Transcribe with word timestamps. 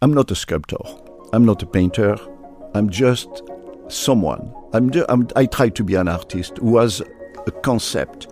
I'm 0.00 0.14
not 0.14 0.30
a 0.30 0.36
sculptor. 0.36 0.78
I'm 1.32 1.44
not 1.44 1.60
a 1.64 1.66
painter. 1.66 2.16
I'm 2.72 2.88
just 2.88 3.42
someone. 3.88 4.54
I'm, 4.72 4.92
I'm, 5.08 5.26
I 5.34 5.46
try 5.46 5.70
to 5.70 5.82
be 5.82 5.96
an 5.96 6.06
artist 6.06 6.58
who 6.58 6.76
has 6.78 7.02
a 7.48 7.50
concept, 7.50 8.28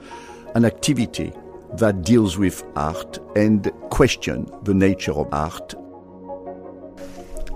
an 0.55 0.65
activity 0.65 1.33
that 1.77 2.03
deals 2.03 2.39
with 2.39 2.63
art 2.77 3.19
and 3.35 3.73
question 3.91 4.47
the 4.63 4.75
nature 4.75 5.13
of 5.13 5.27
art. 5.33 5.75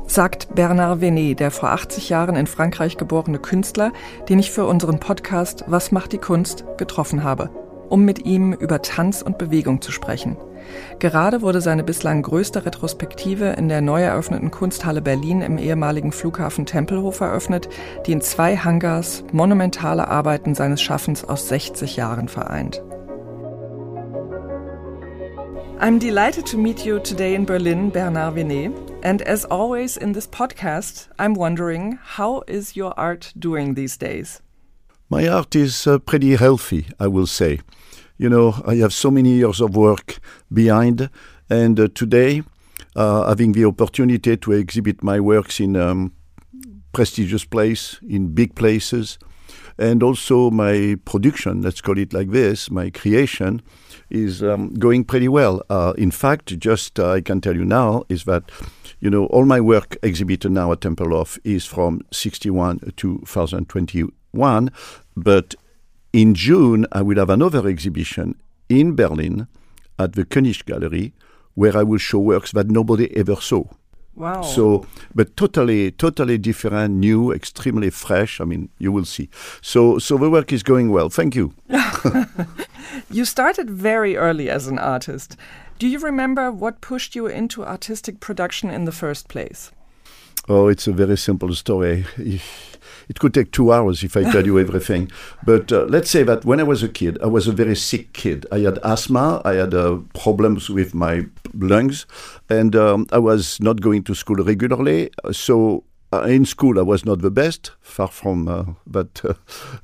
Sagt 0.08 0.52
Bernard 0.56 1.00
Venet, 1.00 1.38
der 1.38 1.52
vor 1.52 1.70
80 1.70 2.08
Jahren 2.08 2.34
in 2.34 2.48
Frankreich 2.48 2.96
geborene 2.96 3.38
Künstler, 3.38 3.92
den 4.28 4.40
ich 4.40 4.50
für 4.50 4.66
unseren 4.66 4.98
Podcast 4.98 5.62
Was 5.68 5.92
macht 5.92 6.10
die 6.10 6.18
Kunst 6.18 6.64
getroffen 6.78 7.22
habe, 7.22 7.48
um 7.88 8.04
mit 8.04 8.26
ihm 8.26 8.54
über 8.54 8.82
Tanz 8.82 9.22
und 9.22 9.38
Bewegung 9.38 9.80
zu 9.80 9.92
sprechen. 9.92 10.36
Gerade 10.98 11.42
wurde 11.42 11.60
seine 11.60 11.82
bislang 11.82 12.22
größte 12.22 12.64
Retrospektive 12.64 13.46
in 13.50 13.68
der 13.68 13.80
neu 13.80 14.02
eröffneten 14.02 14.50
Kunsthalle 14.50 15.02
Berlin 15.02 15.40
im 15.40 15.58
ehemaligen 15.58 16.12
Flughafen 16.12 16.66
Tempelhof 16.66 17.20
eröffnet, 17.20 17.68
die 18.06 18.12
in 18.12 18.20
zwei 18.20 18.56
Hangars 18.56 19.24
monumentale 19.32 20.08
Arbeiten 20.08 20.54
seines 20.54 20.82
Schaffens 20.82 21.24
aus 21.24 21.48
60 21.48 21.96
Jahren 21.96 22.28
vereint. 22.28 22.82
I'm 25.80 25.98
delighted 25.98 26.44
to 26.48 26.58
meet 26.58 26.84
you 26.84 26.98
today 26.98 27.34
in 27.34 27.46
Berlin, 27.46 27.90
Bernard 27.90 28.34
Venet. 28.34 28.70
And 29.02 29.22
as 29.22 29.46
always 29.46 29.96
in 29.96 30.12
this 30.12 30.26
podcast, 30.26 31.08
I'm 31.18 31.34
wondering 31.34 31.98
how 32.18 32.42
is 32.46 32.76
your 32.76 32.98
art 32.98 33.32
doing 33.34 33.74
these 33.74 33.96
days? 33.96 34.42
My 35.08 35.26
art 35.26 35.56
is 35.56 35.86
uh, 35.86 35.98
pretty 35.98 36.36
healthy, 36.36 36.86
I 37.00 37.06
will 37.06 37.26
say. 37.26 37.60
You 38.20 38.28
know, 38.28 38.62
I 38.66 38.74
have 38.74 38.92
so 38.92 39.10
many 39.10 39.30
years 39.30 39.62
of 39.62 39.74
work 39.74 40.18
behind, 40.52 41.08
and 41.48 41.80
uh, 41.80 41.88
today, 41.94 42.42
uh, 42.94 43.26
having 43.26 43.52
the 43.52 43.64
opportunity 43.64 44.36
to 44.36 44.52
exhibit 44.52 45.02
my 45.02 45.18
works 45.20 45.58
in 45.58 45.74
um, 45.74 46.12
prestigious 46.92 47.46
place, 47.46 47.98
in 48.06 48.34
big 48.34 48.54
places, 48.54 49.18
and 49.78 50.02
also 50.02 50.50
my 50.50 50.98
production, 51.06 51.62
let's 51.62 51.80
call 51.80 51.96
it 51.96 52.12
like 52.12 52.30
this, 52.30 52.70
my 52.70 52.90
creation, 52.90 53.62
is 54.10 54.42
um, 54.42 54.74
going 54.74 55.02
pretty 55.04 55.28
well. 55.28 55.62
Uh, 55.70 55.94
in 55.96 56.10
fact, 56.10 56.58
just 56.58 57.00
uh, 57.00 57.12
I 57.12 57.22
can 57.22 57.40
tell 57.40 57.56
you 57.56 57.64
now 57.64 58.04
is 58.10 58.24
that 58.24 58.52
you 59.00 59.08
know 59.08 59.28
all 59.28 59.46
my 59.46 59.62
work 59.62 59.96
exhibited 60.02 60.52
now 60.52 60.72
at 60.72 60.80
Tempelhof 60.80 61.38
is 61.42 61.64
from 61.64 62.02
61 62.12 62.80
to 62.80 62.90
2021, 63.24 64.70
but 65.16 65.54
in 66.12 66.34
June 66.34 66.86
I 66.92 67.02
will 67.02 67.18
have 67.18 67.30
another 67.30 67.68
exhibition 67.68 68.34
in 68.68 68.94
Berlin 68.94 69.46
at 69.98 70.14
the 70.14 70.24
König 70.24 70.64
Gallery 70.64 71.12
where 71.54 71.76
I 71.76 71.82
will 71.82 71.98
show 71.98 72.18
works 72.18 72.52
that 72.52 72.70
nobody 72.70 73.14
ever 73.16 73.36
saw. 73.36 73.64
Wow. 74.14 74.42
So, 74.42 74.86
but 75.14 75.36
totally, 75.36 75.92
totally 75.92 76.36
different, 76.36 76.94
new, 76.94 77.32
extremely 77.32 77.90
fresh. 77.90 78.40
I 78.40 78.44
mean, 78.44 78.68
you 78.78 78.92
will 78.92 79.04
see. 79.04 79.30
So, 79.62 79.98
so 79.98 80.18
the 80.18 80.28
work 80.28 80.52
is 80.52 80.62
going 80.62 80.90
well. 80.90 81.08
Thank 81.08 81.34
you. 81.34 81.54
you 83.10 83.24
started 83.24 83.70
very 83.70 84.16
early 84.16 84.50
as 84.50 84.66
an 84.66 84.78
artist. 84.78 85.36
Do 85.78 85.86
you 85.86 85.98
remember 85.98 86.50
what 86.50 86.80
pushed 86.80 87.14
you 87.14 87.26
into 87.26 87.64
artistic 87.64 88.20
production 88.20 88.70
in 88.70 88.84
the 88.84 88.92
first 88.92 89.28
place? 89.28 89.70
Oh, 90.52 90.66
it's 90.66 90.88
a 90.88 90.92
very 90.92 91.16
simple 91.16 91.54
story. 91.54 92.04
It 92.18 93.20
could 93.20 93.32
take 93.32 93.52
two 93.52 93.72
hours 93.72 94.02
if 94.02 94.16
I 94.16 94.24
tell 94.32 94.44
you 94.44 94.58
everything. 94.66 95.08
But 95.44 95.70
uh, 95.70 95.84
let's 95.84 96.10
say 96.10 96.24
that 96.24 96.44
when 96.44 96.58
I 96.58 96.64
was 96.64 96.82
a 96.82 96.88
kid, 96.88 97.22
I 97.22 97.26
was 97.26 97.46
a 97.46 97.52
very 97.52 97.76
sick 97.76 98.12
kid. 98.14 98.46
I 98.50 98.58
had 98.58 98.80
asthma, 98.82 99.42
I 99.44 99.54
had 99.54 99.74
uh, 99.74 99.98
problems 100.12 100.68
with 100.68 100.92
my 100.92 101.26
lungs, 101.54 102.04
and 102.48 102.74
um, 102.74 103.06
I 103.12 103.18
was 103.18 103.60
not 103.60 103.80
going 103.80 104.02
to 104.04 104.14
school 104.16 104.42
regularly. 104.44 105.10
So 105.30 105.84
uh, 106.12 106.22
in 106.22 106.44
school, 106.44 106.80
I 106.80 106.82
was 106.82 107.04
not 107.04 107.22
the 107.22 107.30
best, 107.30 107.70
far 107.80 108.08
from 108.08 108.48
uh, 108.48 108.64
that, 108.88 109.24
uh, 109.24 109.34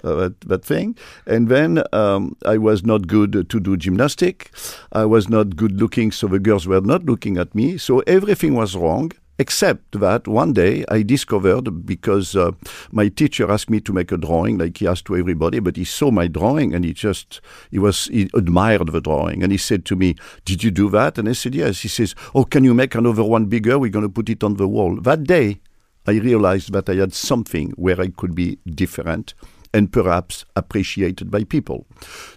that, 0.03 0.41
that 0.41 0.65
thing. 0.65 0.97
And 1.27 1.49
then 1.49 1.85
um, 1.93 2.37
I 2.45 2.59
was 2.59 2.85
not 2.85 3.07
good 3.07 3.49
to 3.49 3.61
do 3.61 3.77
gymnastic. 3.77 4.51
I 4.91 5.05
was 5.05 5.29
not 5.29 5.55
good 5.55 5.81
looking, 5.81 6.11
so 6.11 6.27
the 6.27 6.41
girls 6.41 6.67
were 6.67 6.81
not 6.81 7.05
looking 7.05 7.37
at 7.39 7.55
me. 7.55 7.79
So 7.79 8.01
everything 8.01 8.55
was 8.55 8.75
wrong. 8.75 9.13
Except 9.39 10.01
that 10.01 10.27
one 10.27 10.55
day 10.55 10.85
I 10.89 11.03
discovered 11.03 11.85
because 11.85 12.35
uh, 12.35 12.53
my 12.91 13.09
teacher 13.09 13.51
asked 13.51 13.69
me 13.69 13.81
to 13.81 13.93
make 13.93 14.11
a 14.11 14.17
drawing, 14.17 14.57
like 14.57 14.79
he 14.79 14.87
asked 14.87 15.05
to 15.07 15.17
everybody, 15.17 15.59
but 15.59 15.77
he 15.77 15.85
saw 15.85 16.11
my 16.11 16.27
drawing 16.27 16.75
and 16.75 16.85
he 16.85 16.95
just 16.95 17.41
he 17.71 17.79
was 17.79 18.07
he 18.07 18.31
admired 18.35 18.89
the 18.93 19.01
drawing 19.01 19.43
and 19.43 19.53
he 19.53 19.59
said 19.59 19.85
to 19.87 19.97
me, 19.97 20.17
"Did 20.47 20.65
you 20.65 20.71
do 20.71 20.89
that?" 20.91 21.19
And 21.19 21.29
I 21.29 21.33
said, 21.33 21.55
"Yes." 21.55 21.81
He 21.81 21.89
says, 21.89 22.15
"Oh, 22.35 22.45
can 22.45 22.65
you 22.65 22.73
make 22.73 22.95
another 22.95 23.25
one 23.25 23.47
bigger? 23.47 23.79
We're 23.79 23.91
going 23.91 24.07
to 24.07 24.09
put 24.09 24.31
it 24.31 24.43
on 24.43 24.55
the 24.55 24.69
wall." 24.69 24.97
That 24.97 25.25
day, 25.25 25.61
I 26.07 26.13
realized 26.13 26.73
that 26.73 26.89
I 26.89 26.95
had 26.95 27.13
something 27.13 27.73
where 27.77 28.01
I 28.01 28.09
could 28.09 28.35
be 28.35 28.59
different 28.65 29.35
and 29.75 29.93
perhaps 29.93 30.45
appreciated 30.55 31.31
by 31.31 31.45
people. 31.45 31.87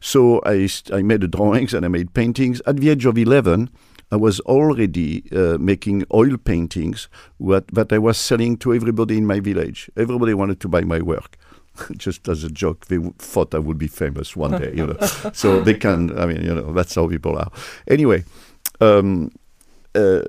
So 0.01 0.41
I, 0.45 0.67
I 0.91 1.01
made 1.01 1.29
drawings 1.31 1.73
and 1.73 1.85
I 1.85 1.87
made 1.87 2.13
paintings. 2.13 2.61
At 2.65 2.77
the 2.77 2.89
age 2.89 3.05
of 3.05 3.17
11, 3.17 3.69
I 4.11 4.15
was 4.15 4.39
already 4.41 5.23
uh, 5.31 5.57
making 5.59 6.05
oil 6.13 6.37
paintings 6.37 7.09
what, 7.37 7.67
that 7.67 7.93
I 7.93 7.99
was 7.99 8.17
selling 8.17 8.57
to 8.57 8.73
everybody 8.73 9.17
in 9.17 9.25
my 9.25 9.39
village. 9.39 9.89
Everybody 9.95 10.33
wanted 10.33 10.59
to 10.61 10.67
buy 10.67 10.81
my 10.81 11.01
work. 11.01 11.37
Just 11.97 12.27
as 12.27 12.43
a 12.43 12.49
joke, 12.49 12.87
they 12.87 12.97
thought 13.17 13.53
I 13.53 13.59
would 13.59 13.77
be 13.77 13.87
famous 13.87 14.35
one 14.35 14.59
day, 14.59 14.73
you 14.75 14.87
know. 14.87 14.97
so 15.33 15.61
they 15.61 15.75
can, 15.75 16.17
I 16.17 16.25
mean, 16.25 16.43
you 16.43 16.55
know, 16.55 16.73
that's 16.73 16.95
how 16.95 17.07
people 17.07 17.37
are. 17.37 17.51
Anyway, 17.87 18.23
um, 18.81 19.31
uh, 19.95 20.21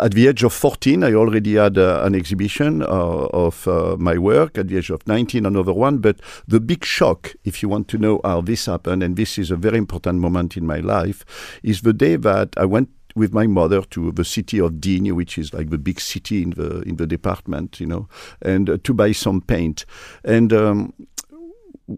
at 0.00 0.12
the 0.12 0.28
age 0.28 0.42
of 0.44 0.52
14, 0.52 1.02
I 1.02 1.12
already 1.12 1.54
had 1.54 1.76
uh, 1.76 2.02
an 2.04 2.14
exhibition 2.14 2.82
uh, 2.82 2.86
of 2.86 3.66
uh, 3.66 3.96
my 3.98 4.16
work. 4.16 4.58
At 4.58 4.68
the 4.68 4.76
age 4.76 4.90
of 4.90 5.06
19, 5.06 5.44
another 5.44 5.72
one. 5.72 5.98
But 5.98 6.20
the 6.46 6.60
big 6.60 6.84
shock, 6.84 7.34
if 7.44 7.62
you 7.62 7.68
want 7.68 7.88
to 7.88 7.98
know 7.98 8.20
how 8.24 8.40
this 8.40 8.66
happened, 8.66 9.02
and 9.02 9.16
this 9.16 9.38
is 9.38 9.50
a 9.50 9.56
very 9.56 9.78
important 9.78 10.20
moment 10.20 10.56
in 10.56 10.66
my 10.66 10.78
life, 10.78 11.24
is 11.62 11.82
the 11.82 11.92
day 11.92 12.16
that 12.16 12.50
I 12.56 12.64
went 12.64 12.90
with 13.18 13.34
my 13.34 13.46
mother 13.46 13.82
to 13.82 14.12
the 14.12 14.24
city 14.24 14.58
of 14.60 14.80
Digne, 14.80 15.12
which 15.12 15.36
is 15.36 15.52
like 15.52 15.70
the 15.70 15.78
big 15.78 16.00
city 16.00 16.42
in 16.42 16.50
the 16.50 16.80
in 16.82 16.96
the 16.96 17.06
department, 17.06 17.80
you 17.80 17.86
know, 17.86 18.08
and 18.40 18.70
uh, 18.70 18.78
to 18.84 18.94
buy 18.94 19.12
some 19.12 19.40
paint. 19.40 19.84
And 20.24 20.52
um, 20.52 20.92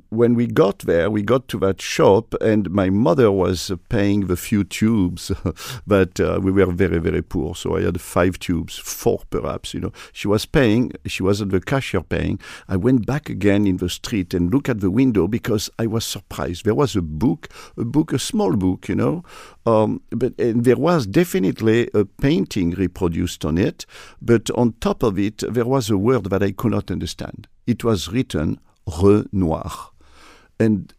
when 0.09 0.34
we 0.34 0.47
got 0.47 0.81
there, 0.81 1.11
we 1.11 1.23
got 1.23 1.49
to 1.49 1.59
that 1.59 1.83
shop, 1.83 2.34
and 2.41 2.71
my 2.71 2.91
mother 2.91 3.31
was 3.33 3.73
paying 3.89 4.28
the 4.28 4.37
few 4.37 4.62
tubes, 4.62 5.33
but 5.87 6.21
uh, 6.21 6.39
we 6.41 6.53
were 6.53 6.67
very, 6.67 6.99
very 6.99 7.23
poor. 7.23 7.55
So 7.55 7.77
I 7.77 7.83
had 7.83 8.01
five 8.01 8.39
tubes, 8.39 8.78
four 8.78 9.23
perhaps. 9.31 9.75
You 9.75 9.81
know, 9.81 9.93
she 10.12 10.28
was 10.28 10.47
paying. 10.47 10.93
She 11.06 11.23
was 11.23 11.43
at 11.43 11.51
the 11.51 11.61
cashier 11.61 12.03
paying. 12.03 12.39
I 12.69 12.77
went 12.77 13.05
back 13.05 13.28
again 13.28 13.67
in 13.67 13.78
the 13.78 13.89
street 13.89 14.33
and 14.33 14.53
looked 14.53 14.69
at 14.69 14.81
the 14.81 14.91
window 14.91 15.27
because 15.27 15.69
I 15.78 15.87
was 15.87 16.05
surprised. 16.05 16.65
There 16.65 16.75
was 16.75 16.95
a 16.95 17.03
book, 17.03 17.49
a 17.77 17.84
book, 17.84 18.12
a 18.12 18.19
small 18.19 18.55
book, 18.55 18.89
you 18.89 18.95
know, 18.95 19.25
um, 19.67 20.03
but 20.11 20.39
and 20.39 20.65
there 20.65 20.77
was 20.77 21.07
definitely 21.07 21.91
a 21.95 22.05
painting 22.05 22.71
reproduced 22.71 23.45
on 23.45 23.59
it, 23.59 23.87
but 24.22 24.51
on 24.53 24.75
top 24.81 25.03
of 25.03 25.19
it 25.19 25.43
there 25.49 25.67
was 25.67 25.91
a 25.91 25.99
word 25.99 26.25
that 26.31 26.43
I 26.43 26.53
could 26.53 26.71
not 26.71 26.91
understand. 26.91 27.49
It 27.67 27.83
was 27.83 28.09
written 28.09 28.61
Renoir. 29.03 29.91
And 30.59 30.93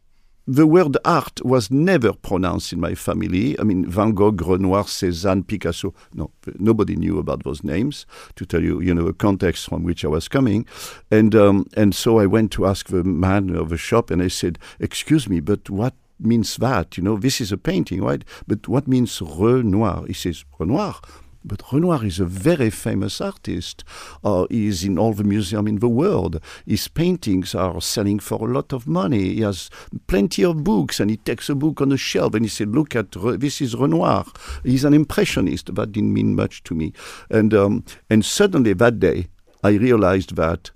the 0.48 0.66
word 0.66 0.98
art 1.06 1.40
was 1.46 1.70
never 1.70 2.14
pronounced 2.14 2.74
in 2.74 2.80
my 2.80 2.96
family. 2.96 3.58
I 3.60 3.64
mean, 3.64 3.86
Van 3.86 4.12
Gogh, 4.14 4.32
Renoir, 4.32 4.84
Cézanne, 4.86 5.46
Picasso. 5.46 5.94
No, 6.14 6.32
nobody 6.58 6.96
knew 6.96 7.20
about 7.20 7.44
those 7.44 7.64
names. 7.64 8.06
To 8.36 8.46
tell 8.46 8.62
you, 8.62 8.82
you 8.82 8.94
know, 8.94 9.06
the 9.06 9.14
context 9.14 9.70
from 9.70 9.84
which 9.84 10.04
I 10.04 10.08
was 10.08 10.28
coming, 10.28 10.66
and 11.12 11.36
um, 11.36 11.68
and 11.78 11.94
so 11.94 12.20
I 12.20 12.26
went 12.26 12.52
to 12.54 12.66
ask 12.66 12.88
the 12.88 13.04
man 13.04 13.56
of 13.56 13.70
the 13.70 13.78
shop, 13.78 14.10
and 14.10 14.22
I 14.22 14.30
said, 14.30 14.58
"Excuse 14.80 15.30
me, 15.30 15.40
but 15.40 15.70
what 15.70 15.94
means 16.20 16.58
that? 16.58 16.98
You 16.98 17.04
know, 17.04 17.18
this 17.18 17.40
is 17.40 17.52
a 17.52 17.58
painting, 17.58 18.02
right? 18.02 18.26
But 18.48 18.68
what 18.68 18.88
means 18.88 19.22
Renoir?" 19.22 20.06
He 20.08 20.14
says, 20.14 20.44
"Renoir." 20.60 20.96
But 21.44 21.64
Renoir 21.72 22.06
is 22.06 22.20
a 22.20 22.26
very 22.26 22.70
famous 22.70 23.20
artist. 23.20 23.84
Uh, 24.24 24.46
he 24.50 24.68
is 24.68 24.84
in 24.84 25.00
all 25.00 25.14
the 25.14 25.24
museums 25.24 25.70
in 25.70 25.80
the 25.80 25.90
world. 25.90 26.40
His 26.66 26.88
paintings 26.88 27.56
are 27.56 27.82
selling 27.82 28.20
for 28.20 28.48
a 28.48 28.54
lot 28.54 28.74
of 28.74 28.88
money. 28.88 29.36
He 29.36 29.42
has 29.42 29.70
plenty 30.08 30.44
of 30.44 30.64
books, 30.64 31.00
and 31.00 31.10
he 31.10 31.18
takes 31.18 31.50
a 31.50 31.56
book 31.56 31.82
on 31.82 31.90
the 31.90 31.98
shelf 31.98 32.36
and 32.36 32.46
he 32.46 32.50
said, 32.50 32.70
"Look 32.70 32.96
at 32.96 33.12
this 33.40 33.62
is 33.62 33.76
Renoir." 33.76 34.26
He's 34.64 34.84
an 34.84 34.94
impressionist. 34.94 35.74
That 35.74 35.92
didn't 35.92 36.14
mean 36.14 36.36
much 36.36 36.64
to 36.64 36.76
me. 36.76 36.94
And 37.30 37.54
um, 37.54 37.84
and 38.10 38.24
suddenly 38.24 38.74
that 38.74 39.00
day, 39.00 39.28
I 39.64 39.72
realized 39.72 40.36
that 40.36 40.72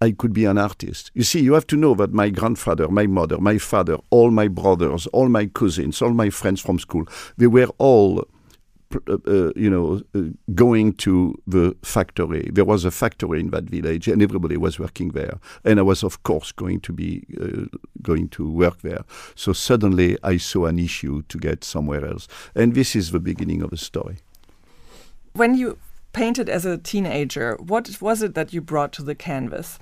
I 0.00 0.12
could 0.12 0.32
be 0.32 0.44
an 0.44 0.58
artist. 0.58 1.10
You 1.12 1.24
see, 1.24 1.40
you 1.40 1.54
have 1.54 1.66
to 1.68 1.76
know 1.76 1.94
that 1.94 2.12
my 2.12 2.30
grandfather, 2.30 2.88
my 2.88 3.06
mother, 3.06 3.38
my 3.38 3.58
father, 3.58 3.98
all 4.10 4.30
my 4.30 4.46
brothers, 4.46 5.08
all 5.08 5.28
my 5.28 5.46
cousins, 5.46 6.00
all 6.00 6.12
my 6.12 6.30
friends 6.30 6.60
from 6.60 6.78
school, 6.78 7.04
they 7.36 7.48
were 7.48 7.68
all 7.78 8.24
uh, 8.94 9.18
uh, 9.26 9.52
you 9.54 9.68
know, 9.68 10.00
uh, 10.14 10.30
going 10.54 10.94
to 10.94 11.34
the 11.46 11.76
factory. 11.82 12.48
There 12.52 12.64
was 12.64 12.84
a 12.84 12.90
factory 12.90 13.40
in 13.40 13.50
that 13.50 13.64
village, 13.64 14.08
and 14.08 14.22
everybody 14.22 14.56
was 14.56 14.78
working 14.78 15.10
there. 15.10 15.38
And 15.64 15.78
I 15.78 15.82
was, 15.82 16.02
of 16.02 16.22
course, 16.22 16.52
going 16.52 16.80
to 16.80 16.92
be 16.92 17.24
uh, 17.40 17.76
going 18.02 18.28
to 18.30 18.50
work 18.50 18.80
there. 18.82 19.04
So 19.34 19.52
suddenly, 19.52 20.16
I 20.22 20.38
saw 20.38 20.66
an 20.66 20.78
issue 20.78 21.22
to 21.28 21.38
get 21.38 21.64
somewhere 21.64 22.04
else, 22.04 22.28
and 22.54 22.74
this 22.74 22.96
is 22.96 23.10
the 23.10 23.20
beginning 23.20 23.62
of 23.62 23.70
the 23.70 23.76
story. 23.76 24.18
When 25.34 25.54
you 25.54 25.78
painted 26.12 26.48
as 26.48 26.64
a 26.64 26.78
teenager. 26.78 27.56
What 27.60 28.00
was 28.00 28.22
it 28.22 28.34
that 28.34 28.52
you 28.52 28.60
brought 28.60 28.92
to 28.94 29.02
the 29.02 29.14
canvas? 29.14 29.78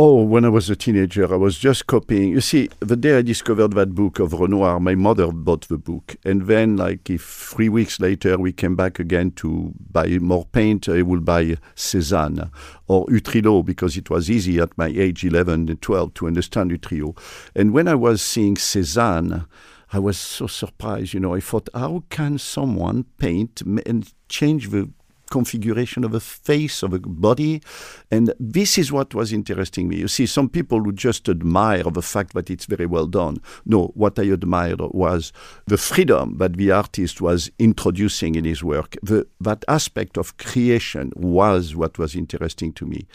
Oh, 0.00 0.22
when 0.22 0.44
I 0.44 0.48
was 0.48 0.70
a 0.70 0.76
teenager, 0.76 1.24
I 1.34 1.36
was 1.36 1.58
just 1.58 1.88
copying. 1.88 2.28
You 2.28 2.40
see, 2.40 2.70
the 2.78 2.94
day 2.94 3.18
I 3.18 3.22
discovered 3.22 3.72
that 3.72 3.96
book 3.96 4.20
of 4.20 4.32
Renoir, 4.32 4.78
my 4.78 4.94
mother 4.94 5.32
bought 5.32 5.66
the 5.66 5.76
book. 5.76 6.14
And 6.24 6.42
then, 6.42 6.76
like, 6.76 7.10
if 7.10 7.24
three 7.24 7.68
weeks 7.68 7.98
later 7.98 8.38
we 8.38 8.52
came 8.52 8.76
back 8.76 9.00
again 9.00 9.32
to 9.32 9.72
buy 9.90 10.06
more 10.20 10.44
paint, 10.44 10.88
I 10.88 11.02
would 11.02 11.24
buy 11.24 11.56
Cézanne 11.74 12.48
or 12.86 13.06
Utrillo 13.06 13.64
because 13.64 13.96
it 13.96 14.08
was 14.08 14.30
easy 14.30 14.60
at 14.60 14.78
my 14.78 14.86
age, 14.86 15.24
11 15.24 15.68
and 15.68 15.82
12, 15.82 16.14
to 16.14 16.28
understand 16.28 16.70
Utrillo. 16.70 17.18
And 17.56 17.72
when 17.72 17.88
I 17.88 17.96
was 17.96 18.22
seeing 18.22 18.54
Cézanne, 18.54 19.46
I 19.92 19.98
was 19.98 20.16
so 20.16 20.46
surprised. 20.46 21.12
You 21.12 21.18
know, 21.18 21.34
I 21.34 21.40
thought, 21.40 21.68
how 21.74 22.04
can 22.08 22.38
someone 22.38 23.06
paint 23.18 23.62
and 23.62 24.12
change 24.28 24.70
the 24.70 24.90
configuration 25.30 26.04
of 26.04 26.14
a 26.14 26.20
face, 26.20 26.82
of 26.82 26.92
a 26.92 26.98
body. 26.98 27.62
And 28.10 28.32
this 28.38 28.78
is 28.78 28.92
what 28.92 29.14
was 29.14 29.32
interesting 29.32 29.88
me. 29.88 29.96
You 29.96 30.08
see, 30.08 30.26
some 30.26 30.48
people 30.48 30.80
would 30.82 30.96
just 30.96 31.28
admire 31.28 31.84
the 31.84 32.02
fact 32.02 32.34
that 32.34 32.50
it's 32.50 32.66
very 32.66 32.86
well 32.86 33.06
done. 33.06 33.38
No, 33.64 33.92
what 33.94 34.18
I 34.18 34.24
admired 34.24 34.80
was 34.80 35.32
the 35.66 35.78
freedom 35.78 36.38
that 36.38 36.56
the 36.56 36.70
artist 36.70 37.20
was 37.20 37.50
introducing 37.58 38.34
in 38.34 38.44
his 38.44 38.62
work. 38.62 38.96
The, 39.02 39.26
that 39.40 39.64
aspect 39.68 40.16
of 40.16 40.36
creation 40.36 41.12
was 41.16 41.74
what 41.74 41.98
was 41.98 42.14
interesting 42.14 42.72
to 42.74 42.86
me. 42.86 43.06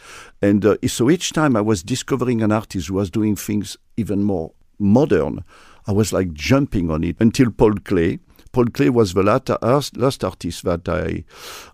And 0.42 0.64
uh, 0.64 0.76
so 0.86 1.10
each 1.10 1.32
time 1.32 1.56
I 1.56 1.60
was 1.60 1.82
discovering 1.82 2.42
an 2.42 2.52
artist 2.52 2.88
who 2.88 2.94
was 2.94 3.10
doing 3.10 3.36
things 3.36 3.76
even 3.96 4.24
more 4.24 4.52
modern, 4.78 5.44
I 5.86 5.92
was 5.92 6.12
like 6.12 6.32
jumping 6.32 6.90
on 6.90 7.04
it 7.04 7.16
until 7.20 7.50
Paul 7.50 7.74
Klee 7.74 8.20
Paul 8.54 8.66
Klee 8.66 8.88
was 8.88 9.14
the 9.14 9.24
last, 9.24 9.50
last 9.96 10.22
artist 10.22 10.62
that 10.62 10.88
I, 10.88 11.24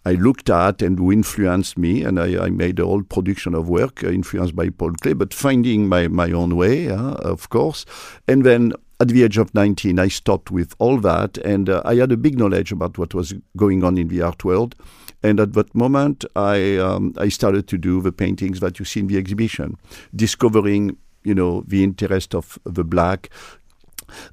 I 0.07 0.15
looked 0.15 0.49
at 0.49 0.81
and 0.81 0.99
who 0.99 1.13
influenced 1.13 1.77
me, 1.77 2.03
and 2.03 2.19
I, 2.19 2.47
I 2.47 2.49
made 2.49 2.79
a 2.79 2.87
whole 2.87 3.03
production 3.03 3.55
of 3.55 3.69
work 3.69 4.03
uh, 4.03 4.09
influenced 4.09 4.57
by 4.57 4.71
Paul 4.71 4.93
Klee, 4.93 5.17
but 5.17 5.35
finding 5.35 5.89
my, 5.91 6.09
my 6.09 6.33
own 6.33 6.57
way, 6.57 6.89
uh, 6.89 7.17
of 7.17 7.51
course. 7.51 7.85
And 8.27 8.47
then 8.47 8.73
at 8.99 9.09
the 9.09 9.23
age 9.25 9.37
of 9.37 9.55
19, 9.55 9.99
I 9.99 10.09
stopped 10.09 10.51
with 10.51 10.75
all 10.79 10.97
that, 11.01 11.37
and 11.39 11.69
uh, 11.69 11.83
I 11.85 11.97
had 11.97 12.13
a 12.13 12.17
big 12.17 12.39
knowledge 12.39 12.73
about 12.73 12.97
what 12.97 13.13
was 13.13 13.35
going 13.59 13.85
on 13.85 13.99
in 13.99 14.09
the 14.09 14.23
art 14.23 14.43
world. 14.43 14.75
And 15.23 15.39
at 15.39 15.53
that 15.53 15.75
moment, 15.75 16.25
I 16.35 16.79
um, 16.79 17.13
I 17.19 17.29
started 17.29 17.69
to 17.69 17.77
do 17.77 18.01
the 18.01 18.11
paintings 18.11 18.61
that 18.61 18.79
you 18.79 18.87
see 18.87 19.01
in 19.01 19.07
the 19.07 19.19
exhibition, 19.19 19.77
discovering 20.17 20.97
you 21.25 21.35
know 21.35 21.63
the 21.67 21.85
interest 21.85 22.35
of 22.35 22.59
the 22.65 22.85
black 22.85 23.29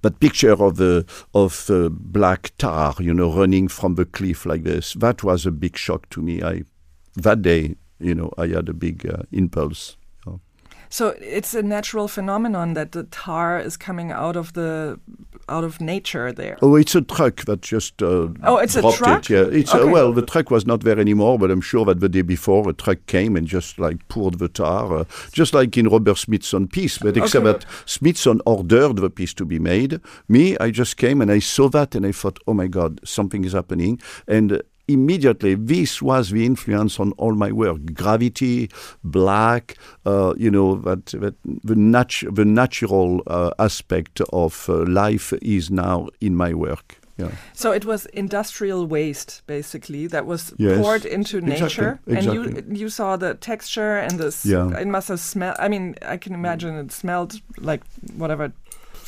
that 0.01 0.19
picture 0.19 0.51
of 0.51 0.77
the 0.77 1.05
of 1.33 1.69
black 1.89 2.51
tar, 2.57 2.95
you 2.99 3.13
know, 3.13 3.33
running 3.33 3.67
from 3.67 3.95
the 3.95 4.05
cliff 4.05 4.45
like 4.45 4.63
this, 4.63 4.93
that 4.93 5.23
was 5.23 5.45
a 5.45 5.51
big 5.51 5.77
shock 5.77 6.09
to 6.09 6.21
me. 6.21 6.41
I 6.41 6.63
that 7.15 7.41
day, 7.41 7.75
you 7.99 8.15
know, 8.15 8.31
I 8.37 8.47
had 8.47 8.69
a 8.69 8.73
big 8.73 9.07
uh, 9.07 9.23
impulse. 9.31 9.96
So 10.89 11.15
it's 11.19 11.53
a 11.53 11.63
natural 11.63 12.07
phenomenon 12.07 12.73
that 12.73 12.91
the 12.91 13.03
tar 13.03 13.59
is 13.59 13.77
coming 13.77 14.11
out 14.11 14.35
of 14.35 14.53
the 14.53 14.99
out 15.49 15.63
of 15.63 15.79
nature 15.79 16.31
there. 16.31 16.57
Oh, 16.61 16.75
it's 16.75 16.95
a 16.95 17.01
truck 17.01 17.45
that 17.45 17.61
just 17.61 18.01
uh, 18.01 18.27
oh, 18.43 18.57
it's 18.57 18.75
a 18.75 18.81
truck. 18.91 19.29
It. 19.29 19.29
Yeah, 19.29 19.59
it's 19.59 19.73
uh, 19.73 19.79
okay. 19.79 19.89
uh, 19.89 19.91
well, 19.91 20.13
the 20.13 20.21
truck 20.21 20.51
was 20.51 20.65
not 20.65 20.81
there 20.81 20.99
anymore, 20.99 21.39
but 21.39 21.51
I'm 21.51 21.61
sure 21.61 21.85
that 21.85 21.99
the 21.99 22.09
day 22.09 22.21
before 22.21 22.67
a 22.69 22.73
truck 22.73 23.05
came 23.05 23.35
and 23.35 23.47
just 23.47 23.79
like 23.79 24.07
poured 24.09 24.39
the 24.39 24.49
tar, 24.49 24.97
uh, 24.97 25.03
just 25.31 25.53
like 25.53 25.77
in 25.77 25.87
Robert 25.87 26.17
Smithson's 26.17 26.69
piece, 26.71 26.97
but 26.97 27.15
except 27.17 27.45
okay. 27.45 27.59
that 27.59 27.65
Smithson 27.85 28.41
ordered 28.45 28.97
the 28.97 29.09
piece 29.09 29.33
to 29.35 29.45
be 29.45 29.59
made. 29.59 29.99
Me, 30.27 30.57
I 30.57 30.71
just 30.71 30.97
came 30.97 31.21
and 31.21 31.31
I 31.31 31.39
saw 31.39 31.69
that 31.69 31.95
and 31.95 32.05
I 32.05 32.11
thought, 32.11 32.39
oh 32.47 32.53
my 32.53 32.67
God, 32.67 32.99
something 33.03 33.45
is 33.45 33.53
happening, 33.53 34.01
and 34.27 34.61
immediately 34.87 35.55
this 35.55 36.01
was 36.01 36.29
the 36.29 36.45
influence 36.45 36.99
on 36.99 37.11
all 37.13 37.33
my 37.33 37.51
work 37.51 37.93
gravity 37.93 38.69
black 39.03 39.75
uh, 40.05 40.33
you 40.37 40.49
know 40.49 40.75
that, 40.75 41.05
that 41.07 41.35
the, 41.43 41.75
natu- 41.75 42.33
the 42.33 42.45
natural 42.45 43.21
uh, 43.27 43.51
aspect 43.59 44.21
of 44.31 44.69
uh, 44.69 44.85
life 44.85 45.33
is 45.41 45.69
now 45.69 46.07
in 46.21 46.35
my 46.35 46.53
work 46.53 46.99
yeah. 47.17 47.31
So 47.53 47.71
it 47.71 47.83
was 47.83 48.05
industrial 48.07 48.85
waste, 48.85 49.41
basically, 49.47 50.05
that 50.07 50.27
was 50.27 50.53
yes. 50.57 50.79
poured 50.79 51.03
into 51.03 51.41
nature, 51.41 51.99
exactly. 52.05 52.15
and 52.15 52.67
you 52.69 52.83
you 52.83 52.89
saw 52.89 53.17
the 53.17 53.33
texture 53.33 53.97
and 53.97 54.19
this. 54.19 54.45
Yeah. 54.45 54.69
It 54.77 54.87
must 54.87 55.07
have 55.07 55.19
smelled. 55.19 55.55
I 55.59 55.67
mean, 55.67 55.95
I 56.03 56.17
can 56.17 56.35
imagine 56.35 56.75
it 56.75 56.91
smelled 56.91 57.41
like 57.57 57.81
whatever 58.15 58.53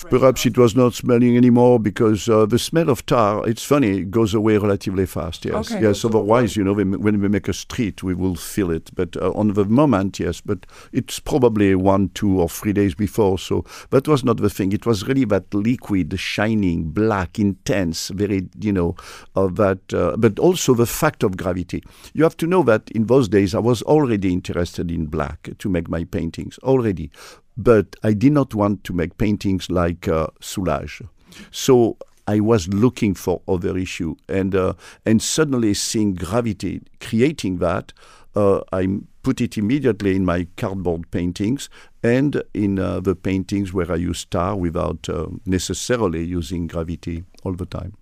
Perhaps 0.10 0.46
it 0.46 0.58
was 0.58 0.76
not 0.76 0.94
smelling 0.94 1.36
anymore 1.36 1.80
because 1.80 2.30
uh, 2.30 2.46
the 2.46 2.60
smell 2.60 2.90
of 2.90 3.06
tar, 3.06 3.48
it's 3.48 3.64
funny, 3.64 4.00
it 4.00 4.12
goes 4.12 4.34
away 4.34 4.58
relatively 4.58 5.06
fast, 5.06 5.46
yes. 5.46 5.72
Okay. 5.72 5.82
Yes, 5.82 6.06
otherwise, 6.06 6.56
you 6.56 6.64
know, 6.64 6.74
when 6.74 7.22
we 7.22 7.28
make 7.28 7.48
a 7.48 7.54
street, 7.54 8.04
we 8.04 8.14
will 8.14 8.36
feel 8.36 8.72
it. 8.72 8.92
But 8.96 9.18
uh, 9.18 9.32
on 9.32 9.54
the 9.54 9.66
moment, 9.66 10.20
yes, 10.20 10.42
but 10.42 10.66
it's 10.94 11.20
probably 11.20 11.76
one, 11.76 12.10
two, 12.10 12.40
or 12.40 12.48
three 12.48 12.74
days 12.74 12.96
before. 12.96 13.38
So 13.40 13.66
that 13.90 14.08
was 14.08 14.24
not 14.24 14.38
the 14.38 14.50
thing. 14.50 14.72
It 14.72 14.86
was 14.86 15.08
really 15.08 15.26
that 15.26 15.54
liquid, 15.54 16.18
shining, 16.20 16.92
black, 16.92 17.40
intense, 17.40 18.10
very, 18.10 18.48
you 18.60 18.72
know, 18.72 18.96
of 19.36 19.56
that, 19.58 19.94
uh, 19.94 20.16
but 20.18 20.40
also 20.40 20.74
the 20.74 20.86
fact 20.86 21.24
of 21.24 21.38
gravity. 21.38 21.84
You 22.14 22.24
have 22.24 22.38
to 22.38 22.48
know 22.48 22.64
that 22.64 22.90
in 22.92 23.08
those 23.08 23.28
days, 23.28 23.54
I 23.54 23.60
was 23.60 23.82
already 23.84 24.32
interested 24.32 24.92
in 24.92 25.08
black 25.08 25.50
to 25.58 25.70
make 25.70 25.90
my 25.90 26.04
paintings, 26.04 26.58
already 26.60 27.12
but 27.60 27.96
I 28.04 28.14
did 28.14 28.32
not 28.32 28.56
want 28.56 28.86
to 28.86 28.94
make 28.94 29.18
paintings 29.18 29.70
like 29.70 30.08
uh, 30.08 30.28
Soulages. 30.40 31.08
So 31.52 31.98
I 32.26 32.40
was 32.40 32.68
looking 32.70 33.16
for 33.16 33.42
other 33.48 33.78
issue, 33.78 34.16
and 34.28 34.56
uh, 34.56 34.74
and 35.06 35.22
suddenly 35.22 35.74
seeing 35.74 36.16
gravity 36.16 36.82
creating 37.02 37.58
that, 37.58 37.92
uh, 38.36 38.62
I 38.72 38.88
put 39.24 39.42
it 39.42 39.58
immediately 39.58 40.16
in 40.16 40.26
my 40.26 40.48
cardboard 40.56 41.12
paintings 41.12 41.70
and 42.02 42.42
in 42.54 42.80
uh, 42.80 43.02
the 43.02 43.16
paintings 43.16 43.74
where 43.74 43.92
I 43.92 43.96
use 43.96 44.24
tar 44.26 44.56
without 44.56 45.10
uh, 45.10 45.28
necessarily 45.46 46.24
using 46.24 46.68
gravity 46.68 47.26
all 47.44 47.54
the 47.54 47.66
time. 47.66 47.94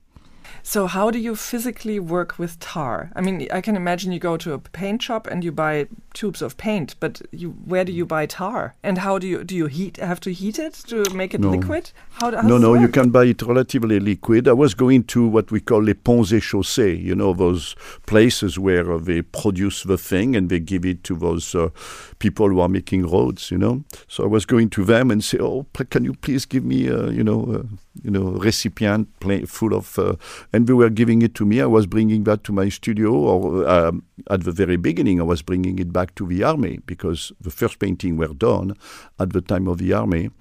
So 0.67 0.85
how 0.85 1.11
do 1.11 1.17
you 1.17 1.33
physically 1.33 1.97
work 1.97 2.37
with 2.37 2.59
tar? 2.59 3.09
I 3.15 3.21
mean, 3.21 3.47
I 3.53 3.61
can 3.61 3.77
imagine 3.77 4.11
you 4.11 4.19
go 4.19 4.35
to 4.35 4.51
a 4.51 4.59
paint 4.59 5.01
shop 5.01 5.25
and 5.25 5.41
you 5.41 5.53
buy 5.53 5.87
tubes 6.13 6.41
of 6.41 6.57
paint, 6.57 6.95
but 6.99 7.21
you, 7.31 7.51
where 7.51 7.85
do 7.85 7.93
you 7.93 8.05
buy 8.05 8.25
tar? 8.25 8.75
And 8.83 8.97
how 8.97 9.17
do 9.17 9.27
you 9.27 9.45
do 9.45 9.55
you 9.55 9.67
heat 9.67 9.95
have 9.95 10.19
to 10.21 10.33
heat 10.33 10.59
it 10.59 10.73
to 10.87 11.09
make 11.13 11.33
it 11.33 11.39
no. 11.39 11.51
liquid? 11.51 11.91
How, 12.19 12.31
no, 12.31 12.57
no, 12.57 12.73
you 12.73 12.89
can 12.89 13.11
buy 13.11 13.25
it 13.25 13.41
relatively 13.43 13.99
liquid. 13.99 14.47
I 14.47 14.53
was 14.53 14.73
going 14.73 15.03
to 15.05 15.25
what 15.25 15.51
we 15.51 15.61
call 15.61 15.83
les 15.83 15.93
ponts 15.93 16.33
et 16.33 16.41
chaussées, 16.41 17.01
you 17.01 17.15
know, 17.15 17.33
those 17.33 17.75
places 18.05 18.59
where 18.59 18.97
they 18.97 19.21
produce 19.21 19.83
the 19.83 19.97
thing 19.97 20.35
and 20.35 20.49
they 20.49 20.59
give 20.59 20.83
it 20.83 21.03
to 21.05 21.15
those 21.15 21.55
uh, 21.55 21.69
people 22.19 22.49
who 22.49 22.59
are 22.59 22.67
making 22.67 23.07
roads, 23.07 23.51
you 23.51 23.57
know. 23.57 23.83
So 24.07 24.23
I 24.23 24.27
was 24.27 24.45
going 24.45 24.69
to 24.71 24.83
them 24.83 25.11
and 25.11 25.23
say, 25.23 25.37
"Oh, 25.39 25.65
can 25.91 26.03
you 26.03 26.13
please 26.13 26.45
give 26.45 26.65
me, 26.65 26.89
uh, 26.89 27.09
you 27.09 27.23
know, 27.23 27.41
uh, 27.53 27.63
you 28.03 28.11
know, 28.11 28.31
recipient 28.31 29.07
full 29.47 29.73
of," 29.73 29.99
uh, 29.99 30.15
and 30.57 30.65
they 30.65 30.73
were 30.73 30.89
giving 30.89 31.21
it 31.21 31.35
to 31.35 31.45
me. 31.45 31.61
I 31.61 31.67
was 31.67 31.85
bringing 31.85 32.23
that 32.23 32.43
to 32.45 32.51
my 32.51 32.69
studio, 32.69 33.13
or 33.13 33.69
um, 33.69 34.01
at 34.31 34.43
the 34.43 34.51
very 34.51 34.75
beginning, 34.75 35.21
I 35.21 35.23
was 35.23 35.43
bringing 35.43 35.77
it 35.77 35.93
back 35.93 36.15
to 36.15 36.25
the 36.25 36.43
army 36.43 36.79
because 36.87 37.31
the 37.39 37.51
first 37.51 37.77
painting 37.77 38.17
were 38.17 38.33
done 38.33 38.73
at 39.19 39.33
the 39.33 39.41
time 39.41 39.67
of 39.67 39.77
the 39.77 39.93
army 39.93 40.31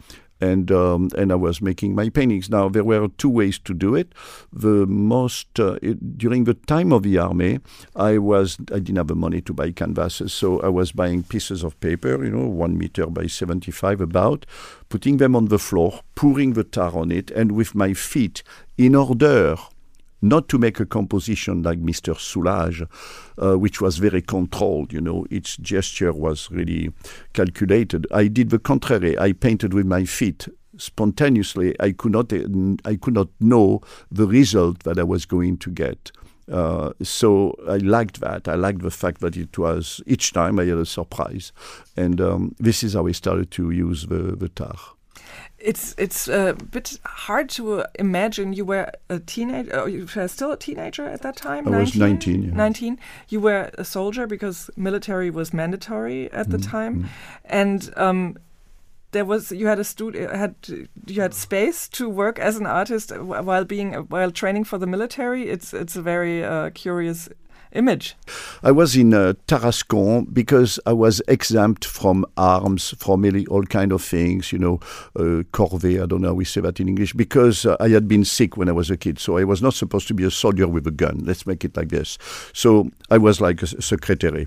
and 0.41 0.71
um, 0.71 1.11
and 1.17 1.33
I 1.33 1.35
was 1.35 1.61
making 1.61 1.95
my 1.95 2.09
paintings. 2.09 2.49
Now 2.49 2.69
there 2.71 2.85
were 2.85 3.09
two 3.09 3.29
ways 3.29 3.59
to 3.61 3.75
do 3.75 3.95
it. 3.95 4.15
The 4.53 4.87
most 4.87 5.61
uh, 5.61 5.79
it, 5.83 6.19
during 6.19 6.45
the 6.45 6.55
time 6.55 6.93
of 6.93 7.03
the 7.03 7.19
army, 7.19 7.61
I 7.95 8.19
was 8.19 8.57
I 8.73 8.79
didn't 8.79 8.97
have 8.97 9.09
the 9.09 9.15
money 9.15 9.41
to 9.43 9.53
buy 9.53 9.71
canvases, 9.73 10.33
so 10.33 10.61
I 10.61 10.69
was 10.69 10.93
buying 10.93 11.23
pieces 11.25 11.63
of 11.63 11.79
paper, 11.81 12.25
you 12.25 12.31
know, 12.31 12.49
one 12.49 12.77
meter 12.79 13.07
by 13.07 13.27
seventy 13.27 13.71
five 13.71 14.01
about, 14.01 14.47
putting 14.89 15.17
them 15.19 15.37
on 15.37 15.47
the 15.47 15.59
floor, 15.59 16.01
pouring 16.15 16.53
the 16.53 16.65
tar 16.65 16.97
on 16.97 17.11
it, 17.11 17.31
and 17.31 17.53
with 17.53 17.75
my 17.75 17.95
feet 17.95 18.43
in 18.77 18.95
order 18.95 19.57
not 20.23 20.49
to 20.49 20.59
make 20.59 20.81
a 20.81 20.87
composition 20.87 21.63
like 21.63 21.81
Mr. 21.81 22.15
Soulages, 22.15 22.89
uh, 23.43 23.59
which 23.59 23.81
was 23.81 23.99
very 23.99 24.23
controlled, 24.23 24.93
you 24.93 25.01
know, 25.01 25.27
each 25.31 25.61
gesture 25.61 26.13
was 26.13 26.51
really 26.51 26.93
calculated. 27.33 28.07
I 28.11 28.29
did 28.29 28.51
the 28.51 28.59
contrary. 28.59 29.19
I 29.19 29.33
painted 29.33 29.75
with 29.75 29.87
my 29.87 30.05
feet 30.05 30.49
spontaneously. 30.79 31.75
I 31.81 31.93
could 31.93 32.13
not, 32.13 32.33
I 32.85 32.97
could 32.97 33.15
not 33.15 33.29
know 33.41 33.81
the 34.11 34.27
result 34.27 34.85
that 34.85 34.99
I 34.99 35.05
was 35.05 35.27
going 35.27 35.59
to 35.59 35.71
get. 35.71 36.13
Uh, 36.51 36.93
so 37.03 37.57
I 37.69 37.79
liked 37.79 38.21
that. 38.21 38.47
I 38.47 38.55
liked 38.55 38.83
the 38.83 38.91
fact 38.91 39.21
that 39.21 39.37
it 39.37 39.59
was 39.59 40.01
each 40.07 40.33
time 40.33 40.61
I 40.61 40.65
had 40.65 40.79
a 40.79 40.87
surprise, 40.87 41.51
and 41.97 42.21
um, 42.21 42.55
this 42.59 42.85
is 42.85 42.95
how 42.95 43.09
I 43.09 43.13
started 43.13 43.51
to 43.53 43.71
use 43.73 44.07
the, 44.07 44.37
the 44.37 44.49
tar 44.49 44.77
it's 45.67 45.95
it's 45.99 46.29
a 46.29 46.55
bit 46.71 46.99
hard 47.05 47.49
to 47.51 47.85
imagine 47.97 48.53
you 48.53 48.65
were 48.65 48.91
a 49.11 49.19
teenager. 49.19 49.71
Oh, 49.75 49.87
you 49.87 50.07
were 50.15 50.29
still 50.29 50.53
a 50.53 50.57
teenager 50.57 51.05
at 51.05 51.23
that 51.23 51.37
time. 51.37 51.67
I 51.67 51.71
19? 51.73 51.81
was 51.81 51.97
nineteen. 51.97 52.43
Yeah. 52.45 52.55
Nineteen. 52.55 52.99
You 53.29 53.41
were 53.41 53.71
a 53.77 53.85
soldier 53.85 54.29
because 54.29 54.71
military 54.77 55.29
was 55.29 55.53
mandatory 55.53 56.31
at 56.31 56.51
the 56.51 56.59
mm, 56.59 56.71
time, 56.71 57.03
mm. 57.03 57.09
and 57.45 57.93
um, 57.97 58.39
there 59.11 59.25
was 59.25 59.51
you 59.51 59.67
had 59.67 59.81
a 59.81 59.85
studio 59.85 60.35
had 60.37 60.55
you 61.07 61.21
had 61.21 61.35
space 61.35 61.89
to 61.89 62.09
work 62.09 62.39
as 62.39 62.57
an 62.57 62.67
artist 62.67 63.11
while 63.19 63.65
being 63.65 63.95
while 63.95 64.31
training 64.31 64.65
for 64.65 64.79
the 64.79 64.87
military. 64.87 65.49
It's 65.49 65.75
it's 65.75 65.97
a 65.97 66.03
very 66.03 66.45
uh, 66.45 66.71
curious 66.75 67.29
image? 67.77 68.17
I 68.63 68.73
was 68.73 68.97
in 68.97 69.15
uh, 69.15 69.35
Tarascon 69.47 70.33
because 70.33 70.81
I 70.87 70.93
was 70.93 71.23
exempt 71.29 71.85
from 71.85 72.25
arms, 72.37 72.95
from 72.99 73.25
all 73.49 73.63
kind 73.65 73.93
of 73.93 74.03
things, 74.03 74.53
you 74.53 74.59
know, 74.59 74.81
uh, 75.17 75.43
corvée, 75.53 76.03
I 76.03 76.07
don't 76.07 76.23
know 76.23 76.29
how 76.29 76.35
we 76.35 76.45
say 76.45 76.61
that 76.61 76.81
in 76.81 76.89
English, 76.89 77.13
because 77.13 77.67
uh, 77.67 77.77
I 77.81 77.89
had 77.89 78.09
been 78.09 78.25
sick 78.25 78.57
when 78.57 78.69
I 78.69 78.73
was 78.73 78.91
a 78.91 78.97
kid. 78.97 79.19
So 79.19 79.39
I 79.39 79.45
was 79.45 79.63
not 79.63 79.75
supposed 79.75 80.09
to 80.09 80.15
be 80.15 80.25
a 80.25 80.31
soldier 80.31 80.69
with 80.69 80.87
a 80.87 80.91
gun. 80.91 81.21
Let's 81.25 81.47
make 81.47 81.65
it 81.65 81.77
like 81.77 81.91
this. 81.91 82.19
So 82.53 82.91
I 83.11 83.19
was 83.19 83.41
like 83.41 83.63
a 83.63 83.83
secretary. 83.83 84.47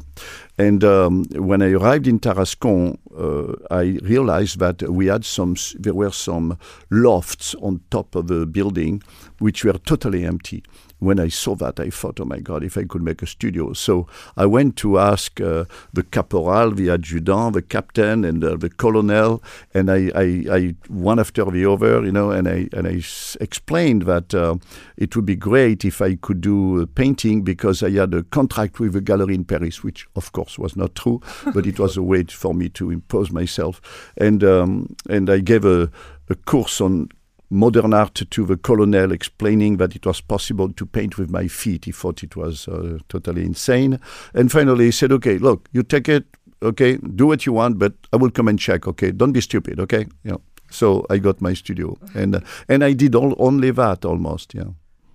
And 0.57 0.83
um, 0.83 1.25
when 1.35 1.61
I 1.61 1.71
arrived 1.71 2.07
in 2.07 2.19
Tarascon, 2.19 2.97
uh, 3.17 3.55
I 3.73 3.99
realized 4.03 4.59
that 4.59 4.81
we 4.81 5.07
had 5.07 5.23
some, 5.25 5.55
there 5.75 5.93
were 5.93 6.11
some 6.11 6.57
lofts 6.89 7.55
on 7.55 7.81
top 7.89 8.15
of 8.15 8.27
the 8.27 8.45
building 8.45 9.01
which 9.39 9.63
were 9.63 9.73
totally 9.73 10.25
empty 10.25 10.63
when 10.99 11.19
I 11.19 11.29
saw 11.29 11.55
that, 11.55 11.79
I 11.79 11.89
thought, 11.89 12.19
oh 12.19 12.25
my 12.25 12.39
God, 12.39 12.63
if 12.63 12.77
I 12.77 12.83
could 12.83 13.01
make 13.01 13.21
a 13.21 13.27
studio. 13.27 13.73
So 13.73 14.07
I 14.35 14.45
went 14.45 14.75
to 14.77 14.99
ask 14.99 15.39
uh, 15.41 15.65
the 15.93 16.03
caporal, 16.03 16.71
the 16.71 16.89
adjutant, 16.89 17.53
the 17.53 17.61
captain, 17.61 18.25
and 18.25 18.43
uh, 18.43 18.55
the 18.57 18.69
colonel, 18.69 19.41
and 19.73 19.89
I, 19.89 20.11
I, 20.13 20.45
I, 20.51 20.75
one 20.89 21.19
after 21.19 21.45
the 21.45 21.65
other, 21.65 22.03
you 22.03 22.11
know, 22.11 22.31
and 22.31 22.47
I 22.47 22.69
and 22.73 22.87
I 22.87 22.97
s- 22.97 23.37
explained 23.39 24.03
that 24.03 24.33
uh, 24.33 24.55
it 24.97 25.15
would 25.15 25.25
be 25.25 25.35
great 25.35 25.85
if 25.85 26.01
I 26.01 26.15
could 26.15 26.41
do 26.41 26.85
painting 26.87 27.43
because 27.43 27.81
I 27.81 27.91
had 27.91 28.13
a 28.13 28.23
contract 28.23 28.79
with 28.79 28.95
a 28.95 29.01
gallery 29.01 29.35
in 29.35 29.45
Paris, 29.45 29.83
which 29.83 30.07
of 30.15 30.31
course 30.33 30.59
was 30.59 30.75
not 30.75 30.95
true, 30.95 31.21
but 31.53 31.65
it 31.65 31.79
was 31.79 31.95
a 31.97 32.03
way 32.03 32.23
for 32.25 32.53
me 32.53 32.69
to 32.69 32.91
impose 32.91 33.31
myself, 33.31 33.81
and 34.17 34.43
um, 34.43 34.95
and 35.09 35.29
I 35.29 35.39
gave 35.39 35.65
a 35.65 35.89
a 36.29 36.35
course 36.35 36.79
on 36.79 37.09
modern 37.49 37.93
art 37.93 38.15
to 38.15 38.45
the 38.45 38.57
colonel, 38.57 39.11
explaining 39.11 39.77
that 39.77 39.95
it 39.95 40.05
was 40.05 40.21
possible 40.21 40.71
to 40.73 40.85
paint 40.85 41.17
with 41.17 41.29
my 41.29 41.47
feet. 41.47 41.85
He 41.85 41.91
thought 41.91 42.23
it 42.23 42.35
was 42.35 42.67
uh, 42.67 42.99
totally 43.09 43.43
insane. 43.43 43.99
And 44.33 44.51
finally, 44.51 44.85
he 44.85 44.91
said, 44.91 45.11
Okay, 45.11 45.37
look, 45.37 45.67
you 45.71 45.83
take 45.83 46.09
it, 46.09 46.25
okay, 46.61 46.97
do 46.97 47.27
what 47.27 47.45
you 47.45 47.53
want, 47.53 47.79
but 47.79 47.93
I 48.13 48.17
will 48.17 48.31
come 48.31 48.47
and 48.47 48.59
check, 48.59 48.87
okay? 48.87 49.11
Don't 49.11 49.31
be 49.31 49.41
stupid, 49.41 49.79
okay? 49.79 50.05
Yeah. 50.23 50.37
So 50.71 51.05
I 51.09 51.17
got 51.17 51.41
my 51.41 51.53
studio, 51.53 51.97
and 52.13 52.35
uh, 52.35 52.41
and 52.67 52.83
I 52.83 52.93
did 52.93 53.15
all, 53.15 53.35
only 53.39 53.71
that 53.71 54.05
almost, 54.05 54.53
yeah. 54.53 54.69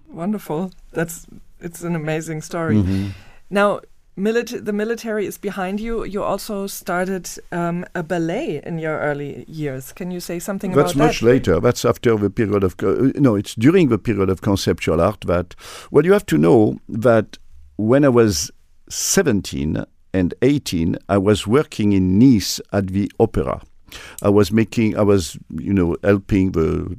Wonderful. 0.09 0.73
That's 0.93 1.27
it's 1.61 1.83
an 1.83 1.95
amazing 1.95 2.43
story. 2.43 2.77
Mm-hmm. 2.77 3.11
Now, 3.51 3.81
Milit- 4.17 4.65
the 4.65 4.73
military 4.73 5.27
is 5.27 5.39
behind 5.39 5.81
you. 5.81 6.05
You 6.05 6.23
also 6.23 6.69
started 6.69 7.29
um, 7.51 7.85
a 7.97 8.03
ballet 8.03 8.61
in 8.65 8.79
your 8.79 8.99
early 9.01 9.45
years. 9.49 9.93
Can 9.93 10.13
you 10.13 10.21
say 10.21 10.39
something 10.39 10.71
That's 10.71 10.93
about 10.93 10.99
that? 10.99 11.07
That's 11.07 11.23
much 11.23 11.23
later. 11.23 11.61
That's 11.61 11.85
after 11.85 12.17
the 12.17 12.31
period 12.31 12.63
of 12.63 12.77
co- 12.77 13.11
no. 13.17 13.35
It's 13.35 13.55
during 13.57 13.89
the 13.89 13.99
period 13.99 14.31
of 14.31 14.41
conceptual 14.41 15.01
art 15.01 15.23
that. 15.23 15.57
Well, 15.91 16.05
you 16.05 16.13
have 16.13 16.27
to 16.27 16.39
know 16.39 16.79
that 16.89 17.39
when 17.77 18.05
I 18.05 18.09
was 18.09 18.53
seventeen 18.89 19.85
and 20.13 20.33
eighteen, 20.43 20.97
I 21.09 21.19
was 21.19 21.47
working 21.47 21.93
in 21.93 22.19
Nice 22.19 22.61
at 22.73 22.89
the 22.89 23.11
opera. 23.19 23.63
I 24.23 24.29
was 24.29 24.53
making. 24.53 24.97
I 24.97 25.03
was 25.03 25.37
you 25.51 25.73
know 25.73 25.97
helping 26.05 26.53
the 26.53 26.97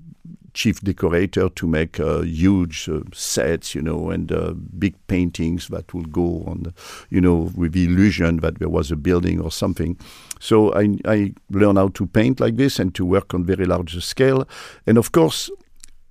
chief 0.56 0.80
decorator 0.82 1.50
to 1.50 1.68
make 1.68 2.00
uh, 2.00 2.22
huge 2.22 2.90
uh, 2.90 3.02
sets, 3.14 3.76
you 3.76 3.82
know, 3.82 4.10
and 4.10 4.32
uh, 4.32 4.54
big 4.80 4.96
paintings 5.08 5.68
that 5.68 5.94
will 5.94 6.06
go 6.06 6.44
on, 6.48 6.74
you 7.12 7.22
know, 7.22 7.52
with 7.56 7.74
the 7.74 7.86
illusion 7.86 8.38
that 8.38 8.58
there 8.58 8.70
was 8.70 8.92
a 8.92 8.96
building 8.96 9.40
or 9.40 9.52
something. 9.52 10.00
So 10.40 10.74
I, 10.74 10.98
I 11.06 11.34
learned 11.52 11.78
how 11.78 11.90
to 11.90 12.08
paint 12.08 12.40
like 12.40 12.56
this 12.56 12.80
and 12.80 12.96
to 12.96 13.06
work 13.06 13.34
on 13.34 13.46
very 13.46 13.66
large 13.66 14.04
scale. 14.04 14.48
And 14.88 14.98
of 14.98 15.12
course, 15.12 15.52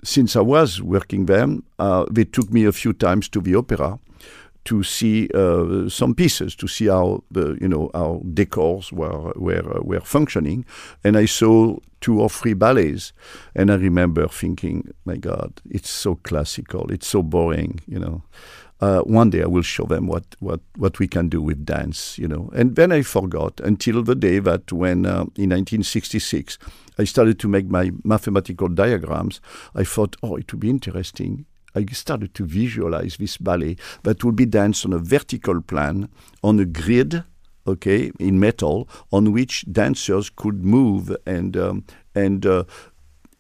since 0.05 0.37
I 0.37 0.43
was 0.43 0.81
working 0.83 1.27
there, 1.27 1.49
uh, 1.79 2.05
they 2.11 2.25
took 2.25 2.53
me 2.53 2.65
a 2.67 2.73
few 2.73 2.93
times 2.93 3.29
to 3.31 3.41
the 3.41 3.55
opera 3.57 3.99
to 4.65 4.83
see 4.83 5.29
uh, 5.35 5.89
some 5.89 6.15
pieces, 6.15 6.55
to 6.57 6.67
see 6.67 6.87
how 6.87 7.23
the 7.31 7.59
you 7.61 7.69
know 7.69 7.91
how 7.95 8.23
decors 8.25 8.93
were 8.93 9.33
were 9.37 9.81
were 9.83 10.01
functioning, 10.01 10.65
and 11.03 11.17
I 11.17 11.27
saw 11.27 11.79
two 12.01 12.21
or 12.21 12.29
three 12.29 12.53
ballets, 12.53 13.15
and 13.55 13.71
I 13.71 13.77
remember 13.77 14.29
thinking, 14.29 14.93
my 15.07 15.17
God, 15.17 15.63
it's 15.71 15.89
so 15.89 16.17
classical, 16.17 16.93
it's 16.93 17.07
so 17.07 17.23
boring, 17.23 17.81
you 17.87 17.99
know. 17.99 18.23
Uh, 18.79 19.01
one 19.01 19.31
day 19.31 19.43
I 19.43 19.47
will 19.47 19.63
show 19.63 19.85
them 19.85 20.07
what, 20.09 20.37
what, 20.41 20.61
what 20.77 20.99
we 20.99 21.09
can 21.09 21.31
do 21.31 21.41
with 21.41 21.65
dance, 21.65 22.19
you 22.19 22.29
know. 22.29 22.51
And 22.55 22.77
then 22.77 22.93
I 22.93 23.01
forgot 23.01 23.59
until 23.61 24.03
the 24.03 24.15
day 24.15 24.39
that 24.41 24.71
when 24.71 25.07
uh, 25.07 25.25
in 25.37 25.49
1966 25.49 26.59
I 26.99 27.05
started 27.05 27.39
to 27.39 27.49
make 27.49 27.69
my 27.69 27.91
mathematical 28.03 28.69
diagrams, 28.69 29.41
I 29.75 29.85
thought, 29.85 30.17
oh, 30.23 30.37
it 30.37 30.53
would 30.53 30.61
be 30.61 30.69
interesting 30.69 31.47
I 31.75 31.85
started 31.87 32.35
to 32.35 32.47
visualize 32.47 33.17
this 33.17 33.37
ballet 33.37 33.77
that 34.03 34.23
would 34.25 34.37
be 34.37 34.47
danced 34.47 34.87
on 34.87 34.93
a 34.93 34.99
vertical 34.99 35.61
plan 35.61 36.09
on 36.43 36.61
a 36.61 36.65
grid, 36.65 37.25
okay, 37.67 38.13
in 38.19 38.39
metal, 38.39 38.89
on 39.13 39.33
which 39.33 39.65
dancers 39.71 40.31
could 40.31 40.65
move 40.65 41.15
and 41.27 41.57
um, 41.57 41.85
and 42.15 42.47
uh, 42.47 42.65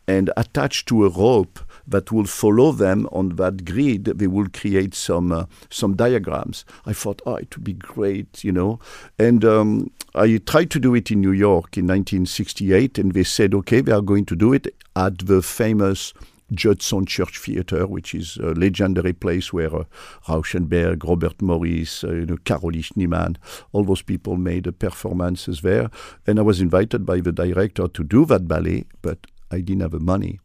and 0.06 0.30
attach 0.36 0.84
to 0.84 1.06
a 1.06 1.08
rope 1.08 1.60
that 1.86 2.12
will 2.12 2.24
follow 2.24 2.72
them 2.72 3.08
on 3.12 3.30
that 3.36 3.64
grid. 3.64 4.04
They 4.04 4.26
will 4.26 4.48
create 4.52 4.94
some 4.94 5.32
uh, 5.32 5.46
some 5.70 5.94
diagrams. 5.96 6.64
I 6.86 6.92
thought, 6.92 7.22
oh, 7.26 7.36
it 7.36 7.56
would 7.56 7.64
be 7.64 7.74
great, 7.74 8.44
you 8.44 8.52
know. 8.52 8.80
And 9.18 9.44
um, 9.44 9.90
I 10.14 10.40
tried 10.46 10.70
to 10.72 10.80
do 10.80 10.94
it 10.94 11.10
in 11.10 11.20
New 11.20 11.32
York 11.32 11.76
in 11.76 11.86
1968, 11.86 12.98
and 12.98 13.12
they 13.12 13.24
said, 13.24 13.54
okay, 13.54 13.80
they 13.80 13.92
are 13.92 14.02
going 14.02 14.26
to 14.26 14.36
do 14.36 14.52
it 14.52 14.74
at 14.96 15.18
the 15.18 15.42
famous 15.42 16.12
Judson 16.52 17.06
Church 17.06 17.38
Theatre, 17.38 17.86
which 17.86 18.14
is 18.14 18.36
a 18.36 18.52
legendary 18.52 19.12
place 19.12 19.52
where 19.52 19.74
uh, 19.74 19.84
Rauschenberg, 20.28 21.04
Robert 21.04 21.40
Morris, 21.40 22.04
uh, 22.04 22.12
you 22.12 22.26
know, 22.26 22.36
Carolee 22.36 22.84
Schneemann, 22.84 23.36
all 23.72 23.84
those 23.84 24.02
people 24.02 24.36
made 24.36 24.78
performances 24.78 25.62
there. 25.62 25.90
And 26.26 26.38
I 26.38 26.42
was 26.42 26.60
invited 26.60 27.06
by 27.06 27.20
the 27.20 27.32
director 27.32 27.88
to 27.88 28.04
do 28.04 28.24
that 28.26 28.46
ballet, 28.46 28.84
but 29.02 29.26
I 29.50 29.60
didn't 29.60 29.82
have 29.82 29.92
the 29.92 30.00
money. 30.00 30.40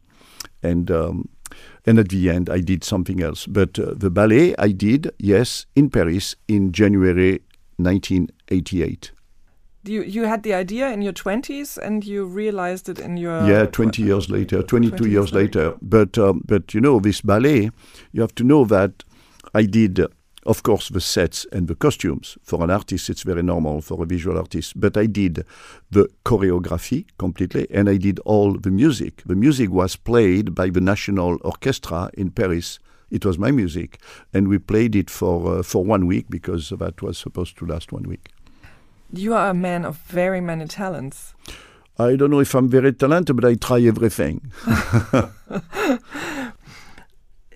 And 0.62 0.90
um, 0.90 1.28
and 1.84 1.98
at 1.98 2.10
the 2.10 2.30
end, 2.30 2.48
I 2.48 2.60
did 2.60 2.84
something 2.84 3.22
else. 3.22 3.46
But 3.46 3.78
uh, 3.78 3.94
the 3.96 4.10
ballet 4.10 4.54
I 4.56 4.72
did, 4.72 5.10
yes, 5.18 5.66
in 5.74 5.90
Paris 5.90 6.36
in 6.46 6.72
January 6.72 7.40
1988 7.78 9.12
you 9.84 10.02
you 10.02 10.24
had 10.24 10.42
the 10.42 10.54
idea 10.54 10.90
in 10.90 11.02
your 11.02 11.12
20s 11.12 11.78
and 11.78 12.04
you 12.04 12.24
realized 12.24 12.88
it 12.88 12.98
in 12.98 13.16
your 13.16 13.42
yeah 13.48 13.64
20 13.66 14.02
years 14.02 14.28
later 14.28 14.62
22 14.62 14.96
20 14.96 15.10
years 15.10 15.32
later. 15.32 15.74
But 15.80 16.18
um, 16.18 16.42
but 16.44 16.74
you 16.74 16.80
know 16.80 17.00
this 17.00 17.20
ballet 17.20 17.70
you 18.12 18.20
have 18.20 18.34
to 18.36 18.44
know 18.44 18.64
that 18.66 19.04
i 19.54 19.62
did 19.62 20.00
of 20.46 20.62
course 20.62 20.88
the 20.88 21.00
sets 21.00 21.46
and 21.52 21.68
the 21.68 21.74
costumes. 21.74 22.38
For 22.42 22.62
an 22.62 22.70
artist 22.70 23.08
it's 23.10 23.22
very 23.22 23.42
normal 23.42 23.80
for 23.80 24.02
a 24.02 24.06
visual 24.06 24.36
artist. 24.36 24.78
But 24.78 24.96
i 24.96 25.06
did 25.06 25.44
the 25.90 26.08
choreography 26.24 27.06
completely 27.18 27.66
and 27.70 27.88
i 27.88 27.96
did 27.96 28.18
all 28.20 28.58
the 28.58 28.70
music. 28.70 29.22
The 29.24 29.36
music 29.36 29.70
was 29.70 29.96
played 29.96 30.54
by 30.54 30.68
the 30.70 30.80
national 30.80 31.38
orchestra 31.42 32.10
in 32.14 32.30
paris. 32.30 32.78
It 33.10 33.24
was 33.24 33.38
my 33.38 33.50
music. 33.50 33.98
And 34.32 34.46
we 34.46 34.58
played 34.58 34.94
it 34.94 35.10
for 35.10 35.58
uh, 35.58 35.62
for 35.62 35.84
one 35.84 36.06
week 36.06 36.26
because 36.28 36.68
that 36.68 37.02
was 37.02 37.16
supposed 37.16 37.56
to 37.58 37.66
last 37.66 37.92
one 37.92 38.04
week 38.04 38.30
you 39.12 39.34
are 39.34 39.50
a 39.50 39.54
man 39.54 39.84
of 39.84 39.98
very 39.98 40.40
many 40.40 40.66
talents. 40.66 41.34
I 41.98 42.16
don't 42.16 42.30
know 42.30 42.40
if 42.40 42.54
I'm 42.54 42.68
very 42.68 42.92
talented, 42.92 43.36
but 43.36 43.44
I 43.44 43.54
try 43.54 43.80
everything. 43.82 44.50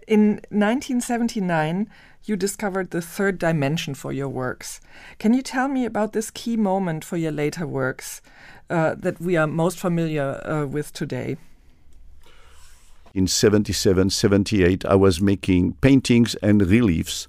In 0.07 0.35
1979, 0.51 1.89
you 2.25 2.37
discovered 2.37 2.91
the 2.91 3.01
third 3.01 3.39
dimension 3.39 3.95
for 3.95 4.13
your 4.13 4.29
works. 4.29 4.81
Can 5.19 5.33
you 5.33 5.41
tell 5.43 5.69
me 5.69 5.87
about 5.87 6.13
this 6.13 6.31
key 6.31 6.57
moment 6.57 7.05
for 7.05 7.17
your 7.17 7.33
later 7.33 7.67
works 7.67 8.21
uh, 8.69 8.95
that 8.99 9.21
we 9.21 9.37
are 9.37 9.47
most 9.47 9.79
familiar 9.79 10.41
uh, 10.45 10.67
with 10.67 10.93
today? 10.93 11.37
In 13.15 13.27
77, 13.27 14.11
78, 14.11 14.85
I 14.85 14.95
was 14.95 15.21
making 15.21 15.75
paintings 15.75 16.35
and 16.37 16.61
reliefs 16.67 17.29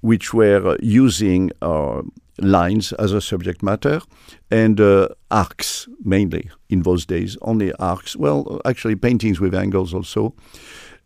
which 0.00 0.34
were 0.34 0.76
using 0.80 1.50
uh, 1.62 2.02
lines 2.38 2.92
as 2.94 3.12
a 3.12 3.20
subject 3.20 3.62
matter 3.62 4.00
and 4.50 4.80
uh, 4.80 5.08
arcs 5.30 5.88
mainly 6.04 6.50
in 6.68 6.82
those 6.82 7.04
days, 7.06 7.36
only 7.42 7.72
arcs. 7.74 8.16
Well, 8.16 8.60
actually, 8.64 8.96
paintings 8.96 9.40
with 9.40 9.54
angles 9.54 9.92
also. 9.94 10.34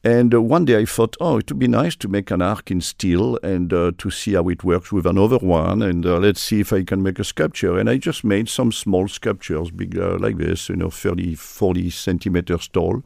And 0.05 0.33
uh, 0.33 0.41
one 0.41 0.65
day 0.67 0.79
I 0.79 0.85
thought, 0.85 1.17
oh, 1.21 1.39
it 1.39 1.51
would 1.51 1.59
be 1.59 1.67
nice 1.67 1.97
to 1.97 2.09
make 2.09 2.31
an 2.31 2.41
arc 2.41 2.71
in 2.71 2.81
steel 2.81 3.41
and 3.43 3.73
uh, 3.73 3.91
to 3.99 4.09
see 4.09 4.35
how 4.35 4.49
it 4.49 4.63
works 4.63 4.93
with 4.93 5.05
another 5.05 5.39
one. 5.39 5.83
And 5.83 6.07
uh, 6.07 6.19
let's 6.19 6.41
see 6.41 6.61
if 6.61 6.73
I 6.73 6.85
can 6.85 7.03
make 7.03 7.19
a 7.19 7.25
sculpture. 7.25 7.77
And 7.77 7.91
I 7.91 7.97
just 7.97 8.23
made 8.23 8.49
some 8.49 8.71
small 8.71 9.09
sculptures, 9.09 9.73
big 9.73 9.99
uh, 9.99 10.17
like 10.21 10.37
this, 10.37 10.69
you 10.69 10.77
know, 10.77 10.91
30, 10.91 11.35
40 11.35 11.91
centimeters 11.91 12.69
tall 12.69 13.03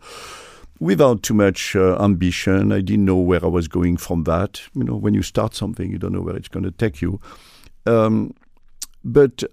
without 0.79 1.23
too 1.23 1.35
much 1.35 1.75
uh, 1.75 1.97
ambition. 2.03 2.71
I 2.71 2.83
didn't 2.83 3.07
know 3.07 3.17
where 3.17 3.43
I 3.43 3.49
was 3.49 3.67
going 3.67 3.97
from 3.97 4.25
that. 4.25 4.61
You 4.75 4.85
know, 4.85 4.97
when 4.97 5.15
you 5.15 5.23
start 5.23 5.55
something, 5.55 5.91
you 5.91 5.99
don't 5.99 6.13
know 6.13 6.21
where 6.23 6.37
it's 6.37 6.49
going 6.49 6.65
to 6.65 6.71
take 6.71 7.01
you. 7.01 7.19
Um, 7.87 8.35
but 9.05 9.45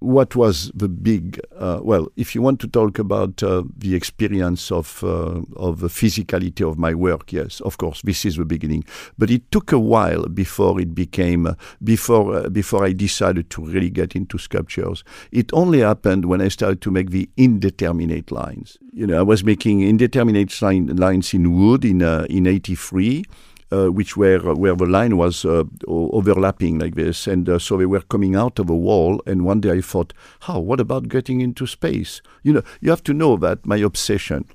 what 0.00 0.34
was 0.34 0.70
the 0.74 0.88
big 0.88 1.38
uh, 1.56 1.78
well 1.82 2.08
if 2.16 2.34
you 2.34 2.40
want 2.40 2.58
to 2.58 2.66
talk 2.66 2.98
about 2.98 3.42
uh, 3.42 3.62
the 3.76 3.94
experience 3.94 4.72
of 4.72 5.04
uh, 5.04 5.42
of 5.56 5.80
the 5.80 5.88
physicality 5.88 6.68
of 6.68 6.78
my 6.78 6.94
work 6.94 7.32
yes 7.32 7.60
of 7.60 7.76
course 7.76 8.00
this 8.02 8.24
is 8.24 8.36
the 8.36 8.44
beginning. 8.44 8.82
But 9.18 9.30
it 9.30 9.50
took 9.50 9.72
a 9.72 9.78
while 9.78 10.24
before 10.26 10.80
it 10.80 10.94
became 10.94 11.46
uh, 11.46 11.54
before 11.84 12.34
uh, 12.34 12.48
before 12.48 12.84
I 12.84 12.92
decided 12.92 13.50
to 13.50 13.64
really 13.64 13.90
get 13.90 14.16
into 14.16 14.38
sculptures. 14.38 15.04
It 15.32 15.50
only 15.52 15.80
happened 15.80 16.24
when 16.24 16.40
I 16.40 16.48
started 16.48 16.80
to 16.82 16.90
make 16.90 17.10
the 17.10 17.28
indeterminate 17.36 18.30
lines. 18.32 18.78
You 18.92 19.06
know 19.06 19.18
I 19.18 19.22
was 19.22 19.44
making 19.44 19.82
indeterminate 19.82 20.62
line, 20.62 20.96
lines 20.96 21.34
in 21.34 21.52
wood 21.52 21.84
in 21.84 22.00
in 22.00 22.46
83 22.46 23.18
uh, 23.18 23.32
which 23.70 24.16
were 24.16 24.54
where 24.54 24.74
the 24.74 24.86
line 24.86 25.16
was 25.16 25.44
uh, 25.44 25.64
overlapping 25.86 26.78
like 26.78 26.94
this, 26.94 27.26
and 27.26 27.48
uh, 27.48 27.58
so 27.58 27.76
they 27.76 27.86
were 27.86 28.00
coming 28.00 28.34
out 28.34 28.58
of 28.58 28.68
a 28.68 28.76
wall. 28.76 29.22
And 29.26 29.44
one 29.44 29.60
day 29.60 29.70
I 29.70 29.80
thought, 29.80 30.12
how? 30.40 30.58
What 30.58 30.80
about 30.80 31.08
getting 31.08 31.40
into 31.40 31.66
space? 31.66 32.20
You 32.42 32.52
know, 32.54 32.62
you 32.80 32.90
have 32.90 33.04
to 33.04 33.14
know 33.14 33.36
that 33.36 33.64
my 33.66 33.76
obsession, 33.76 34.46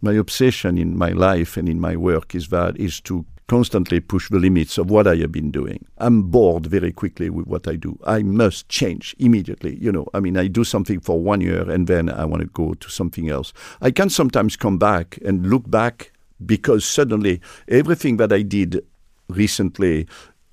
my 0.00 0.14
obsession 0.14 0.78
in 0.78 0.96
my 0.96 1.10
life 1.10 1.56
and 1.56 1.68
in 1.68 1.80
my 1.80 1.96
work 1.96 2.34
is 2.34 2.48
that 2.48 2.76
is 2.78 3.00
to 3.02 3.24
constantly 3.48 4.00
push 4.00 4.30
the 4.30 4.38
limits 4.38 4.78
of 4.78 4.90
what 4.90 5.06
I 5.06 5.16
have 5.16 5.30
been 5.32 5.50
doing. 5.50 5.84
I'm 5.98 6.22
bored 6.22 6.64
very 6.66 6.90
quickly 6.90 7.28
with 7.28 7.46
what 7.46 7.68
I 7.68 7.76
do. 7.76 7.98
I 8.04 8.22
must 8.22 8.68
change 8.70 9.14
immediately. 9.18 9.76
You 9.78 9.92
know, 9.92 10.06
I 10.14 10.20
mean, 10.20 10.38
I 10.38 10.46
do 10.46 10.64
something 10.64 11.00
for 11.00 11.20
one 11.20 11.42
year 11.42 11.70
and 11.70 11.86
then 11.86 12.08
I 12.08 12.24
want 12.24 12.40
to 12.40 12.48
go 12.48 12.72
to 12.72 12.88
something 12.88 13.28
else. 13.28 13.52
I 13.82 13.90
can 13.90 14.08
sometimes 14.08 14.56
come 14.56 14.78
back 14.78 15.18
and 15.22 15.50
look 15.50 15.70
back 15.70 16.12
because 16.46 16.84
suddenly 16.84 17.40
everything 17.68 18.16
that 18.18 18.32
I 18.32 18.42
did 18.42 18.84
recently 19.28 20.06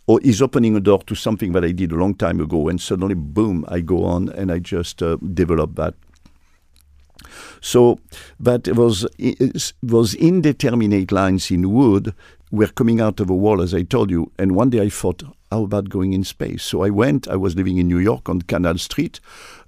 or 0.09 0.19
is 0.21 0.41
opening 0.41 0.75
a 0.75 0.79
door 0.79 0.97
to 1.03 1.13
something 1.13 1.51
that 1.51 1.63
I 1.63 1.71
did 1.71 1.91
a 1.91 1.95
long 1.95 2.15
time 2.15 2.39
ago, 2.39 2.67
and 2.67 2.81
suddenly, 2.81 3.13
boom, 3.13 3.63
I 3.67 3.81
go 3.81 4.05
on 4.05 4.29
and 4.29 4.51
I 4.51 4.57
just 4.57 5.03
uh, 5.03 5.17
develop 5.35 5.75
that. 5.75 5.93
So 7.61 7.99
that 8.39 8.67
it 8.67 8.75
was 8.75 9.05
those 9.83 10.15
indeterminate 10.15 11.11
lines 11.11 11.51
in 11.51 11.71
wood 11.71 12.15
were 12.51 12.67
coming 12.67 12.99
out 12.99 13.19
of 13.19 13.29
a 13.29 13.35
wall, 13.35 13.61
as 13.61 13.75
I 13.75 13.83
told 13.83 14.09
you. 14.09 14.31
And 14.39 14.55
one 14.55 14.71
day 14.71 14.81
I 14.81 14.89
thought, 14.89 15.21
how 15.51 15.63
about 15.63 15.89
going 15.89 16.13
in 16.13 16.23
space? 16.23 16.63
So 16.63 16.83
I 16.83 16.89
went. 16.91 17.27
I 17.27 17.35
was 17.35 17.55
living 17.55 17.77
in 17.77 17.87
New 17.87 17.97
York 17.97 18.29
on 18.29 18.41
Canal 18.43 18.77
Street, 18.77 19.19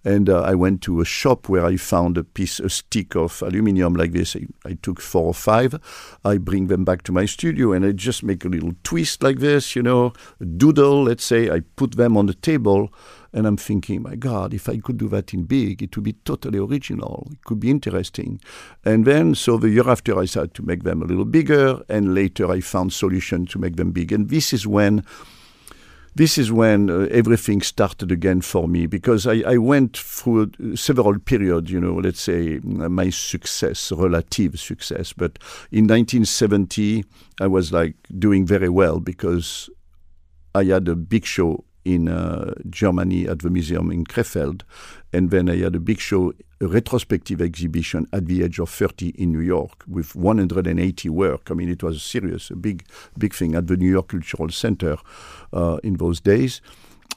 and 0.03 0.29
uh, 0.29 0.41
I 0.41 0.53
went 0.53 0.81
to 0.83 1.01
a 1.01 1.05
shop 1.05 1.49
where 1.49 1.65
I 1.65 1.75
found 1.77 2.17
a 2.17 2.23
piece, 2.23 2.59
a 2.59 2.69
stick 2.69 3.15
of 3.15 3.41
aluminium 3.41 3.95
like 3.95 4.11
this. 4.11 4.35
I, 4.35 4.45
I, 4.63 4.77
took 4.81 5.01
four 5.01 5.25
or 5.25 5.33
five. 5.33 5.79
I 6.23 6.37
bring 6.37 6.67
them 6.67 6.85
back 6.85 7.01
to 7.03 7.11
my 7.11 7.25
studio, 7.25 7.73
and 7.73 7.83
I 7.83 7.93
just 7.93 8.21
make 8.21 8.45
a 8.45 8.49
little 8.49 8.73
twist 8.83 9.23
like 9.23 9.39
this, 9.39 9.75
you 9.75 9.81
know, 9.81 10.13
doodle. 10.57 11.03
Let's 11.03 11.23
say 11.23 11.49
I 11.49 11.61
put 11.75 11.97
them 11.97 12.15
on 12.15 12.27
the 12.27 12.35
table, 12.35 12.93
and 13.33 13.47
I'm 13.47 13.57
thinking, 13.57 14.03
my 14.03 14.15
God, 14.15 14.53
if 14.53 14.69
I 14.69 14.77
could 14.77 14.97
do 14.97 15.07
that 15.09 15.33
in 15.33 15.43
big, 15.45 15.81
it 15.81 15.95
would 15.95 16.03
be 16.03 16.13
totally 16.13 16.59
original. 16.59 17.27
It 17.31 17.43
could 17.45 17.59
be 17.59 17.71
interesting. 17.71 18.39
And 18.85 19.05
then, 19.05 19.33
so 19.33 19.57
the 19.57 19.69
year 19.69 19.89
after, 19.89 20.19
I 20.19 20.25
started 20.25 20.53
to 20.55 20.63
make 20.63 20.83
them 20.83 21.01
a 21.01 21.05
little 21.05 21.25
bigger, 21.25 21.81
and 21.89 22.13
later 22.13 22.51
I 22.51 22.59
found 22.59 22.93
solution 22.93 23.47
to 23.47 23.57
make 23.57 23.77
them 23.77 23.91
big. 23.91 24.11
And 24.11 24.29
this 24.29 24.53
is 24.53 24.67
when 24.67 25.03
this 26.15 26.37
is 26.37 26.51
when 26.51 26.89
uh, 26.89 27.07
everything 27.11 27.61
started 27.61 28.11
again 28.11 28.41
for 28.41 28.67
me 28.67 28.85
because 28.85 29.25
I, 29.25 29.43
I 29.45 29.57
went 29.57 29.97
through 29.97 30.51
several 30.75 31.17
periods, 31.19 31.71
you 31.71 31.79
know, 31.79 31.95
let's 31.95 32.21
say 32.21 32.59
my 32.63 33.09
success, 33.09 33.91
relative 33.91 34.59
success. 34.59 35.13
But 35.13 35.39
in 35.71 35.85
1970, 35.85 37.05
I 37.39 37.47
was 37.47 37.71
like 37.71 37.95
doing 38.19 38.45
very 38.45 38.69
well 38.69 38.99
because 38.99 39.69
I 40.53 40.65
had 40.65 40.87
a 40.87 40.95
big 40.95 41.25
show 41.25 41.63
in 41.85 42.09
uh, 42.09 42.53
Germany 42.69 43.27
at 43.27 43.39
the 43.39 43.49
museum 43.49 43.91
in 43.91 44.03
Krefeld. 44.03 44.63
And 45.13 45.31
then 45.31 45.49
I 45.49 45.57
had 45.57 45.75
a 45.75 45.79
big 45.79 45.99
show, 45.99 46.33
a 46.61 46.67
retrospective 46.67 47.41
exhibition 47.41 48.07
at 48.13 48.27
the 48.27 48.43
age 48.43 48.59
of 48.59 48.69
30 48.69 49.09
in 49.09 49.31
New 49.31 49.39
York 49.39 49.83
with 49.87 50.15
180 50.15 51.09
work. 51.09 51.49
I 51.49 51.55
mean, 51.55 51.69
it 51.69 51.81
was 51.81 52.03
serious, 52.03 52.51
a 52.51 52.55
big, 52.55 52.85
big 53.17 53.33
thing 53.33 53.55
at 53.55 53.67
the 53.67 53.75
New 53.75 53.89
York 53.89 54.09
Cultural 54.09 54.49
Center 54.49 54.97
uh, 55.51 55.77
in 55.83 55.95
those 55.95 56.21
days. 56.21 56.61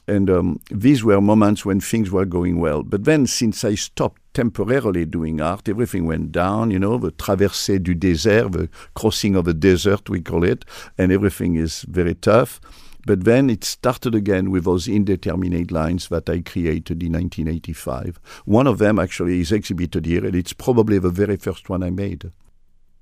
And 0.07 0.29
um, 0.29 0.59
these 0.69 1.03
were 1.03 1.21
moments 1.21 1.65
when 1.65 1.79
things 1.79 2.11
were 2.11 2.25
going 2.25 2.59
well. 2.59 2.83
But 2.83 3.05
then, 3.05 3.25
since 3.25 3.63
I 3.63 3.75
stopped 3.75 4.21
temporarily 4.33 5.05
doing 5.05 5.41
art, 5.41 5.67
everything 5.67 6.05
went 6.05 6.31
down, 6.31 6.69
you 6.69 6.77
know, 6.77 6.97
the 6.97 7.11
traversée 7.11 7.81
du 7.81 7.95
désert, 7.95 8.51
the 8.51 8.69
crossing 8.93 9.35
of 9.35 9.45
the 9.45 9.53
desert, 9.53 10.09
we 10.09 10.21
call 10.21 10.43
it, 10.43 10.63
and 10.97 11.11
everything 11.11 11.55
is 11.55 11.83
very 11.83 12.13
tough. 12.13 12.61
But 13.05 13.23
then 13.23 13.49
it 13.49 13.63
started 13.63 14.15
again 14.15 14.49
with 14.49 14.65
those 14.65 14.87
indeterminate 14.87 15.71
lines 15.71 16.09
that 16.09 16.29
I 16.29 16.41
created 16.41 17.03
in 17.03 17.13
1985. 17.13 18.19
One 18.45 18.67
of 18.67 18.79
them 18.79 18.97
actually 18.97 19.41
is 19.41 19.51
exhibited 19.51 20.05
here, 20.05 20.25
and 20.25 20.35
it's 20.35 20.53
probably 20.53 20.97
the 20.97 21.09
very 21.09 21.37
first 21.37 21.69
one 21.69 21.83
I 21.83 21.91
made. 21.91 22.31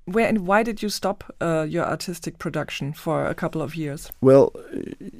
Where 0.06 0.28
and 0.28 0.46
why 0.46 0.62
did 0.62 0.82
you 0.82 0.90
stop 0.90 1.34
uh, 1.40 1.64
your 1.66 1.86
artistic 1.86 2.38
production 2.38 2.92
for 2.92 3.24
a 3.24 3.34
couple 3.34 3.62
of 3.62 3.74
years? 3.74 4.10
Well, 4.20 4.52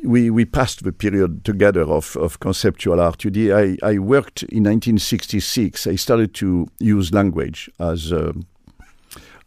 we, 0.02 0.28
we 0.28 0.44
passed 0.44 0.84
the 0.84 0.92
period 0.92 1.42
together 1.42 1.82
of, 1.82 2.16
of 2.16 2.40
conceptual 2.40 3.00
art. 3.00 3.24
I, 3.24 3.78
I 3.82 3.98
worked 3.98 4.42
in 4.42 4.64
1966. 4.64 5.86
I 5.86 5.96
started 5.96 6.34
to 6.34 6.68
use 6.80 7.14
language 7.14 7.70
as, 7.80 8.12
uh, 8.12 8.34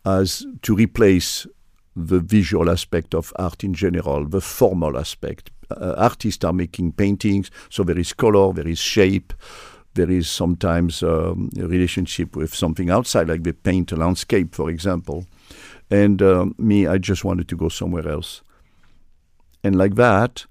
as 0.04 0.43
to 0.63 0.76
replace 0.76 1.45
the 1.97 2.19
visual 2.19 2.69
aspect 2.69 3.15
of 3.15 3.33
art 3.38 3.63
in 3.63 3.73
general, 3.73 4.25
the 4.25 4.41
formal 4.41 4.97
aspect. 4.97 5.49
Uh, 5.71 5.95
artists 5.97 6.45
are 6.45 6.53
making 6.53 6.91
paintings, 6.91 7.49
so 7.69 7.83
there 7.83 7.97
is 7.97 8.13
color, 8.13 8.53
there 8.53 8.67
is 8.67 8.79
shape, 8.79 9.33
there 9.95 10.12
is 10.12 10.29
sometimes 10.29 11.01
um, 11.01 11.49
a 11.60 11.67
relationship 11.67 12.36
with 12.36 12.53
something 12.53 12.89
outside, 12.89 13.27
like 13.27 13.43
they 13.43 13.51
paint 13.51 13.91
a 13.91 13.95
landscape, 13.95 14.53
for 14.53 14.69
example. 14.69 15.25
And 15.89 16.21
uh, 16.21 16.47
me, 16.57 16.86
I 16.86 16.99
just 16.99 17.25
wanted 17.25 17.47
to 17.49 17.55
go 17.55 17.67
somewhere 17.67 18.07
else. 18.07 18.41
And 19.63 19.75
like 19.75 19.95
that, 19.95 20.45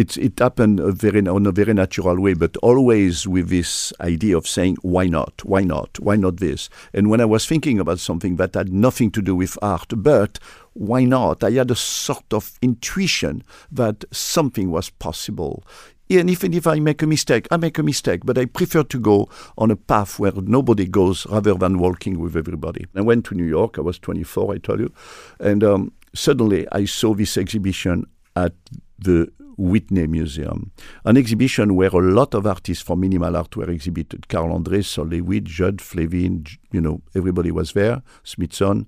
it, 0.00 0.16
it 0.16 0.38
happened 0.38 0.80
a 0.80 0.92
very, 0.92 1.26
on 1.28 1.44
a 1.44 1.52
very 1.52 1.74
natural 1.74 2.18
way, 2.18 2.32
but 2.32 2.56
always 2.58 3.28
with 3.28 3.50
this 3.50 3.92
idea 4.00 4.34
of 4.34 4.48
saying, 4.48 4.76
why 4.80 5.06
not? 5.06 5.44
Why 5.44 5.62
not? 5.62 6.00
Why 6.00 6.16
not 6.16 6.38
this? 6.38 6.70
And 6.94 7.10
when 7.10 7.20
I 7.20 7.26
was 7.26 7.44
thinking 7.44 7.78
about 7.78 7.98
something 7.98 8.36
that 8.36 8.54
had 8.54 8.72
nothing 8.72 9.10
to 9.10 9.20
do 9.20 9.36
with 9.36 9.58
art, 9.60 9.92
but 9.94 10.38
why 10.72 11.04
not? 11.04 11.44
I 11.44 11.50
had 11.50 11.70
a 11.70 11.76
sort 11.76 12.32
of 12.32 12.58
intuition 12.62 13.44
that 13.70 14.06
something 14.10 14.70
was 14.70 14.88
possible. 14.88 15.64
And 16.08 16.30
even 16.30 16.54
if 16.54 16.66
I 16.66 16.80
make 16.80 17.02
a 17.02 17.06
mistake, 17.06 17.46
I 17.50 17.58
make 17.58 17.76
a 17.76 17.82
mistake, 17.82 18.22
but 18.24 18.38
I 18.38 18.46
prefer 18.46 18.84
to 18.84 18.98
go 18.98 19.28
on 19.58 19.70
a 19.70 19.76
path 19.76 20.18
where 20.18 20.32
nobody 20.32 20.86
goes 20.86 21.26
rather 21.26 21.52
than 21.52 21.78
walking 21.78 22.18
with 22.18 22.36
everybody. 22.36 22.86
I 22.96 23.02
went 23.02 23.26
to 23.26 23.34
New 23.34 23.44
York, 23.44 23.76
I 23.76 23.82
was 23.82 23.98
24, 23.98 24.54
I 24.54 24.58
told 24.58 24.80
you, 24.80 24.92
and 25.38 25.62
um, 25.62 25.92
suddenly 26.14 26.66
I 26.72 26.86
saw 26.86 27.12
this 27.12 27.36
exhibition 27.36 28.06
at 28.34 28.54
the 28.98 29.30
Whitney 29.60 30.06
Museum, 30.06 30.72
an 31.04 31.16
exhibition 31.18 31.76
where 31.76 31.90
a 31.90 32.00
lot 32.00 32.34
of 32.34 32.46
artists 32.46 32.82
from 32.82 33.00
minimal 33.00 33.36
art 33.36 33.54
were 33.56 33.70
exhibited. 33.70 34.28
Carl 34.28 34.52
Andre, 34.52 34.80
Sol 34.80 35.06
LeWitt, 35.06 35.44
Judd, 35.44 35.80
Flavin, 35.80 36.46
you 36.72 36.80
know, 36.80 37.02
everybody 37.14 37.50
was 37.50 37.72
there, 37.74 38.02
Smithson. 38.24 38.86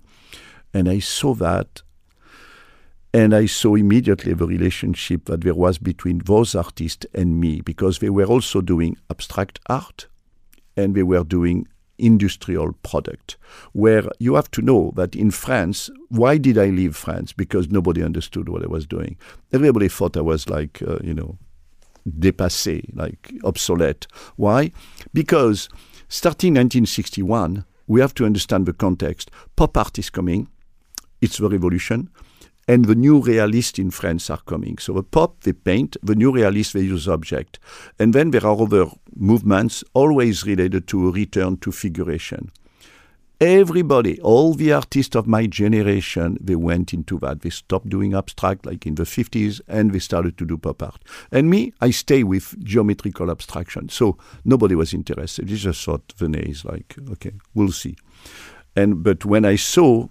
And 0.72 0.88
I 0.88 1.00
saw 1.00 1.34
that, 1.34 1.82
and 3.12 3.34
I 3.34 3.44
saw 3.44 3.74
immediately 3.74 4.32
the 4.32 4.46
relationship 4.46 5.26
that 5.26 5.42
there 5.42 5.54
was 5.54 5.76
between 5.76 6.18
those 6.24 6.54
artists 6.54 7.04
and 7.14 7.38
me, 7.38 7.60
because 7.60 7.98
they 7.98 8.08
were 8.08 8.24
also 8.24 8.62
doing 8.62 8.96
abstract 9.10 9.60
art, 9.66 10.08
and 10.74 10.94
they 10.94 11.02
were 11.02 11.22
doing 11.22 11.68
industrial 11.98 12.72
product, 12.82 13.36
where 13.72 14.04
you 14.18 14.34
have 14.34 14.50
to 14.52 14.62
know 14.62 14.92
that 14.96 15.14
in 15.14 15.30
France, 15.30 15.90
why 16.08 16.38
did 16.38 16.58
I 16.58 16.66
leave 16.66 16.96
France? 16.96 17.32
Because 17.32 17.70
nobody 17.70 18.02
understood 18.02 18.48
what 18.48 18.64
I 18.64 18.66
was 18.66 18.86
doing. 18.86 19.16
Everybody 19.52 19.88
thought 19.88 20.16
I 20.16 20.20
was 20.20 20.48
like, 20.48 20.82
uh, 20.82 20.98
you 21.02 21.14
know, 21.14 21.38
dépassé, 22.08 22.84
like 22.94 23.32
obsolete. 23.44 24.06
Why? 24.36 24.72
Because 25.12 25.68
starting 26.08 26.54
1961, 26.54 27.64
we 27.86 28.00
have 28.00 28.14
to 28.14 28.24
understand 28.24 28.66
the 28.66 28.72
context. 28.72 29.30
Pop 29.56 29.76
art 29.76 29.98
is 29.98 30.10
coming, 30.10 30.48
it's 31.20 31.38
the 31.38 31.48
revolution 31.48 32.10
and 32.72 32.86
the 32.86 32.94
new 32.94 33.20
realists 33.20 33.78
in 33.78 33.90
France 33.90 34.30
are 34.30 34.40
coming. 34.46 34.78
So 34.78 34.94
the 34.94 35.02
pop, 35.02 35.42
they 35.42 35.52
paint, 35.52 35.98
the 36.02 36.14
new 36.14 36.32
realists, 36.32 36.72
they 36.72 36.80
use 36.80 37.06
object. 37.06 37.58
And 37.98 38.14
then 38.14 38.30
there 38.30 38.46
are 38.46 38.58
other 38.58 38.86
movements 39.14 39.84
always 39.92 40.46
related 40.46 40.88
to 40.88 41.08
a 41.08 41.12
return 41.12 41.58
to 41.58 41.70
figuration. 41.70 42.50
Everybody, 43.42 44.18
all 44.22 44.54
the 44.54 44.72
artists 44.72 45.14
of 45.14 45.26
my 45.26 45.46
generation, 45.46 46.38
they 46.40 46.54
went 46.54 46.94
into 46.94 47.18
that. 47.18 47.42
They 47.42 47.50
stopped 47.50 47.90
doing 47.90 48.14
abstract 48.14 48.64
like 48.64 48.86
in 48.86 48.94
the 48.94 49.02
50s 49.02 49.60
and 49.68 49.92
they 49.92 49.98
started 49.98 50.38
to 50.38 50.46
do 50.46 50.56
pop 50.56 50.82
art. 50.82 51.02
And 51.30 51.50
me, 51.50 51.74
I 51.82 51.90
stay 51.90 52.22
with 52.22 52.58
geometrical 52.64 53.30
abstraction. 53.30 53.90
So 53.90 54.16
nobody 54.46 54.74
was 54.74 54.94
interested. 54.94 55.46
They 55.46 55.56
just 55.56 55.84
thought 55.84 56.08
Venet 56.16 56.48
is 56.48 56.64
like, 56.64 56.96
okay, 57.10 57.32
we'll 57.52 57.72
see. 57.72 57.96
And 58.74 59.02
but 59.02 59.26
when 59.26 59.44
I 59.44 59.56
saw 59.56 60.08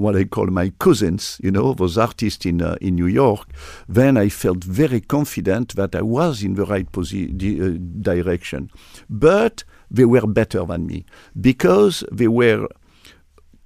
what 0.00 0.16
I 0.16 0.24
call 0.24 0.46
my 0.46 0.70
cousins, 0.78 1.38
you 1.42 1.50
know, 1.50 1.74
those 1.74 1.98
artists 1.98 2.46
in 2.46 2.62
uh, 2.62 2.76
in 2.80 2.94
New 2.94 3.06
York, 3.06 3.48
then 3.88 4.16
I 4.16 4.28
felt 4.28 4.64
very 4.64 5.00
confident 5.00 5.76
that 5.76 5.94
I 5.94 6.02
was 6.02 6.42
in 6.42 6.54
the 6.54 6.64
right 6.64 6.90
posi- 6.90 7.36
di- 7.36 7.60
uh, 7.60 7.78
direction. 8.00 8.70
But 9.08 9.64
they 9.90 10.04
were 10.04 10.26
better 10.26 10.64
than 10.64 10.86
me 10.86 11.04
because 11.40 12.04
they 12.12 12.28
were 12.28 12.68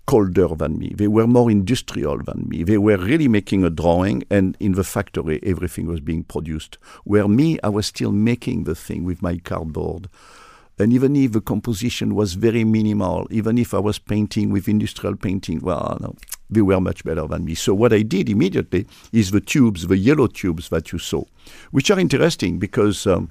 colder 0.07 0.49
than 0.49 0.79
me. 0.79 0.93
They 0.97 1.09
were 1.09 1.27
more 1.27 1.51
industrial 1.51 2.19
than 2.19 2.47
me. 2.49 2.63
They 2.63 2.79
were 2.79 2.97
really 2.97 3.29
making 3.29 3.65
a 3.65 3.71
drawing, 3.71 4.25
and 4.31 4.57
in 4.61 4.73
the 4.73 4.85
factory, 4.85 5.41
everything 5.43 5.87
was 5.87 6.01
being 6.01 6.25
produced. 6.25 6.79
Where 7.05 7.29
me, 7.29 7.59
I 7.63 7.69
was 7.69 7.87
still 7.87 8.13
making 8.13 8.65
the 8.65 8.75
thing 8.75 9.05
with 9.05 9.23
my 9.23 9.39
cardboard. 9.39 10.09
And 10.79 10.93
even 10.93 11.15
if 11.15 11.33
the 11.33 11.41
composition 11.41 12.15
was 12.15 12.35
very 12.35 12.65
minimal, 12.65 13.29
even 13.31 13.59
if 13.59 13.75
I 13.75 13.79
was 13.79 13.99
painting 13.99 14.51
with 14.51 14.69
industrial 14.69 15.17
painting, 15.17 15.61
well, 15.61 15.99
no, 16.01 16.15
they 16.51 16.63
were 16.63 16.81
much 16.81 17.05
better 17.05 17.27
than 17.27 17.45
me. 17.45 17.55
So 17.55 17.75
what 17.75 17.93
I 17.93 18.03
did 18.03 18.29
immediately 18.29 18.87
is 19.13 19.31
the 19.31 19.41
tubes, 19.41 19.87
the 19.87 19.97
yellow 19.97 20.27
tubes 20.27 20.69
that 20.71 20.93
you 20.93 20.99
saw, 20.99 21.25
which 21.71 21.91
are 21.91 21.99
interesting 21.99 22.59
because 22.59 23.07
um, 23.07 23.31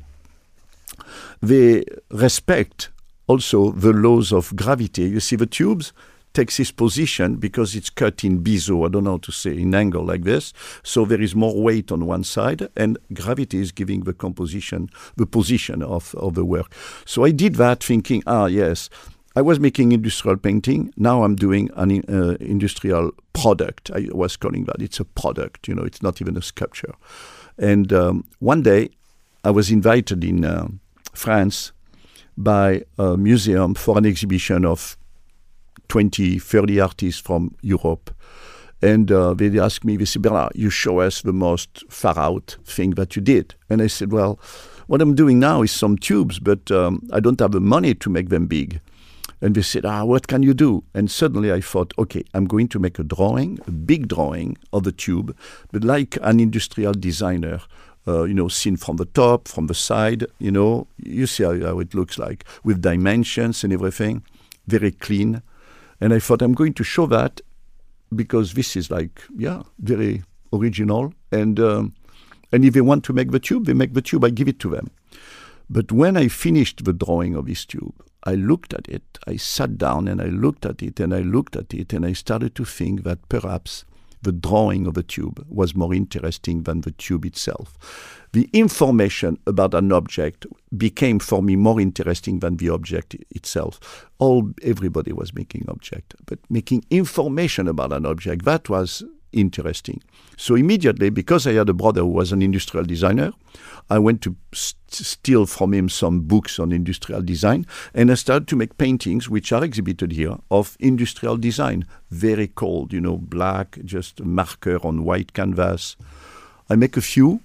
they 1.41 1.83
respect 2.11 2.89
also 3.27 3.71
the 3.71 3.93
laws 3.93 4.31
of 4.31 4.55
gravity. 4.55 5.03
You 5.03 5.19
see 5.19 5.35
the 5.35 5.45
tubes, 5.45 5.91
takes 6.33 6.59
its 6.59 6.71
position 6.71 7.35
because 7.35 7.75
it's 7.75 7.89
cut 7.89 8.23
in 8.23 8.43
biseau, 8.43 8.85
I 8.85 8.89
don't 8.89 9.03
know 9.03 9.11
how 9.11 9.17
to 9.17 9.31
say, 9.31 9.51
in 9.51 9.73
angle 9.75 10.05
like 10.05 10.23
this. 10.23 10.53
So 10.83 11.05
there 11.05 11.21
is 11.21 11.35
more 11.35 11.61
weight 11.61 11.91
on 11.91 12.05
one 12.05 12.23
side, 12.23 12.67
and 12.75 12.97
gravity 13.13 13.59
is 13.59 13.71
giving 13.71 14.01
the 14.01 14.13
composition, 14.13 14.89
the 15.15 15.25
position 15.25 15.81
of, 15.83 16.15
of 16.15 16.33
the 16.33 16.45
work. 16.45 16.71
So 17.05 17.23
I 17.23 17.31
did 17.31 17.55
that 17.55 17.83
thinking, 17.83 18.23
ah, 18.25 18.45
yes, 18.45 18.89
I 19.35 19.41
was 19.41 19.59
making 19.59 19.91
industrial 19.91 20.37
painting. 20.37 20.93
Now 20.95 21.23
I'm 21.23 21.35
doing 21.35 21.69
an 21.75 22.03
uh, 22.07 22.37
industrial 22.39 23.11
product. 23.33 23.89
I 23.91 24.07
was 24.11 24.37
calling 24.37 24.65
that. 24.65 24.79
It's 24.79 24.99
a 24.99 25.05
product, 25.05 25.67
you 25.67 25.73
know, 25.73 25.83
it's 25.83 26.03
not 26.03 26.21
even 26.21 26.37
a 26.37 26.41
sculpture. 26.41 26.93
And 27.57 27.91
um, 27.91 28.25
one 28.39 28.61
day 28.61 28.89
I 29.43 29.49
was 29.49 29.71
invited 29.71 30.23
in 30.23 30.45
uh, 30.45 30.67
France 31.13 31.71
by 32.37 32.83
a 32.97 33.17
museum 33.17 33.73
for 33.73 33.97
an 33.97 34.05
exhibition 34.05 34.65
of 34.65 34.97
20, 35.93 36.39
30 36.39 36.79
artists 36.79 37.21
from 37.21 37.53
Europe. 37.61 38.09
And 38.81 39.11
uh, 39.11 39.35
they 39.35 39.59
asked 39.59 39.85
me, 39.85 39.95
they 39.95 40.05
said, 40.05 40.23
Bernard, 40.23 40.53
you 40.55 40.71
show 40.71 41.01
us 41.01 41.21
the 41.21 41.31
most 41.33 41.83
far 41.87 42.17
out 42.17 42.57
thing 42.65 42.95
that 42.95 43.15
you 43.15 43.21
did. 43.21 43.53
And 43.69 43.79
I 43.79 43.85
said, 43.85 44.11
well, 44.11 44.39
what 44.87 45.03
I'm 45.03 45.13
doing 45.13 45.37
now 45.37 45.61
is 45.61 45.71
some 45.71 45.99
tubes, 45.99 46.39
but 46.39 46.71
um, 46.71 47.07
I 47.13 47.19
don't 47.19 47.39
have 47.39 47.51
the 47.51 47.61
money 47.61 47.93
to 47.93 48.09
make 48.09 48.29
them 48.29 48.47
big. 48.47 48.81
And 49.39 49.53
they 49.53 49.61
said, 49.61 49.85
ah, 49.85 50.03
what 50.03 50.25
can 50.27 50.41
you 50.41 50.55
do? 50.55 50.83
And 50.95 51.11
suddenly 51.11 51.51
I 51.51 51.61
thought, 51.61 51.93
okay, 51.99 52.23
I'm 52.33 52.45
going 52.45 52.69
to 52.69 52.79
make 52.79 52.97
a 52.97 53.03
drawing, 53.03 53.59
a 53.67 53.71
big 53.71 54.07
drawing 54.07 54.57
of 54.71 54.85
the 54.85 54.91
tube, 54.91 55.37
but 55.71 55.83
like 55.83 56.17
an 56.23 56.39
industrial 56.39 56.93
designer, 56.93 57.61
uh, 58.07 58.23
you 58.23 58.33
know, 58.33 58.47
seen 58.47 58.77
from 58.77 58.97
the 58.97 59.05
top, 59.05 59.47
from 59.47 59.67
the 59.67 59.75
side, 59.75 60.25
you 60.39 60.49
know, 60.49 60.87
you 60.97 61.27
see 61.27 61.43
how, 61.43 61.55
how 61.59 61.79
it 61.79 61.93
looks 61.93 62.17
like, 62.17 62.45
with 62.63 62.81
dimensions 62.81 63.63
and 63.63 63.71
everything, 63.71 64.23
very 64.65 64.91
clean. 64.91 65.43
And 66.03 66.13
I 66.13 66.19
thought 66.19 66.41
I'm 66.41 66.53
going 66.53 66.73
to 66.73 66.83
show 66.83 67.05
that 67.05 67.39
because 68.13 68.55
this 68.55 68.75
is 68.75 68.91
like, 68.91 69.21
yeah, 69.37 69.63
very 69.79 70.23
original. 70.51 71.13
And 71.31 71.61
um, 71.61 71.93
and 72.51 72.65
if 72.65 72.73
they 72.73 72.81
want 72.81 73.05
to 73.05 73.13
make 73.13 73.31
the 73.31 73.39
tube, 73.39 73.67
they 73.67 73.73
make 73.73 73.93
the 73.93 74.01
tube. 74.01 74.25
I 74.25 74.29
give 74.29 74.49
it 74.49 74.59
to 74.59 74.69
them. 74.69 74.91
But 75.69 75.93
when 75.93 76.17
I 76.17 76.27
finished 76.27 76.83
the 76.83 76.91
drawing 76.91 77.35
of 77.35 77.45
this 77.45 77.65
tube, 77.65 77.95
I 78.25 78.35
looked 78.35 78.73
at 78.73 78.89
it. 78.89 79.17
I 79.27 79.37
sat 79.37 79.77
down 79.77 80.09
and 80.09 80.21
I 80.21 80.25
looked 80.25 80.65
at 80.65 80.83
it 80.83 80.99
and 80.99 81.15
I 81.15 81.21
looked 81.21 81.55
at 81.55 81.73
it 81.73 81.93
and 81.93 82.05
I 82.05 82.11
started 82.11 82.53
to 82.55 82.65
think 82.65 83.03
that 83.03 83.29
perhaps 83.29 83.85
the 84.23 84.31
drawing 84.31 84.87
of 84.87 84.97
a 84.97 85.03
tube 85.03 85.45
was 85.47 85.75
more 85.75 85.93
interesting 85.93 86.63
than 86.63 86.81
the 86.81 86.91
tube 86.91 87.25
itself. 87.25 87.77
The 88.33 88.49
information 88.51 89.37
about 89.45 89.73
an 89.73 89.91
object 89.91 90.45
became 90.75 91.19
for 91.19 91.43
me 91.43 91.55
more 91.55 91.79
interesting 91.79 92.39
than 92.39 92.57
the 92.57 92.69
object 92.69 93.15
itself. 93.29 94.09
All 94.17 94.51
everybody 94.63 95.13
was 95.13 95.35
making 95.35 95.65
object, 95.67 96.15
but 96.25 96.39
making 96.49 96.83
information 96.89 97.67
about 97.67 97.93
an 97.93 98.05
object 98.05 98.45
that 98.45 98.69
was 98.69 99.03
interesting. 99.33 100.01
So 100.37 100.55
immediately, 100.55 101.09
because 101.09 101.45
I 101.45 101.53
had 101.53 101.69
a 101.69 101.73
brother 101.73 102.01
who 102.01 102.07
was 102.07 102.31
an 102.31 102.41
industrial 102.41 102.85
designer, 102.85 103.33
I 103.89 103.99
went 103.99 104.21
to 104.21 104.35
st- 104.53 104.93
steal 104.93 105.45
from 105.45 105.73
him 105.73 105.89
some 105.89 106.21
books 106.21 106.59
on 106.59 106.71
industrial 106.71 107.21
design, 107.21 107.65
and 107.93 108.11
I 108.11 108.15
started 108.15 108.47
to 108.49 108.55
make 108.55 108.77
paintings, 108.77 109.29
which 109.29 109.51
are 109.51 109.63
exhibited 109.63 110.11
here, 110.11 110.37
of 110.49 110.77
industrial 110.79 111.37
design. 111.37 111.85
Very 112.09 112.47
cold, 112.47 112.93
you 112.93 113.01
know, 113.01 113.17
black, 113.17 113.79
just 113.83 114.19
a 114.19 114.25
marker 114.25 114.77
on 114.85 115.03
white 115.03 115.33
canvas. 115.33 115.95
I 116.69 116.75
make 116.75 116.95
a 116.95 117.01
few, 117.01 117.41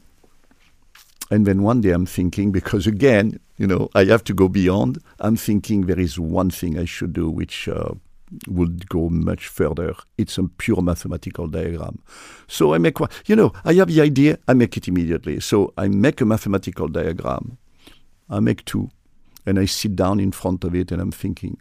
and 1.31 1.47
then 1.47 1.63
one 1.63 1.81
day 1.81 1.91
I'm 1.91 2.07
thinking, 2.07 2.53
because 2.53 2.87
again, 2.87 3.41
you 3.57 3.67
know, 3.67 3.91
I 3.95 4.05
have 4.05 4.25
to 4.25 4.35
go 4.35 4.49
beyond. 4.49 4.99
I'm 5.19 5.37
thinking 5.37 5.83
there 5.83 6.01
is 6.01 6.19
one 6.19 6.51
thing 6.51 6.79
I 6.79 6.85
should 6.85 7.13
do, 7.13 7.29
which 7.29 7.69
uh, 7.69 7.95
would 8.47 8.89
go 8.89 9.09
much 9.09 9.49
further. 9.49 9.95
It's 10.17 10.39
a 10.39 10.45
pure 10.45 10.83
mathematical 10.83 11.47
diagram. 11.47 12.01
So 12.47 12.75
I 12.75 12.79
make 12.79 13.01
one, 13.01 13.11
you 13.27 13.37
know, 13.37 13.53
I 13.65 13.75
have 13.75 13.89
the 13.89 14.01
idea, 14.01 14.39
I 14.47 14.55
make 14.55 14.77
it 14.77 14.89
immediately. 14.89 15.41
So 15.41 15.73
I 15.77 15.89
make 15.89 16.21
a 16.21 16.25
mathematical 16.25 16.89
diagram. 16.89 17.59
I 18.31 18.41
make 18.41 18.65
two, 18.65 18.91
and 19.47 19.59
I 19.59 19.65
sit 19.65 19.97
down 19.97 20.21
in 20.21 20.33
front 20.33 20.65
of 20.65 20.75
it 20.75 20.93
and 20.93 21.01
I'm 21.01 21.13
thinking, 21.13 21.59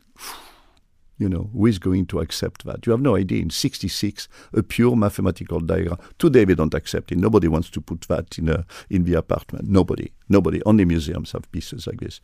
you 1.17 1.27
know, 1.27 1.49
who 1.53 1.65
is 1.65 1.79
going 1.79 2.05
to 2.07 2.19
accept 2.19 2.65
that? 2.65 2.85
You 2.85 2.91
have 2.91 3.01
no 3.01 3.15
idea. 3.15 3.41
In 3.41 3.49
66, 3.49 4.27
a 4.53 4.63
pure 4.63 4.95
mathematical 4.95 5.59
diagram. 5.59 5.97
Today, 6.19 6.45
we 6.45 6.55
don't 6.55 6.73
accept 6.73 7.11
it. 7.11 7.17
Nobody 7.17 7.47
wants 7.47 7.69
to 7.71 7.81
put 7.81 8.01
that 8.01 8.37
in, 8.37 8.49
a, 8.49 8.65
in 8.89 9.03
the 9.05 9.15
apartment. 9.15 9.67
Nobody. 9.67 10.11
Nobody. 10.29 10.61
Only 10.65 10.85
museums 10.85 11.31
have 11.31 11.51
pieces 11.51 11.87
like 11.87 11.99
this. 11.99 12.21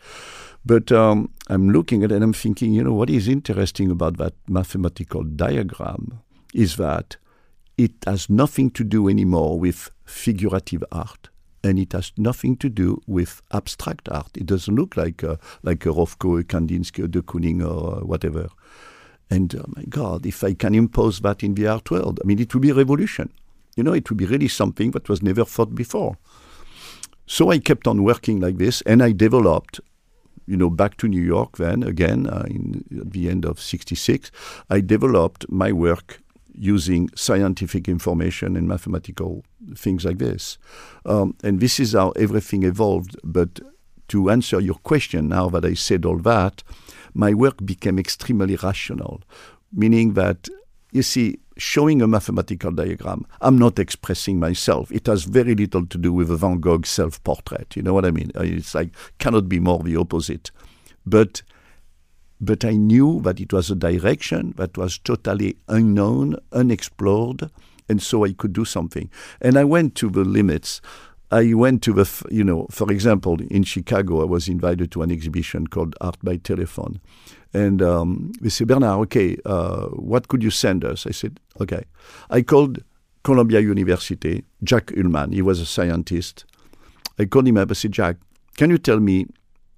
But 0.66 0.92
um, 0.92 1.32
I'm 1.48 1.72
looking 1.72 2.04
at 2.04 2.12
it 2.12 2.16
and 2.16 2.24
I'm 2.24 2.34
thinking, 2.34 2.74
you 2.74 2.84
know, 2.84 2.94
what 2.94 3.10
is 3.10 3.28
interesting 3.28 3.90
about 3.90 4.18
that 4.18 4.34
mathematical 4.48 5.24
diagram 5.24 6.20
is 6.54 6.78
that 6.78 7.18
it 7.78 7.94
has 8.06 8.30
nothing 8.30 8.70
to 8.72 8.84
do 8.84 9.10
anymore 9.10 9.60
with 9.60 9.90
figurative 10.06 10.84
art 10.92 11.30
and 11.64 11.80
it 11.80 11.94
has 11.94 12.12
nothing 12.18 12.58
to 12.58 12.70
do 12.70 13.02
with 13.08 13.42
abstract 13.52 14.10
art. 14.10 14.30
It 14.36 14.46
doesn't 14.46 14.76
look 14.76 14.98
like 14.98 15.24
a, 15.24 15.40
like 15.64 15.86
a 15.86 15.90
Rothko, 15.90 16.42
a 16.42 16.44
Kandinsky, 16.44 17.10
de 17.10 17.22
Kooning, 17.22 17.66
or 17.66 18.06
whatever. 18.06 18.50
And 19.30 19.56
oh 19.56 19.66
my 19.76 19.84
God, 19.90 20.26
if 20.26 20.44
I 20.44 20.54
can 20.54 20.76
impose 20.76 21.22
that 21.22 21.42
in 21.42 21.56
the 21.56 21.68
art 21.68 21.90
world, 21.90 22.20
I 22.24 22.28
mean, 22.28 22.40
it 22.40 22.54
would 22.54 22.62
be 22.62 22.72
a 22.72 22.76
revolution. 22.76 23.32
You 23.76 23.84
know, 23.84 23.94
it 23.94 24.10
would 24.10 24.18
be 24.18 24.26
really 24.26 24.50
something 24.50 24.92
that 24.92 25.10
was 25.10 25.24
never 25.24 25.46
thought 25.46 25.74
before. 25.74 26.18
So 27.26 27.50
I 27.50 27.60
kept 27.60 27.88
on 27.88 28.04
working 28.04 28.40
like 28.42 28.58
this, 28.58 28.82
and 28.82 29.02
I 29.02 29.14
developed, 29.14 29.80
you 30.46 30.58
know, 30.58 30.70
back 30.70 30.98
to 30.98 31.08
New 31.08 31.22
York 31.22 31.58
then 31.58 31.82
again 31.82 32.28
uh, 32.28 32.44
in 32.48 32.84
at 33.00 33.12
the 33.12 33.30
end 33.30 33.46
of 33.46 33.62
'66. 33.62 34.30
I 34.70 34.82
developed 34.82 35.50
my 35.50 35.72
work 35.72 36.20
using 36.54 37.10
scientific 37.16 37.88
information 37.88 38.56
and 38.56 38.68
mathematical 38.68 39.44
things 39.76 40.06
like 40.06 40.18
this. 40.18 40.58
Um, 41.06 41.36
and 41.44 41.60
this 41.60 41.80
is 41.80 41.94
how 41.94 42.12
everything 42.12 42.64
evolved. 42.64 43.18
But 43.24 43.60
to 44.10 44.30
answer 44.30 44.60
your 44.60 44.76
question, 44.76 45.30
now 45.30 45.50
that 45.50 45.66
I 45.66 45.74
said 45.74 46.06
all 46.06 46.18
that, 46.20 46.64
my 47.14 47.34
work 47.34 47.64
became 47.66 48.00
extremely 48.00 48.56
rational, 48.56 49.22
meaning 49.72 50.14
that, 50.14 50.50
you 50.92 51.04
see, 51.04 51.40
showing 51.58 52.02
a 52.02 52.08
mathematical 52.08 52.72
diagram, 52.72 53.26
I'm 53.42 53.58
not 53.58 53.80
expressing 53.80 54.40
myself. 54.40 54.92
It 54.92 55.08
has 55.08 55.24
very 55.24 55.56
little 55.56 55.86
to 55.86 55.98
do 55.98 56.12
with 56.12 56.32
a 56.32 56.38
Van 56.38 56.60
Gogh 56.60 56.82
self 56.84 57.24
portrait. 57.24 57.76
You 57.76 57.84
know 57.84 57.94
what 57.94 58.06
I 58.06 58.12
mean? 58.12 58.32
It's 58.36 58.74
like, 58.74 58.90
cannot 59.20 59.48
be 59.48 59.60
more 59.60 59.80
the 59.80 59.96
opposite. 59.96 60.52
But 61.06 61.44
but 62.42 62.66
I 62.66 62.72
knew 62.72 63.22
that 63.22 63.40
it 63.40 63.54
was 63.54 63.72
a 63.72 63.76
direction 63.76 64.54
that 64.58 64.78
was 64.78 64.98
totally 64.98 65.56
unknown, 65.70 66.36
unexplored, 66.52 67.50
and 67.90 68.02
so 68.02 68.26
I 68.26 68.34
could 68.34 68.54
do 68.54 68.66
something. 68.66 69.10
And 69.42 69.58
I 69.58 69.64
went 69.64 69.96
to 69.96 70.10
the 70.10 70.24
limits. 70.24 70.82
I 71.32 71.54
went 71.54 71.82
to 71.84 71.94
the, 71.94 72.28
you 72.30 72.44
know, 72.44 72.68
for 72.70 72.92
example, 72.92 73.40
in 73.50 73.64
Chicago, 73.64 74.22
I 74.22 74.26
was 74.26 74.48
invited 74.48 74.92
to 74.92 75.02
an 75.02 75.12
exhibition 75.12 75.68
called 75.68 75.96
Art 76.00 76.18
by 76.22 76.38
Telephone. 76.38 77.00
And 77.54 77.82
um, 77.82 78.34
they 78.42 78.50
said, 78.50 78.68
Bernard, 78.68 79.00
okay, 79.02 79.38
uh, 79.46 79.88
what 79.88 80.28
could 80.28 80.44
you 80.44 80.52
send 80.52 80.86
us? 80.86 81.08
I 81.08 81.12
said, 81.12 81.40
okay. 81.60 81.86
I 82.30 82.42
called 82.42 82.84
Columbia 83.24 83.62
University, 83.62 84.44
Jack 84.64 84.92
Ullman, 84.98 85.32
he 85.32 85.42
was 85.42 85.60
a 85.60 85.66
scientist. 85.66 86.46
I 87.18 87.26
called 87.26 87.48
him 87.48 87.58
up, 87.58 87.72
I 87.72 87.74
said, 87.74 87.94
Jack, 87.94 88.18
can 88.58 88.70
you 88.70 88.78
tell 88.78 89.00
me 89.00 89.28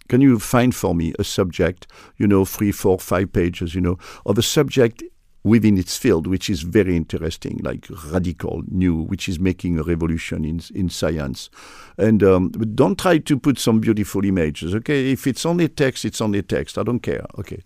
can 0.07 0.21
you 0.21 0.37
find 0.39 0.75
for 0.75 0.93
me 0.93 1.13
a 1.17 1.23
subject, 1.23 1.87
you 2.17 2.27
know, 2.27 2.45
three, 2.45 2.71
four, 2.71 2.99
five 2.99 3.33
pages, 3.33 3.73
you 3.73 3.81
know, 3.81 3.97
of 4.25 4.37
a 4.37 4.43
subject 4.43 5.03
within 5.45 5.77
its 5.77 5.95
field, 5.95 6.25
which 6.25 6.49
is 6.49 6.63
very 6.63 6.95
interesting, 6.95 7.61
like 7.63 7.87
radical, 8.11 8.63
new, 8.67 9.03
which 9.03 9.29
is 9.29 9.39
making 9.39 9.77
a 9.77 9.83
revolution 9.83 10.43
in 10.43 10.59
in 10.73 10.89
science. 10.89 11.49
And 11.97 12.23
um, 12.23 12.49
don't 12.73 12.97
try 12.97 13.19
to 13.19 13.37
put 13.37 13.59
some 13.59 13.79
beautiful 13.79 14.25
images, 14.25 14.73
okay? 14.73 15.11
If 15.11 15.27
it's 15.27 15.45
only 15.45 15.69
text, 15.69 16.03
it's 16.03 16.19
only 16.19 16.41
text. 16.41 16.77
I 16.77 16.83
don't 16.83 17.03
care, 17.03 17.25
okay? 17.37 17.61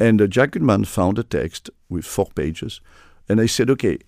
And 0.00 0.22
uh, 0.22 0.26
Jack 0.26 0.56
Ullman 0.56 0.86
found 0.86 1.18
a 1.18 1.22
text 1.22 1.70
with 1.90 2.06
four 2.06 2.28
pages, 2.34 2.80
And 3.28 3.40
I 3.40 3.46
said, 3.46 3.70
okay, 3.70 3.98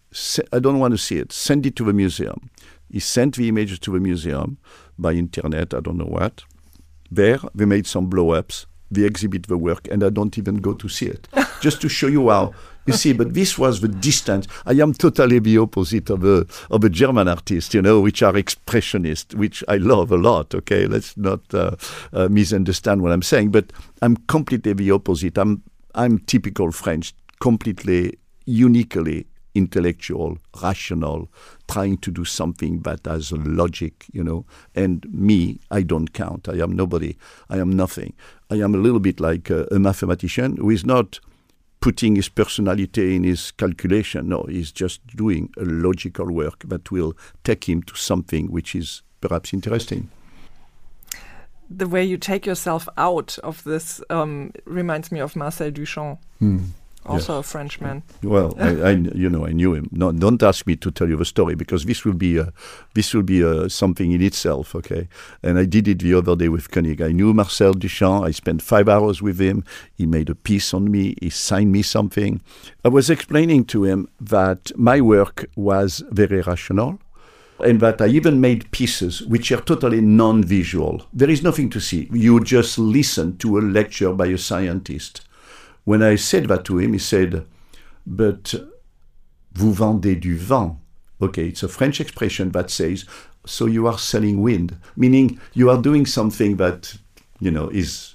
I 0.52 0.58
don't 0.58 0.78
want 0.78 0.92
to 0.92 0.98
see 0.98 1.18
it. 1.18 1.32
Send 1.32 1.66
it 1.66 1.76
to 1.76 1.84
the 1.84 1.92
museum. 1.92 2.50
He 2.90 3.00
sent 3.00 3.36
the 3.36 3.48
images 3.48 3.78
to 3.80 3.92
the 3.92 4.00
museum 4.00 4.56
by 4.98 5.12
internet, 5.12 5.74
I 5.74 5.80
don't 5.80 5.98
know 5.98 6.12
what. 6.18 6.44
There, 7.10 7.38
they 7.54 7.66
made 7.66 7.86
some 7.86 8.06
blow 8.06 8.30
ups. 8.30 8.66
They 8.90 9.04
exhibit 9.04 9.46
the 9.46 9.58
work, 9.58 9.88
and 9.90 10.04
I 10.04 10.10
don't 10.10 10.36
even 10.38 10.56
go 10.56 10.72
to 10.74 10.88
see 10.88 11.06
it. 11.06 11.28
Just 11.60 11.80
to 11.82 11.88
show 11.88 12.06
you 12.08 12.30
how. 12.30 12.54
You 12.86 12.92
see, 12.92 13.12
but 13.14 13.32
this 13.32 13.58
was 13.58 13.80
the 13.80 13.88
distance. 13.88 14.46
I 14.66 14.72
am 14.72 14.92
totally 14.92 15.38
the 15.38 15.58
opposite 15.58 16.10
of 16.10 16.24
a 16.24 16.46
of 16.70 16.84
a 16.84 16.90
German 16.90 17.28
artist, 17.28 17.72
you 17.72 17.80
know, 17.80 18.00
which 18.00 18.22
are 18.22 18.34
expressionist, 18.34 19.34
which 19.34 19.64
I 19.68 19.78
love 19.78 20.12
a 20.12 20.16
lot. 20.16 20.54
Okay, 20.54 20.86
let's 20.86 21.16
not 21.16 21.40
uh, 21.54 21.76
uh, 22.12 22.28
misunderstand 22.28 23.02
what 23.02 23.12
I'm 23.12 23.22
saying, 23.22 23.50
but 23.50 23.72
I'm 24.02 24.16
completely 24.16 24.74
the 24.74 24.90
opposite. 24.90 25.38
I'm 25.38 25.62
I'm 25.94 26.18
typical 26.18 26.72
French, 26.72 27.14
completely 27.40 28.18
uniquely 28.44 29.26
intellectual, 29.54 30.36
rational, 30.62 31.30
trying 31.68 31.96
to 31.98 32.10
do 32.10 32.24
something 32.24 32.80
that 32.82 33.06
has 33.06 33.30
a 33.30 33.36
logic, 33.36 34.04
you 34.12 34.22
know. 34.22 34.44
And 34.74 35.06
me, 35.12 35.60
I 35.70 35.82
don't 35.82 36.12
count. 36.12 36.48
I 36.48 36.60
am 36.60 36.72
nobody. 36.72 37.16
I 37.48 37.58
am 37.58 37.70
nothing. 37.70 38.14
I 38.50 38.56
am 38.56 38.74
a 38.74 38.78
little 38.78 39.00
bit 39.00 39.20
like 39.20 39.50
a, 39.50 39.66
a 39.70 39.78
mathematician 39.78 40.56
who 40.56 40.70
is 40.70 40.84
not 40.84 41.20
putting 41.84 42.16
his 42.16 42.30
personality 42.30 43.14
in 43.14 43.24
his 43.24 43.50
calculation. 43.50 44.26
No, 44.30 44.46
he's 44.48 44.72
just 44.72 45.06
doing 45.06 45.52
a 45.58 45.64
logical 45.64 46.32
work 46.32 46.62
that 46.66 46.90
will 46.90 47.14
take 47.42 47.68
him 47.68 47.82
to 47.82 47.94
something 47.94 48.50
which 48.50 48.74
is 48.74 49.02
perhaps 49.20 49.52
interesting. 49.52 50.08
The 51.68 51.86
way 51.86 52.02
you 52.02 52.16
take 52.16 52.46
yourself 52.46 52.88
out 52.96 53.36
of 53.44 53.62
this 53.64 54.02
um, 54.08 54.52
reminds 54.64 55.12
me 55.12 55.20
of 55.20 55.36
Marcel 55.36 55.70
Duchamp. 55.70 56.20
Hmm 56.38 56.60
also 57.06 57.38
a 57.38 57.42
Frenchman. 57.42 58.02
Well, 58.22 58.54
I, 58.58 58.68
I, 58.68 58.90
you 58.92 59.28
know, 59.28 59.46
I 59.46 59.52
knew 59.52 59.74
him. 59.74 59.88
No, 59.92 60.12
don't 60.12 60.42
ask 60.42 60.66
me 60.66 60.76
to 60.76 60.90
tell 60.90 61.08
you 61.08 61.16
the 61.16 61.24
story 61.24 61.54
because 61.54 61.84
this 61.84 62.04
will 62.04 62.14
be, 62.14 62.38
uh, 62.38 62.46
this 62.94 63.12
will 63.12 63.22
be 63.22 63.44
uh, 63.44 63.68
something 63.68 64.12
in 64.12 64.22
itself, 64.22 64.74
okay? 64.74 65.08
And 65.42 65.58
I 65.58 65.64
did 65.64 65.88
it 65.88 66.00
the 66.00 66.14
other 66.14 66.36
day 66.36 66.48
with 66.48 66.70
Koenig. 66.70 67.02
I 67.02 67.12
knew 67.12 67.34
Marcel 67.34 67.74
Duchamp. 67.74 68.26
I 68.26 68.30
spent 68.30 68.62
five 68.62 68.88
hours 68.88 69.20
with 69.20 69.38
him. 69.38 69.64
He 69.94 70.06
made 70.06 70.30
a 70.30 70.34
piece 70.34 70.72
on 70.72 70.90
me. 70.90 71.14
He 71.20 71.30
signed 71.30 71.72
me 71.72 71.82
something. 71.82 72.40
I 72.84 72.88
was 72.88 73.10
explaining 73.10 73.64
to 73.66 73.84
him 73.84 74.08
that 74.20 74.72
my 74.76 75.00
work 75.00 75.46
was 75.56 76.02
very 76.10 76.40
rational 76.40 76.98
and 77.60 77.80
that 77.80 78.00
I 78.00 78.06
even 78.08 78.40
made 78.40 78.70
pieces 78.70 79.22
which 79.22 79.52
are 79.52 79.60
totally 79.60 80.00
non 80.00 80.42
visual. 80.42 81.06
There 81.12 81.30
is 81.30 81.42
nothing 81.42 81.70
to 81.70 81.80
see. 81.80 82.08
You 82.12 82.40
just 82.40 82.78
listen 82.78 83.36
to 83.38 83.58
a 83.58 83.60
lecture 83.60 84.12
by 84.12 84.26
a 84.26 84.38
scientist. 84.38 85.22
When 85.84 86.02
I 86.02 86.16
said 86.16 86.48
that 86.48 86.64
to 86.66 86.78
him, 86.78 86.92
he 86.92 86.98
said, 86.98 87.46
But 88.06 88.54
vous 89.52 89.72
vendez 89.72 90.16
du 90.16 90.36
vent. 90.36 90.78
Okay, 91.20 91.48
it's 91.48 91.62
a 91.62 91.68
French 91.68 92.00
expression 92.00 92.50
that 92.50 92.70
says, 92.70 93.04
So 93.46 93.66
you 93.66 93.86
are 93.86 93.98
selling 93.98 94.42
wind, 94.42 94.76
meaning 94.96 95.40
you 95.52 95.70
are 95.70 95.80
doing 95.80 96.06
something 96.06 96.56
that, 96.56 96.94
you 97.40 97.50
know, 97.50 97.68
is 97.68 98.14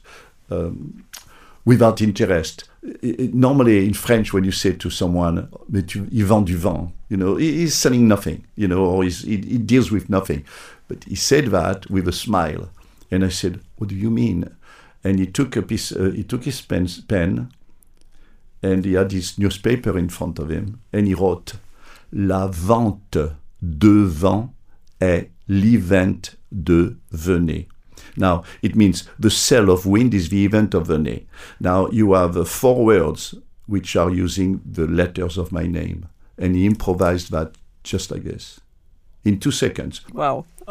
um, 0.49 1.05
without 1.65 2.01
interest. 2.01 2.65
normally 3.33 3.85
in 3.85 3.93
French, 3.93 4.33
when 4.33 4.43
you 4.43 4.51
say 4.51 4.73
to 4.73 4.89
someone, 4.89 5.49
Mais 5.69 5.83
tu, 5.83 6.07
il 6.11 6.25
vend 6.25 6.45
du 6.45 6.57
vent, 6.57 6.91
you 7.09 7.17
know, 7.17 7.35
he's 7.35 7.75
selling 7.75 8.07
nothing, 8.07 8.45
you 8.55 8.67
know, 8.67 8.85
or 8.85 9.03
he, 9.03 9.09
he 9.09 9.57
deals 9.57 9.91
with 9.91 10.09
nothing. 10.09 10.45
But 10.87 11.03
he 11.03 11.15
said 11.15 11.47
that 11.47 11.89
with 11.89 12.07
a 12.07 12.11
smile. 12.11 12.69
And 13.11 13.23
I 13.23 13.29
said, 13.29 13.61
What 13.77 13.89
do 13.89 13.95
you 13.95 14.09
mean? 14.09 14.55
And 15.03 15.19
he 15.19 15.27
took 15.27 15.55
a 15.55 15.61
piece, 15.61 15.91
uh, 15.91 16.11
he 16.15 16.23
took 16.23 16.43
his 16.43 16.61
pen, 16.61 16.87
pen 17.07 17.51
and 18.61 18.85
he 18.85 18.93
had 18.93 19.11
his 19.11 19.37
newspaper 19.37 19.97
in 19.97 20.09
front 20.09 20.39
of 20.39 20.49
him, 20.49 20.81
and 20.91 21.07
he 21.07 21.13
wrote, 21.13 21.53
La 22.11 22.47
vente 22.47 23.35
de 23.61 24.05
vent 24.05 24.53
est 25.01 25.29
l'event 25.47 26.35
de 26.51 26.95
Venet. 27.11 27.67
Now, 28.17 28.43
it 28.61 28.75
means 28.75 29.07
the 29.17 29.29
sale 29.29 29.69
of 29.69 29.85
wind 29.85 30.13
is 30.13 30.29
the 30.29 30.43
event 30.45 30.73
of 30.73 30.87
Venet. 30.87 31.25
Now, 31.59 31.89
you 31.89 32.13
have 32.13 32.35
uh, 32.35 32.43
four 32.43 32.83
words 32.83 33.35
which 33.67 33.95
are 33.95 34.09
using 34.09 34.61
the 34.65 34.87
letters 34.87 35.37
of 35.37 35.51
my 35.51 35.67
name. 35.67 36.07
And 36.37 36.55
he 36.55 36.65
improvised 36.65 37.31
that 37.31 37.53
just 37.83 38.11
like 38.11 38.23
this 38.23 38.59
in 39.23 39.39
two 39.39 39.51
seconds. 39.51 40.01
Wow. 40.13 40.45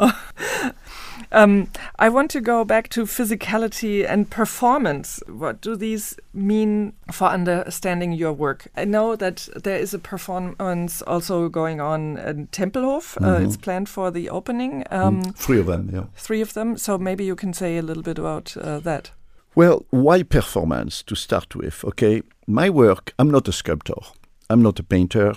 Um, 1.31 1.67
I 1.99 2.09
want 2.09 2.31
to 2.31 2.41
go 2.41 2.65
back 2.65 2.89
to 2.89 3.05
physicality 3.05 4.05
and 4.07 4.29
performance. 4.29 5.21
What 5.27 5.61
do 5.61 5.75
these 5.75 6.17
mean 6.33 6.93
for 7.11 7.27
understanding 7.27 8.13
your 8.13 8.33
work? 8.33 8.67
I 8.75 8.85
know 8.85 9.15
that 9.15 9.47
there 9.55 9.77
is 9.77 9.93
a 9.93 9.99
performance 9.99 11.01
also 11.03 11.49
going 11.49 11.79
on 11.81 12.17
in 12.17 12.47
Tempelhof. 12.47 13.17
Mm 13.17 13.23
-hmm. 13.23 13.27
uh, 13.27 13.33
mm-hmm. 13.33 13.45
it's 13.45 13.57
planned 13.57 13.89
for 13.89 14.11
the 14.11 14.29
opening. 14.29 14.83
Um, 14.91 15.21
mm, 15.21 15.33
three 15.33 15.59
of 15.59 15.65
them, 15.65 15.89
yeah. 15.93 16.05
Three 16.15 16.41
of 16.41 16.53
them. 16.53 16.77
So 16.77 16.97
maybe 16.97 17.23
you 17.23 17.35
can 17.35 17.53
say 17.53 17.77
a 17.77 17.81
little 17.81 18.03
bit 18.03 18.19
about 18.19 18.55
uh, 18.57 18.81
that. 18.83 19.13
Well, 19.55 19.85
why 19.89 20.23
performance 20.23 21.03
to 21.03 21.15
start 21.15 21.55
with? 21.55 21.83
Okay, 21.83 22.21
my 22.47 22.69
work, 22.69 23.13
I'm 23.17 23.29
not 23.29 23.47
a 23.47 23.51
sculptor, 23.51 24.01
I'm 24.47 24.61
not 24.61 24.79
a 24.79 24.83
painter, 24.83 25.33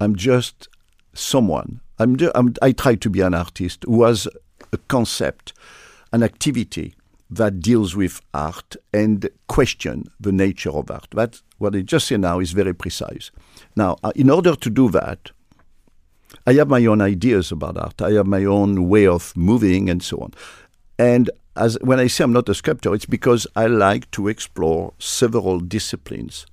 I'm 0.00 0.14
just 0.16 0.68
someone. 1.12 1.80
I'm, 1.98 2.16
I'm, 2.34 2.54
i 2.62 2.72
try 2.72 2.96
to 2.96 3.10
be 3.10 3.24
an 3.24 3.34
artist 3.34 3.84
who 3.84 4.04
has 4.04 4.28
a 4.72 4.78
concept, 4.78 5.52
an 6.12 6.22
activity 6.22 6.94
that 7.30 7.60
deals 7.60 7.94
with 7.94 8.20
art 8.32 8.76
and 8.92 9.28
question 9.48 10.04
the 10.18 10.32
nature 10.32 10.70
of 10.70 10.90
art. 10.90 11.08
That 11.12 11.40
what 11.58 11.76
I 11.76 11.82
just 11.82 12.08
said 12.08 12.20
now 12.20 12.40
is 12.40 12.52
very 12.52 12.74
precise. 12.74 13.30
Now, 13.76 13.96
uh, 14.02 14.12
in 14.14 14.30
order 14.30 14.54
to 14.54 14.70
do 14.70 14.90
that, 14.90 15.30
I 16.46 16.54
have 16.54 16.68
my 16.68 16.84
own 16.86 17.00
ideas 17.00 17.52
about 17.52 17.76
art. 17.76 18.00
I 18.00 18.12
have 18.12 18.26
my 18.26 18.44
own 18.44 18.88
way 18.88 19.06
of 19.06 19.36
moving 19.36 19.90
and 19.90 20.02
so 20.02 20.18
on. 20.18 20.32
And 20.98 21.30
as 21.56 21.76
when 21.82 22.00
I 22.00 22.06
say 22.06 22.24
I'm 22.24 22.32
not 22.32 22.48
a 22.48 22.54
sculptor, 22.54 22.94
it's 22.94 23.06
because 23.06 23.46
I 23.56 23.66
like 23.66 24.10
to 24.12 24.28
explore 24.28 24.94
several 24.98 25.60
disciplines 25.60 26.46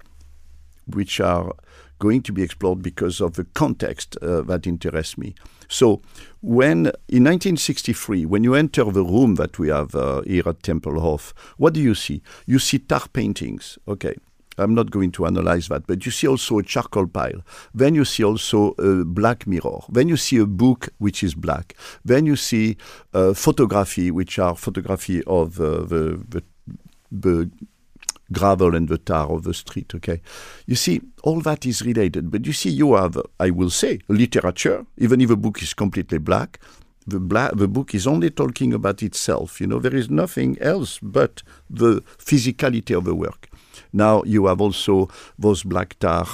which 0.87 1.19
are 1.19 1.53
going 1.99 2.21
to 2.23 2.33
be 2.33 2.43
explored 2.43 2.81
because 2.81 3.21
of 3.21 3.33
the 3.33 3.45
context 3.53 4.17
uh, 4.21 4.41
that 4.41 4.67
interests 4.67 5.17
me. 5.17 5.35
So, 5.67 6.01
when 6.41 6.87
in 7.07 7.23
1963, 7.23 8.25
when 8.25 8.43
you 8.43 8.53
enter 8.53 8.83
the 8.85 9.03
room 9.03 9.35
that 9.35 9.57
we 9.57 9.69
have 9.69 9.95
uh, 9.95 10.21
here 10.21 10.47
at 10.47 10.61
Tempelhof, 10.61 11.33
what 11.57 11.73
do 11.73 11.81
you 11.81 11.95
see? 11.95 12.21
You 12.45 12.59
see 12.59 12.79
tar 12.79 13.07
paintings. 13.11 13.77
Okay. 13.87 14.15
I'm 14.57 14.73
not 14.73 14.89
going 14.89 15.11
to 15.11 15.25
analyze 15.25 15.67
that, 15.67 15.85
but 15.85 16.05
you 16.05 16.11
see 16.11 16.27
also 16.27 16.59
a 16.59 16.63
charcoal 16.63 17.07
pile. 17.07 17.41
Then 17.73 17.93
you 17.93 18.05
see 18.05 18.23
also 18.23 18.71
a 18.77 19.03
black 19.03 19.45
mirror. 19.45 19.79
Then 19.89 20.07
you 20.07 20.15
see 20.15 20.37
a 20.37 20.45
book 20.45 20.89
which 20.97 21.23
is 21.23 21.35
black. 21.35 21.75
Then 22.05 22.25
you 22.25 22.37
see 22.37 22.77
uh, 23.13 23.33
photography, 23.33 24.11
which 24.11 24.39
are 24.39 24.55
photography 24.55 25.23
of 25.25 25.59
uh, 25.59 25.81
the, 25.81 26.23
the, 26.29 26.43
the 27.11 27.51
gravel 28.37 28.75
and 28.75 28.87
the 28.87 28.97
tar 28.97 29.31
of 29.31 29.43
the 29.43 29.53
street. 29.53 29.93
Okay, 29.95 30.21
you 30.65 30.75
see, 30.75 31.01
all 31.23 31.41
that 31.41 31.65
is 31.65 31.81
related. 31.81 32.31
But 32.31 32.45
you 32.45 32.53
see, 32.53 32.69
you 32.69 32.95
have, 32.95 33.17
I 33.39 33.49
will 33.49 33.69
say, 33.69 33.99
literature. 34.07 34.85
Even 34.97 35.21
if 35.21 35.29
a 35.29 35.35
book 35.35 35.61
is 35.61 35.73
completely 35.73 36.19
black, 36.19 36.59
the 37.07 37.19
black, 37.19 37.51
the 37.55 37.67
book 37.67 37.93
is 37.93 38.07
only 38.07 38.29
talking 38.29 38.73
about 38.73 39.03
itself. 39.03 39.61
You 39.61 39.67
know, 39.67 39.79
there 39.79 39.95
is 39.95 40.09
nothing 40.09 40.57
else 40.61 40.99
but 41.01 41.43
the 41.69 42.01
physicality 42.17 42.97
of 42.97 43.05
the 43.05 43.15
work. 43.15 43.49
Now 43.93 44.23
you 44.23 44.47
have 44.47 44.61
also 44.61 45.09
those 45.37 45.63
black 45.63 45.97
tar 45.99 46.27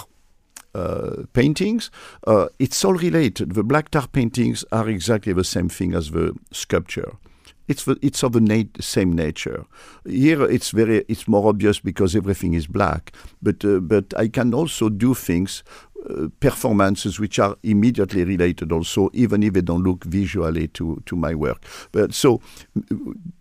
uh, 0.73 1.23
paintings. 1.33 1.91
Uh, 2.25 2.47
it's 2.59 2.83
all 2.85 2.93
related. 2.93 3.53
The 3.53 3.63
black 3.63 3.89
tar 3.89 4.07
paintings 4.07 4.63
are 4.71 4.87
exactly 4.89 5.33
the 5.33 5.43
same 5.43 5.69
thing 5.69 5.93
as 5.93 6.11
the 6.11 6.33
sculpture 6.51 7.17
it's 7.67 7.87
it's 8.01 8.23
of 8.23 8.33
the 8.33 8.41
nat- 8.41 8.81
same 8.81 9.13
nature. 9.13 9.65
Here 10.05 10.43
it's 10.43 10.71
very 10.71 11.05
it's 11.07 11.27
more 11.27 11.47
obvious 11.49 11.79
because 11.79 12.15
everything 12.15 12.53
is 12.53 12.67
black. 12.67 13.11
But 13.41 13.63
uh, 13.65 13.79
but 13.79 14.13
I 14.17 14.27
can 14.27 14.53
also 14.53 14.89
do 14.89 15.13
things. 15.13 15.63
Uh, 16.09 16.29
performances 16.39 17.19
which 17.19 17.37
are 17.37 17.55
immediately 17.61 18.23
related 18.23 18.71
also 18.71 19.11
even 19.13 19.43
if 19.43 19.53
they 19.53 19.61
don't 19.61 19.83
look 19.83 20.03
visually 20.05 20.67
to 20.67 20.99
to 21.05 21.15
my 21.15 21.35
work 21.35 21.63
but 21.91 22.11
so 22.11 22.41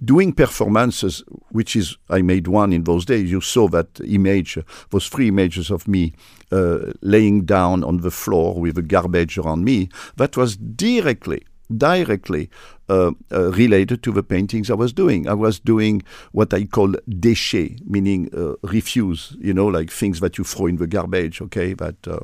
doing 0.05 0.31
performances 0.31 1.25
which 1.53 1.75
is 1.75 1.97
i 2.11 2.21
made 2.21 2.47
one 2.47 2.71
in 2.75 2.85
those 2.85 3.07
days 3.07 3.31
you 3.31 3.41
saw 3.41 3.67
that 3.67 3.99
image 4.05 4.59
those 4.91 5.09
three 5.09 5.29
images 5.29 5.71
of 5.71 5.89
me 5.89 6.13
uh, 6.53 6.93
laying 7.01 7.47
down 7.47 7.83
on 7.83 8.03
the 8.03 8.11
floor 8.11 8.61
with 8.61 8.75
the 8.75 8.83
garbage 8.83 9.39
around 9.39 9.65
me 9.65 9.89
that 10.17 10.37
was 10.37 10.59
directly 10.59 11.43
directly 11.77 12.51
uh, 12.89 13.13
uh, 13.33 13.53
related 13.53 14.03
to 14.03 14.13
the 14.13 14.23
paintings 14.23 14.71
I 14.71 14.75
was 14.75 14.93
doing. 14.93 15.29
I 15.29 15.35
was 15.35 15.61
doing 15.61 16.03
what 16.33 16.53
I 16.53 16.65
call 16.65 16.89
déchets, 17.09 17.81
meaning 17.87 18.29
uh, 18.37 18.55
refuse, 18.63 19.37
you 19.41 19.55
know, 19.55 19.67
like 19.67 19.91
things 19.91 20.21
that 20.21 20.39
you 20.39 20.45
throw 20.45 20.67
in 20.67 20.77
the 20.77 20.87
garbage, 20.87 21.41
okay, 21.41 21.73
that 21.75 22.07
uh, 22.09 22.19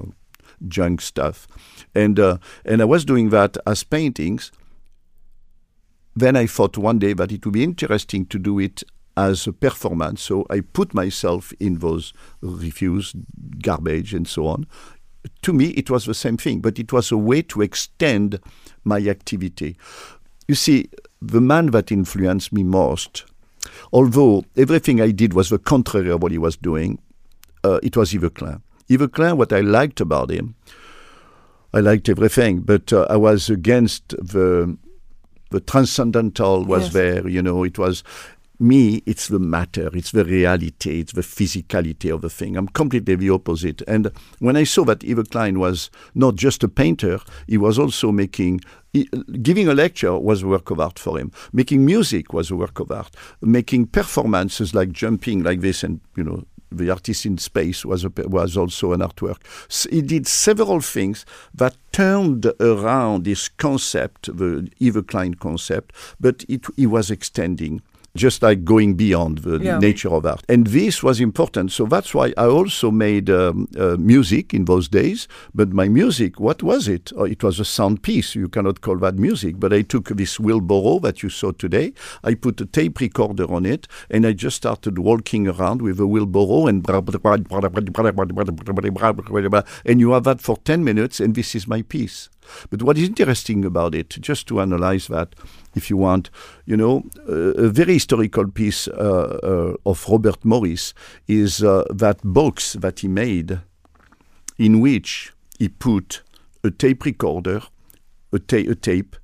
junk 0.68 1.00
stuff. 1.00 1.46
And, 1.94 2.18
uh, 2.18 2.38
and 2.64 2.80
I 2.82 2.84
was 2.84 3.04
doing 3.04 3.30
that 3.30 3.56
as 3.66 3.84
paintings. 3.84 4.52
Then 6.14 6.34
I 6.34 6.46
thought 6.46 6.78
one 6.78 6.98
day 6.98 7.12
that 7.12 7.30
it 7.30 7.44
would 7.44 7.52
be 7.52 7.62
interesting 7.62 8.26
to 8.26 8.38
do 8.38 8.58
it 8.58 8.82
as 9.16 9.46
a 9.46 9.52
performance. 9.52 10.22
So 10.22 10.46
I 10.50 10.60
put 10.60 10.94
myself 10.94 11.52
in 11.58 11.78
those 11.78 12.12
refuse, 12.40 13.14
garbage, 13.62 14.12
and 14.12 14.28
so 14.28 14.46
on, 14.46 14.66
to 15.42 15.52
me, 15.52 15.66
it 15.70 15.90
was 15.90 16.04
the 16.06 16.14
same 16.14 16.36
thing, 16.36 16.60
but 16.60 16.78
it 16.78 16.92
was 16.92 17.10
a 17.12 17.16
way 17.16 17.42
to 17.42 17.62
extend 17.62 18.40
my 18.84 18.98
activity. 18.98 19.76
You 20.48 20.54
see, 20.54 20.88
the 21.20 21.40
man 21.40 21.66
that 21.72 21.90
influenced 21.90 22.52
me 22.52 22.62
most, 22.62 23.24
although 23.92 24.44
everything 24.56 25.00
I 25.00 25.10
did 25.10 25.32
was 25.34 25.48
the 25.50 25.58
contrary 25.58 26.10
of 26.10 26.22
what 26.22 26.32
he 26.32 26.38
was 26.38 26.56
doing, 26.56 26.98
uh, 27.64 27.80
it 27.82 27.96
was 27.96 28.12
Yves 28.14 28.30
Klein. 28.34 28.62
Yves 28.88 29.08
Klein, 29.12 29.36
what 29.36 29.52
I 29.52 29.60
liked 29.60 30.00
about 30.00 30.30
him, 30.30 30.54
I 31.74 31.80
liked 31.80 32.08
everything, 32.08 32.60
but 32.60 32.92
uh, 32.92 33.06
I 33.10 33.16
was 33.16 33.50
against 33.50 34.08
the 34.10 34.76
the 35.50 35.60
transcendental 35.60 36.64
was 36.64 36.84
Yes. 36.84 36.92
there. 36.92 37.28
You 37.28 37.40
know, 37.40 37.62
it 37.64 37.78
was 37.78 38.02
me. 38.58 39.02
It's 39.06 39.28
the 39.28 39.38
matter. 39.38 39.90
It's 39.94 40.12
the 40.12 40.24
reality. 40.24 41.00
It's 41.00 41.12
the 41.12 41.22
physicality 41.22 42.12
of 42.12 42.22
the 42.22 42.30
thing. 42.30 42.56
I'm 42.56 42.68
completely 42.68 43.14
the 43.16 43.30
opposite. 43.30 43.82
And 43.86 44.10
when 44.38 44.56
I 44.56 44.64
saw 44.64 44.84
that 44.84 45.04
Yves 45.04 45.28
Klein 45.28 45.58
was 45.58 45.90
not 46.14 46.36
just 46.36 46.62
a 46.62 46.68
painter, 46.68 47.20
he 47.46 47.58
was 47.58 47.78
also 47.78 48.12
making. 48.12 48.60
Giving 49.42 49.68
a 49.68 49.74
lecture 49.74 50.16
was 50.18 50.42
a 50.42 50.46
work 50.46 50.70
of 50.70 50.80
art 50.80 50.98
for 50.98 51.18
him. 51.18 51.30
Making 51.52 51.84
music 51.84 52.32
was 52.32 52.50
a 52.50 52.56
work 52.56 52.80
of 52.80 52.90
art. 52.90 53.14
Making 53.42 53.88
performances 53.88 54.74
like 54.74 54.90
jumping 54.90 55.42
like 55.42 55.60
this 55.60 55.84
and 55.84 56.00
you 56.16 56.24
know 56.24 56.44
the 56.70 56.90
artist 56.90 57.26
in 57.26 57.38
space 57.38 57.84
was 57.84 58.04
a, 58.04 58.12
was 58.26 58.56
also 58.56 58.92
an 58.92 59.00
artwork. 59.00 59.38
S 59.68 59.86
he 59.90 60.02
did 60.02 60.26
several 60.26 60.80
things 60.80 61.24
that 61.54 61.76
turned 61.92 62.46
around 62.60 63.24
this 63.24 63.48
concept, 63.48 64.36
the 64.36 64.68
Yves 64.80 65.06
Klein 65.06 65.34
concept, 65.34 65.94
but 66.20 66.44
it, 66.48 66.66
he 66.76 66.86
was 66.86 67.10
extending. 67.10 67.82
Just 68.16 68.42
like 68.42 68.64
going 68.64 68.94
beyond 68.94 69.38
the 69.38 69.58
Yeah. 69.58 69.78
nature 69.78 70.10
of 70.12 70.24
art. 70.26 70.42
And 70.48 70.66
this 70.68 71.02
was 71.02 71.20
important. 71.20 71.72
So 71.72 71.86
that's 71.86 72.14
why 72.14 72.32
I 72.36 72.46
also 72.46 72.90
made 72.90 73.28
um, 73.30 73.68
uh, 73.78 73.96
music 73.98 74.54
in 74.54 74.64
those 74.64 74.88
days. 74.88 75.28
But 75.54 75.72
my 75.72 75.88
music, 75.88 76.40
what 76.40 76.62
was 76.62 76.88
it? 76.88 77.12
Oh, 77.16 77.24
it 77.24 77.42
was 77.42 77.60
a 77.60 77.64
sound 77.64 78.02
piece. 78.02 78.34
You 78.34 78.48
cannot 78.48 78.80
call 78.80 78.96
that 78.98 79.18
music. 79.18 79.60
But 79.60 79.72
I 79.72 79.82
took 79.82 80.08
this 80.08 80.40
wheelbarrow 80.40 80.98
that 81.00 81.22
you 81.22 81.28
saw 81.30 81.52
today, 81.52 81.92
I 82.24 82.34
put 82.34 82.60
a 82.60 82.66
tape 82.66 83.00
recorder 83.00 83.50
on 83.52 83.66
it, 83.66 83.86
and 84.10 84.26
I 84.26 84.32
just 84.32 84.56
started 84.56 84.98
walking 84.98 85.48
around 85.48 85.82
with 85.82 86.00
a 86.00 86.06
wheelbarrow 86.06 86.66
and 86.66 86.86
and 89.84 90.00
you 90.00 90.10
have 90.12 90.24
that 90.24 90.40
for 90.40 90.56
10 90.56 90.84
minutes, 90.84 91.20
and 91.20 91.34
this 91.34 91.54
is 91.54 91.66
my 91.66 91.82
piece. 91.82 92.28
But 92.70 92.82
what 92.82 92.98
is 92.98 93.08
interesting 93.08 93.64
about 93.64 93.94
it, 93.94 94.10
just 94.10 94.46
to 94.48 94.60
analyze 94.60 95.08
that, 95.08 95.34
if 95.74 95.90
you 95.90 95.96
want, 95.96 96.30
you 96.64 96.76
know, 96.76 97.04
a 97.26 97.68
very 97.68 97.94
historical 97.94 98.48
piece 98.48 98.88
uh, 98.88 99.38
uh, 99.42 99.74
of 99.84 100.08
Robert 100.08 100.44
Morris 100.44 100.94
is 101.28 101.62
uh, 101.62 101.84
that 101.90 102.18
box 102.22 102.74
that 102.74 103.00
he 103.00 103.08
made 103.08 103.60
in 104.58 104.80
which 104.80 105.32
he 105.58 105.68
put 105.68 106.22
a 106.64 106.70
tape 106.70 107.04
recorder, 107.04 107.62
a, 108.32 108.38
ta- 108.38 108.56
a 108.56 108.74
tape, 108.74 109.16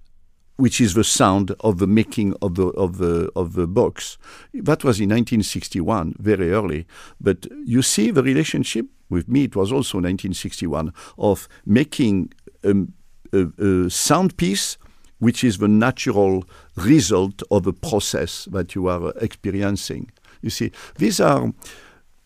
which 0.57 0.81
is 0.81 0.95
the 0.95 1.05
sound 1.05 1.53
of 1.61 1.79
the 1.79 1.87
making 1.87 2.35
of 2.43 2.55
the 2.55 2.69
of 2.69 2.99
the 2.99 3.31
of 3.35 3.55
the 3.55 3.67
box. 3.67 4.19
That 4.53 4.85
was 4.85 5.01
in 5.01 5.09
1961, 5.09 6.17
very 6.19 6.53
early. 6.53 6.87
But 7.21 7.47
you 7.65 7.83
see 7.83 8.11
the 8.11 8.23
relationship 8.23 8.87
with 9.09 9.29
me. 9.29 9.45
It 9.45 9.57
was 9.57 9.73
also 9.73 9.99
1961 9.99 10.93
of 11.19 11.49
making 11.67 12.33
um, 12.65 12.93
a, 13.33 13.47
a 13.59 13.91
sound 13.91 14.37
piece, 14.37 14.77
which 15.19 15.45
is 15.45 15.59
the 15.59 15.69
natural 15.69 16.45
result 16.77 17.43
of 17.51 17.67
a 17.67 17.73
process 17.73 18.47
that 18.47 18.75
you 18.75 18.89
are 18.89 19.13
experiencing. 19.21 20.11
You 20.41 20.51
see, 20.51 20.73
these 20.97 21.21
are 21.21 21.53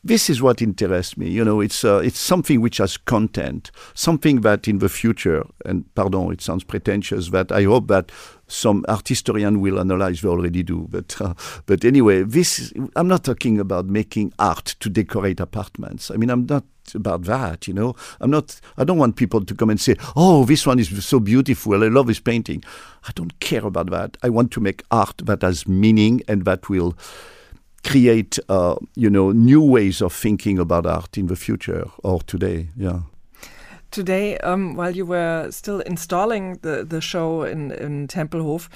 this 0.07 0.31
is 0.31 0.41
what 0.41 0.63
interests 0.63 1.17
me. 1.17 1.29
You 1.29 1.45
know, 1.45 1.61
it's 1.61 1.85
uh, 1.85 1.99
it's 1.99 2.19
something 2.19 2.61
which 2.61 2.79
has 2.79 2.97
content, 2.97 3.71
something 3.95 4.43
that 4.43 4.69
in 4.69 4.79
the 4.79 4.89
future, 4.89 5.45
and 5.65 5.85
pardon, 5.95 6.33
it 6.33 6.41
sounds 6.41 6.65
pretentious, 6.65 7.31
that 7.31 7.51
I 7.51 7.65
hope 7.65 7.89
that 7.89 8.13
some 8.49 8.85
art 8.89 9.09
historian 9.09 9.61
will 9.61 9.79
analyze. 9.81 10.21
They 10.21 10.29
already 10.29 10.63
do, 10.63 10.87
but 10.91 11.21
uh, 11.21 11.35
but 11.67 11.85
anyway, 11.85 12.23
this 12.23 12.59
is, 12.59 12.73
I'm 12.95 13.09
not 13.09 13.25
talking 13.25 13.59
about 13.59 13.87
making 13.87 14.33
art 14.39 14.77
to 14.81 14.89
decorate 14.89 15.41
apartments. 15.41 16.11
I 16.11 16.17
mean, 16.17 16.31
I'm 16.31 16.47
not 16.47 16.65
about 16.95 17.23
that. 17.23 17.67
You 17.67 17.75
know, 17.75 17.97
I'm 18.21 18.31
not. 18.31 18.61
I 18.77 18.85
don't 18.85 18.99
want 18.99 19.17
people 19.17 19.45
to 19.45 19.55
come 19.55 19.71
and 19.71 19.81
say, 19.81 19.97
"Oh, 20.15 20.45
this 20.45 20.67
one 20.67 20.79
is 20.79 21.05
so 21.05 21.21
beautiful. 21.21 21.83
I 21.83 21.89
love 21.89 22.07
this 22.07 22.21
painting." 22.21 22.63
I 23.09 23.13
don't 23.15 23.39
care 23.41 23.65
about 23.65 23.91
that. 23.91 24.17
I 24.23 24.29
want 24.29 24.51
to 24.53 24.61
make 24.61 24.83
art 24.91 25.19
that 25.25 25.43
has 25.43 25.69
meaning 25.69 26.23
and 26.27 26.45
that 26.45 26.69
will 26.69 26.97
create, 27.85 28.39
uh, 28.49 28.75
you 28.97 29.09
know, 29.09 29.31
new 29.31 29.63
ways 29.63 30.03
of 30.03 30.13
thinking 30.13 30.59
about 30.59 30.87
art 30.87 31.17
in 31.17 31.29
the 31.29 31.37
future 31.37 31.89
or 32.03 32.21
today. 32.23 32.69
Yeah. 32.77 33.03
Today, 33.91 34.39
um, 34.39 34.75
while 34.77 34.95
you 34.95 35.07
were 35.07 35.51
still 35.51 35.81
installing 35.81 36.59
the, 36.63 36.85
the 36.85 37.01
show 37.01 37.43
in, 37.43 37.71
in 37.71 38.09
Tempelhof, 38.09 38.69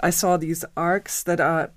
I 0.00 0.10
saw 0.10 0.36
these 0.36 0.64
arcs 0.76 1.24
that 1.24 1.40
are 1.40 1.70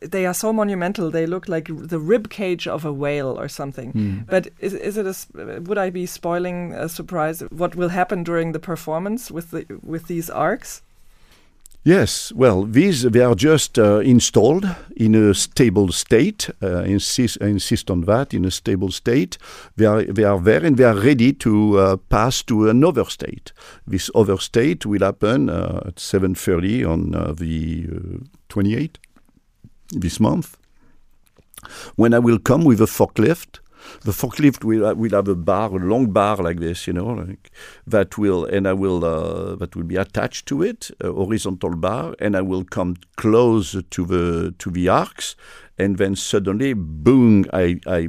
they 0.00 0.24
are 0.24 0.32
so 0.32 0.50
monumental. 0.52 1.10
They 1.10 1.26
look 1.26 1.46
like 1.46 1.68
the 1.68 1.98
rib 1.98 2.30
cage 2.30 2.66
of 2.66 2.86
a 2.86 2.92
whale 2.92 3.38
or 3.38 3.48
something. 3.48 3.92
But 4.28 4.48
is, 4.58 4.72
is 4.72 4.96
it 4.96 5.06
a, 5.06 5.60
would 5.60 5.76
I 5.76 5.90
be 5.90 6.06
spoiling 6.06 6.72
a 6.72 6.88
surprise? 6.88 7.40
What 7.50 7.76
will 7.76 7.90
happen 7.90 8.24
during 8.24 8.52
the 8.52 8.58
performance 8.58 9.30
with 9.30 9.50
the 9.50 9.66
with 9.82 10.06
these 10.06 10.30
arcs? 10.30 10.82
Yes, 11.86 12.32
well, 12.34 12.64
these 12.64 13.02
they 13.02 13.20
are 13.20 13.34
just 13.34 13.78
uh, 13.78 13.98
installed 13.98 14.66
in 14.96 15.14
a 15.14 15.34
stable 15.34 15.92
state. 15.92 16.48
Uh, 16.62 16.78
insist, 16.84 17.36
I 17.42 17.48
insist 17.48 17.90
on 17.90 18.06
that 18.06 18.32
in 18.32 18.46
a 18.46 18.50
stable 18.50 18.90
state. 18.90 19.36
They 19.76 19.84
are 19.84 20.02
they 20.02 20.24
are 20.24 20.40
there 20.40 20.64
and 20.64 20.78
they 20.78 20.84
are 20.84 20.96
ready 20.96 21.34
to 21.34 21.78
uh, 21.78 21.96
pass 22.08 22.42
to 22.44 22.70
another 22.70 23.04
state. 23.04 23.52
This 23.86 24.10
other 24.14 24.38
state 24.38 24.86
will 24.86 25.02
happen 25.02 25.50
uh, 25.50 25.82
at 25.88 26.00
seven 26.00 26.34
thirty 26.34 26.82
on 26.82 27.14
uh, 27.14 27.34
the 27.36 27.86
twenty 28.48 28.74
eighth 28.76 28.98
this 29.90 30.18
month. 30.18 30.56
When 31.96 32.14
I 32.14 32.18
will 32.18 32.38
come 32.38 32.64
with 32.64 32.80
a 32.80 32.86
forklift, 32.86 33.60
the 34.02 34.12
forklift 34.12 34.64
will 34.64 34.86
uh, 34.86 34.94
will 34.94 35.12
have 35.12 35.28
a 35.28 35.34
bar, 35.34 35.70
a 35.70 35.78
long 35.78 36.10
bar 36.10 36.36
like 36.36 36.60
this, 36.60 36.86
you 36.86 36.92
know, 36.92 37.06
like 37.06 37.50
that 37.86 38.18
will, 38.18 38.44
and 38.44 38.66
I 38.66 38.72
will 38.72 39.04
uh, 39.04 39.56
that 39.56 39.76
will 39.76 39.84
be 39.84 39.96
attached 39.96 40.46
to 40.46 40.62
it, 40.62 40.90
a 41.00 41.12
horizontal 41.12 41.76
bar, 41.76 42.14
and 42.18 42.36
I 42.36 42.42
will 42.42 42.64
come 42.64 42.96
close 43.16 43.76
to 43.90 44.06
the 44.06 44.54
to 44.58 44.70
the 44.70 44.88
arcs, 44.88 45.36
and 45.78 45.98
then 45.98 46.16
suddenly, 46.16 46.74
boom! 46.74 47.46
I 47.52 47.80
I 47.86 48.08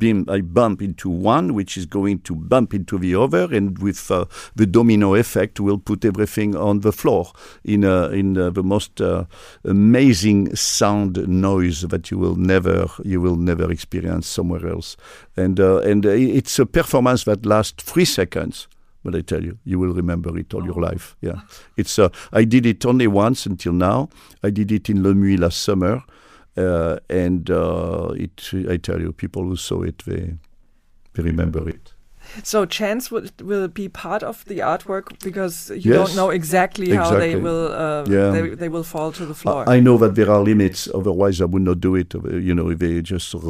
beam, 0.00 0.24
I 0.28 0.40
bump 0.40 0.82
into 0.82 1.08
one, 1.08 1.54
which 1.54 1.76
is 1.76 1.86
going 1.86 2.20
to 2.20 2.34
bump 2.34 2.74
into 2.74 2.98
the 2.98 3.14
other, 3.14 3.54
and 3.54 3.78
with 3.78 4.10
uh, 4.10 4.24
the 4.56 4.66
domino 4.66 5.14
effect, 5.14 5.60
will 5.60 5.78
put 5.78 6.04
everything 6.04 6.56
on 6.56 6.80
the 6.80 6.92
floor 6.92 7.32
in 7.64 7.84
uh, 7.84 8.08
in 8.08 8.36
uh, 8.36 8.50
the 8.50 8.62
most 8.62 9.00
uh, 9.00 9.26
amazing 9.64 10.56
sound 10.56 11.28
noise 11.28 11.82
that 11.82 12.10
you 12.10 12.18
will 12.18 12.36
never 12.36 12.88
you 13.04 13.20
will 13.20 13.36
never 13.36 13.70
experience 13.70 14.26
somewhere 14.26 14.66
else, 14.66 14.96
and 15.36 15.60
uh, 15.60 15.78
and 15.78 16.04
uh, 16.04 16.10
it's 16.10 16.58
a 16.58 16.66
performance 16.66 17.24
that 17.24 17.46
lasts 17.46 17.84
three 17.84 18.06
seconds. 18.06 18.66
But 19.02 19.14
I 19.14 19.22
tell 19.22 19.42
you, 19.42 19.56
you 19.64 19.78
will 19.78 19.94
remember 19.94 20.36
it 20.36 20.52
all 20.52 20.64
your 20.64 20.74
life. 20.74 21.16
Yeah, 21.22 21.40
it's. 21.76 21.98
Uh, 21.98 22.10
I 22.32 22.44
did 22.44 22.66
it 22.66 22.84
only 22.84 23.06
once 23.06 23.46
until 23.46 23.72
now. 23.72 24.10
I 24.42 24.50
did 24.50 24.70
it 24.70 24.90
in 24.90 25.02
Le 25.02 25.14
Muy 25.14 25.38
last 25.38 25.62
summer, 25.62 26.02
uh, 26.56 26.98
and 27.08 27.50
uh, 27.50 28.08
it. 28.14 28.50
I 28.68 28.76
tell 28.76 29.00
you, 29.00 29.12
people 29.12 29.42
who 29.44 29.56
saw 29.56 29.82
it, 29.82 30.02
they, 30.06 30.34
they 31.14 31.22
remember 31.22 31.68
it. 31.68 31.94
So 32.44 32.64
chance 32.66 33.10
will 33.10 33.26
will 33.42 33.66
be 33.66 33.88
part 33.88 34.22
of 34.22 34.44
the 34.44 34.58
artwork 34.60 35.18
because 35.24 35.70
you 35.70 35.94
Yes, 35.94 35.96
don't 35.96 36.14
know 36.16 36.30
exactly, 36.30 36.90
how 36.94 37.18
they 37.18 37.34
will 37.34 37.72
uh, 37.72 38.04
Yeah. 38.06 38.30
they, 38.30 38.54
they 38.54 38.68
will 38.68 38.84
fall 38.84 39.10
to 39.12 39.26
the 39.26 39.34
floor. 39.34 39.64
I, 39.68 39.76
I 39.76 39.80
know 39.80 39.96
that 39.98 40.14
there 40.14 40.30
are 40.30 40.40
limits. 40.44 40.86
Otherwise, 40.94 41.40
I 41.40 41.46
would 41.46 41.62
not 41.62 41.80
do 41.80 41.96
it. 41.96 42.14
uh, 42.14 42.20
You 42.36 42.54
know, 42.54 42.70
if 42.70 42.78
they 42.78 43.00
just 43.02 43.34
r- 43.34 43.40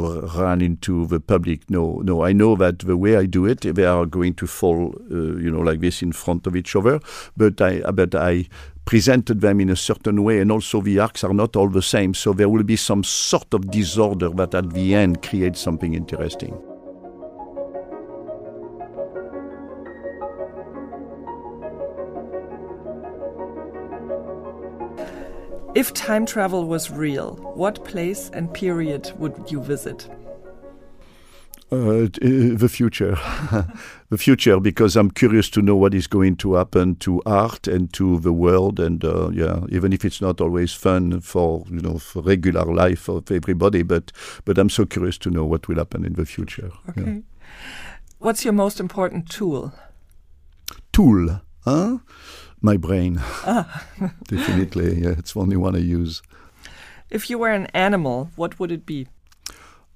run 0.41 0.63
into 0.63 1.07
the 1.07 1.21
public. 1.21 1.69
No, 1.69 2.01
no. 2.05 2.25
I 2.25 2.33
know 2.33 2.57
that 2.57 2.79
the 2.79 2.97
way 2.97 3.17
I 3.17 3.27
do 3.27 3.45
it, 3.45 3.61
they 3.75 3.85
are 3.85 4.07
going 4.07 4.35
to 4.35 4.47
fall. 4.47 4.95
Uh, 5.11 5.37
you 5.37 5.51
know, 5.51 5.61
like 5.61 5.81
this 5.81 6.01
in 6.03 6.13
front 6.13 6.47
of 6.47 6.55
each 6.57 6.75
other. 6.77 7.01
But 7.37 7.61
I, 7.61 7.81
but 7.91 8.15
I 8.15 8.47
presented 8.91 9.41
them 9.41 9.61
in 9.61 9.71
a 9.71 9.77
certain 9.77 10.25
way, 10.25 10.41
and 10.41 10.51
also 10.51 10.81
the 10.81 10.99
arcs 10.99 11.23
are 11.23 11.33
not 11.33 11.55
all 11.55 11.69
the 11.69 11.81
same. 11.81 12.13
So 12.13 12.33
there 12.33 12.49
will 12.49 12.65
be 12.65 12.75
some 12.75 13.05
sort 13.05 13.55
of 13.55 13.71
disorder 13.71 14.31
that 14.31 14.53
at 14.53 14.73
the 14.73 14.97
end 14.97 15.23
creates 15.23 15.61
something 15.61 15.95
interesting. 15.95 16.61
If 25.77 25.95
time 25.95 26.27
travel 26.27 26.65
was 26.65 26.91
real, 26.91 27.37
what 27.55 27.85
place 27.85 28.29
and 28.35 28.53
period 28.53 29.13
would 29.21 29.53
you 29.53 29.63
visit? 29.63 30.09
Uh, 31.73 31.77
uh, 31.77 32.09
the 32.57 32.69
future, 32.69 33.17
the 34.11 34.19
future, 34.19 34.59
because 34.59 34.97
I'm 34.97 35.09
curious 35.09 35.49
to 35.51 35.63
know 35.63 35.77
what 35.77 35.95
is 35.95 36.09
going 36.09 36.35
to 36.37 36.55
happen 36.55 36.97
to 36.97 37.23
art 37.25 37.69
and 37.69 37.93
to 37.93 38.19
the 38.19 38.33
world, 38.33 38.81
and 38.81 39.05
uh, 39.05 39.31
yeah, 39.31 39.61
even 39.69 39.93
if 39.93 40.05
it's 40.05 40.21
not 40.21 40.41
always 40.41 40.73
fun 40.73 41.21
for 41.21 41.65
you 41.71 41.81
know 41.81 41.99
for 41.99 42.23
regular 42.23 42.65
life 42.65 43.09
of 43.09 43.31
everybody, 43.31 43.85
but 43.85 44.11
but 44.45 44.59
I'm 44.59 44.69
so 44.69 44.85
curious 44.85 45.17
to 45.19 45.31
know 45.31 45.45
what 45.45 45.69
will 45.69 45.77
happen 45.77 46.05
in 46.05 46.15
the 46.15 46.27
future. 46.27 46.73
yeah. 46.97 47.03
Okay. 47.03 47.23
What's 48.19 48.45
your 48.45 48.53
most 48.53 48.81
important 48.81 49.31
tool? 49.31 49.73
Tool, 50.93 51.41
huh? 51.65 51.99
My 52.61 52.77
brain. 52.77 53.21
Ah. 53.47 53.87
Definitely, 54.27 55.03
yeah, 55.03 55.15
it's 55.17 55.35
the 55.35 55.41
only 55.41 55.57
one 55.57 55.77
I 55.77 55.79
use. 55.79 56.21
If 57.11 57.31
you 57.31 57.39
were 57.39 57.51
an 57.51 57.67
animal, 57.67 58.31
what 58.35 58.59
would 58.59 58.73
it 58.73 58.85
be? 58.87 59.07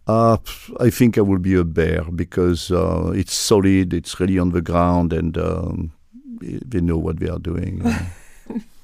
Uh, 0.06 0.36
I 0.80 0.90
think 0.90 1.16
I 1.16 1.22
will 1.22 1.38
be 1.38 1.54
a 1.54 1.64
bear 1.64 2.04
because 2.04 2.70
uh, 2.70 3.12
it's 3.14 3.32
solid, 3.32 3.94
it's 3.94 4.20
really 4.20 4.38
on 4.38 4.50
the 4.50 4.60
ground, 4.60 5.12
and 5.12 5.38
um, 5.38 5.92
they 6.40 6.80
know 6.80 6.98
what 6.98 7.20
they 7.20 7.28
are 7.28 7.38
doing. 7.38 7.82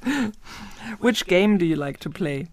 Which 0.99 1.27
game 1.27 1.59
do 1.59 1.67
you 1.67 1.77
like 1.77 1.99
to 2.01 2.11
play? 2.11 2.47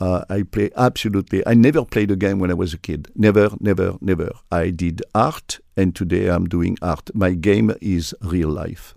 Uh, 0.00 0.24
I 0.28 0.42
play 0.42 0.70
absolutely. 0.76 1.46
I 1.46 1.54
never 1.54 1.84
played 1.84 2.10
a 2.10 2.16
game 2.16 2.40
when 2.40 2.50
I 2.50 2.54
was 2.54 2.74
a 2.74 2.78
kid. 2.78 3.08
Never, 3.14 3.50
never, 3.60 3.96
never. 4.00 4.32
I 4.50 4.70
did 4.70 5.02
art, 5.14 5.60
and 5.76 5.94
today 5.94 6.28
I'm 6.28 6.46
doing 6.46 6.76
art. 6.82 7.10
My 7.14 7.32
game 7.32 7.74
is 7.80 8.14
real 8.20 8.48
life. 8.48 8.94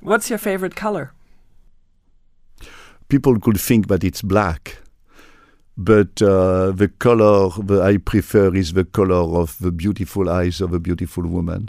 What's 0.00 0.28
your 0.28 0.38
favorite 0.38 0.76
color? 0.76 1.12
People 3.08 3.40
could 3.40 3.58
think 3.58 3.88
that 3.88 4.04
it's 4.04 4.20
black, 4.20 4.78
but 5.76 6.22
uh, 6.22 6.70
the 6.72 6.88
color 6.88 7.50
that 7.64 7.82
I 7.82 7.98
prefer 7.98 8.54
is 8.54 8.72
the 8.72 8.84
color 8.84 9.40
of 9.40 9.58
the 9.58 9.70
beautiful 9.70 10.28
eyes 10.30 10.60
of 10.60 10.72
a 10.72 10.80
beautiful 10.80 11.26
woman. 11.26 11.68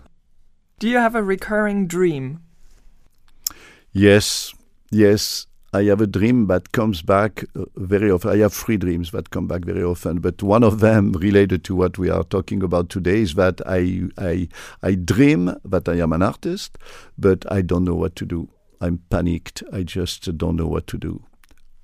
Do 0.79 0.87
you 0.87 0.97
have 0.97 1.15
a 1.15 1.23
recurring 1.23 1.87
dream? 1.87 2.41
Yes, 3.91 4.53
yes. 4.91 5.47
I 5.73 5.83
have 5.85 5.99
a 5.99 6.07
dream 6.07 6.47
that 6.47 6.71
comes 6.71 7.01
back 7.01 7.43
uh, 7.55 7.65
very 7.75 8.09
often. 8.09 8.31
I 8.31 8.37
have 8.37 8.53
three 8.53 8.77
dreams 8.77 9.11
that 9.11 9.31
come 9.31 9.47
back 9.47 9.65
very 9.65 9.83
often, 9.83 10.19
but 10.19 10.41
one 10.41 10.63
of 10.63 10.79
them 10.79 11.11
related 11.19 11.65
to 11.65 11.75
what 11.75 11.97
we 11.97 12.09
are 12.09 12.23
talking 12.23 12.63
about 12.63 12.89
today 12.89 13.21
is 13.21 13.33
that 13.33 13.61
I 13.65 14.03
I 14.17 14.47
I 14.81 14.95
dream 14.95 15.57
that 15.65 15.89
I 15.89 15.95
am 15.95 16.13
an 16.13 16.21
artist, 16.21 16.77
but 17.17 17.51
I 17.51 17.61
don't 17.61 17.83
know 17.83 17.95
what 17.95 18.15
to 18.17 18.25
do. 18.25 18.47
I'm 18.79 18.99
panicked. 19.09 19.63
I 19.73 19.83
just 19.83 20.37
don't 20.37 20.55
know 20.55 20.67
what 20.67 20.87
to 20.87 20.97
do. 20.97 21.23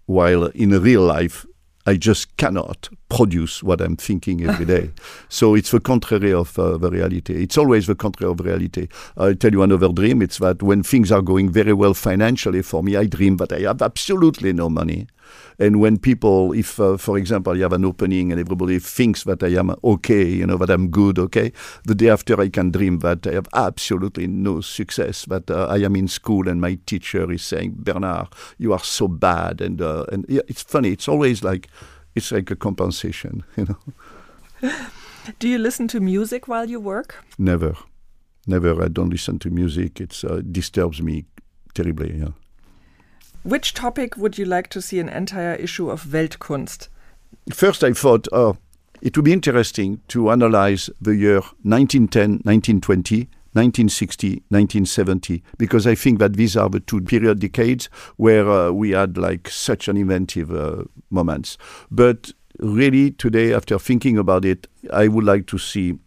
While 0.05 0.45
in 0.47 0.69
real 0.69 1.01
life, 1.01 1.45
I 1.86 1.95
just 1.95 2.36
cannot 2.38 2.89
produce 3.09 3.61
what 3.61 3.81
I'm 3.81 3.97
thinking 3.97 4.47
every 4.47 4.65
day. 4.65 4.91
so 5.29 5.53
it's 5.53 5.71
the 5.71 5.79
contrary 5.79 6.34
of 6.34 6.57
uh, 6.57 6.77
the 6.77 6.89
reality. 6.89 7.43
It's 7.43 7.57
always 7.57 7.88
the 7.88 7.95
contrary 7.95 8.31
of 8.31 8.39
reality. 8.39 8.88
I'll 9.17 9.36
tell 9.36 9.51
you 9.51 9.63
another 9.63 9.91
dream. 9.91 10.21
It's 10.21 10.38
that 10.38 10.63
when 10.63 10.84
things 10.84 11.11
are 11.11 11.21
going 11.21 11.49
very 11.49 11.73
well 11.73 11.93
financially 11.93 12.61
for 12.61 12.84
me, 12.84 12.95
I 12.95 13.05
dream 13.05 13.38
that 13.38 13.51
I 13.51 13.61
have 13.61 13.81
absolutely 13.81 14.53
no 14.53 14.69
money. 14.69 15.07
And 15.59 15.80
when 15.80 15.97
people, 15.97 16.53
if, 16.53 16.80
uh, 16.80 16.97
for 16.97 17.17
example, 17.17 17.55
you 17.55 17.63
have 17.63 17.74
an 17.74 17.86
opening 17.86 18.32
and 18.32 18.39
everybody 18.39 18.80
thinks 18.80 19.24
that 19.24 19.43
I 19.43 19.49
am 19.49 19.76
okay, 19.84 20.26
you 20.26 20.45
know, 20.45 20.57
that 20.57 20.69
I'm 20.69 20.89
good, 20.89 21.19
okay, 21.19 21.51
the 21.86 21.95
day 21.95 22.09
after 22.09 22.39
I 22.39 22.49
can 22.49 22.71
dream 22.71 22.99
that 22.99 23.28
I 23.28 23.34
have 23.34 23.47
absolutely 23.53 24.28
no 24.28 24.61
success, 24.61 25.26
that 25.26 25.49
uh, 25.49 25.67
I 25.67 25.78
am 25.78 25.95
in 25.95 26.07
school 26.07 26.47
and 26.47 26.59
my 26.59 26.80
teacher 26.86 27.32
is 27.32 27.43
saying, 27.43 27.76
Bernard, 27.78 28.28
you 28.57 28.74
are 28.74 28.84
so 28.84 29.07
bad. 29.07 29.61
And, 29.61 29.82
uh, 29.82 30.05
and 30.11 30.26
yeah, 30.28 30.41
it's 30.47 30.63
funny. 30.63 30.91
It's 30.91 31.07
always 31.07 31.43
like, 31.43 31.67
it's 32.15 32.32
like 32.32 32.49
a 32.51 32.55
compensation, 32.55 33.43
you 33.57 33.65
know. 33.65 34.69
Do 35.39 35.47
you 35.47 35.57
listen 35.57 35.88
to 35.89 35.99
music 35.99 36.47
while 36.47 36.69
you 36.69 36.80
work? 36.80 37.24
Never. 37.38 37.76
Never. 38.45 38.84
I 38.84 38.88
don't 38.88 39.09
listen 39.09 39.39
to 39.39 39.49
music. 39.49 40.01
It 40.01 40.21
uh, 40.24 40.41
disturbs 40.41 41.01
me 41.01 41.26
terribly, 41.74 42.17
yeah. 42.17 42.32
Which 43.44 43.74
topic 43.74 44.16
would 44.16 44.38
you 44.38 44.46
like 44.46 44.70
to 44.70 44.82
see 44.82 45.00
an 45.00 45.10
entire 45.10 45.56
issue 45.56 45.89
of 45.89 46.06
Weltkunst? 46.06 46.88
First, 47.52 47.84
I 47.84 47.91
thought, 47.91 48.30
oh, 48.32 48.56
it 49.02 49.18
would 49.18 49.26
be 49.26 49.34
interesting 49.34 50.00
to 50.08 50.32
analyze 50.32 50.89
the 51.02 51.14
year 51.14 51.41
1910, 51.64 52.39
1920, 52.46 53.28
1960, 53.52 54.30
1970, 54.48 55.44
because 55.58 55.86
I 55.86 55.94
think 55.94 56.20
that 56.20 56.38
these 56.38 56.56
are 56.56 56.70
the 56.70 56.80
two 56.80 57.02
period 57.02 57.39
decades 57.39 57.89
where 58.16 58.50
uh, 58.50 58.72
we 58.72 58.91
had 58.91 59.18
like 59.18 59.50
such 59.50 59.89
an 59.89 59.98
inventive 59.98 60.56
uh, 60.56 60.86
moments. 61.10 61.58
But 61.91 62.32
really, 62.60 63.12
today, 63.12 63.54
after 63.54 63.78
thinking 63.78 64.18
about 64.18 64.46
it, 64.46 64.68
I 64.94 65.10
would 65.10 65.26
like 65.26 65.48
to 65.48 65.58
see 65.58 66.00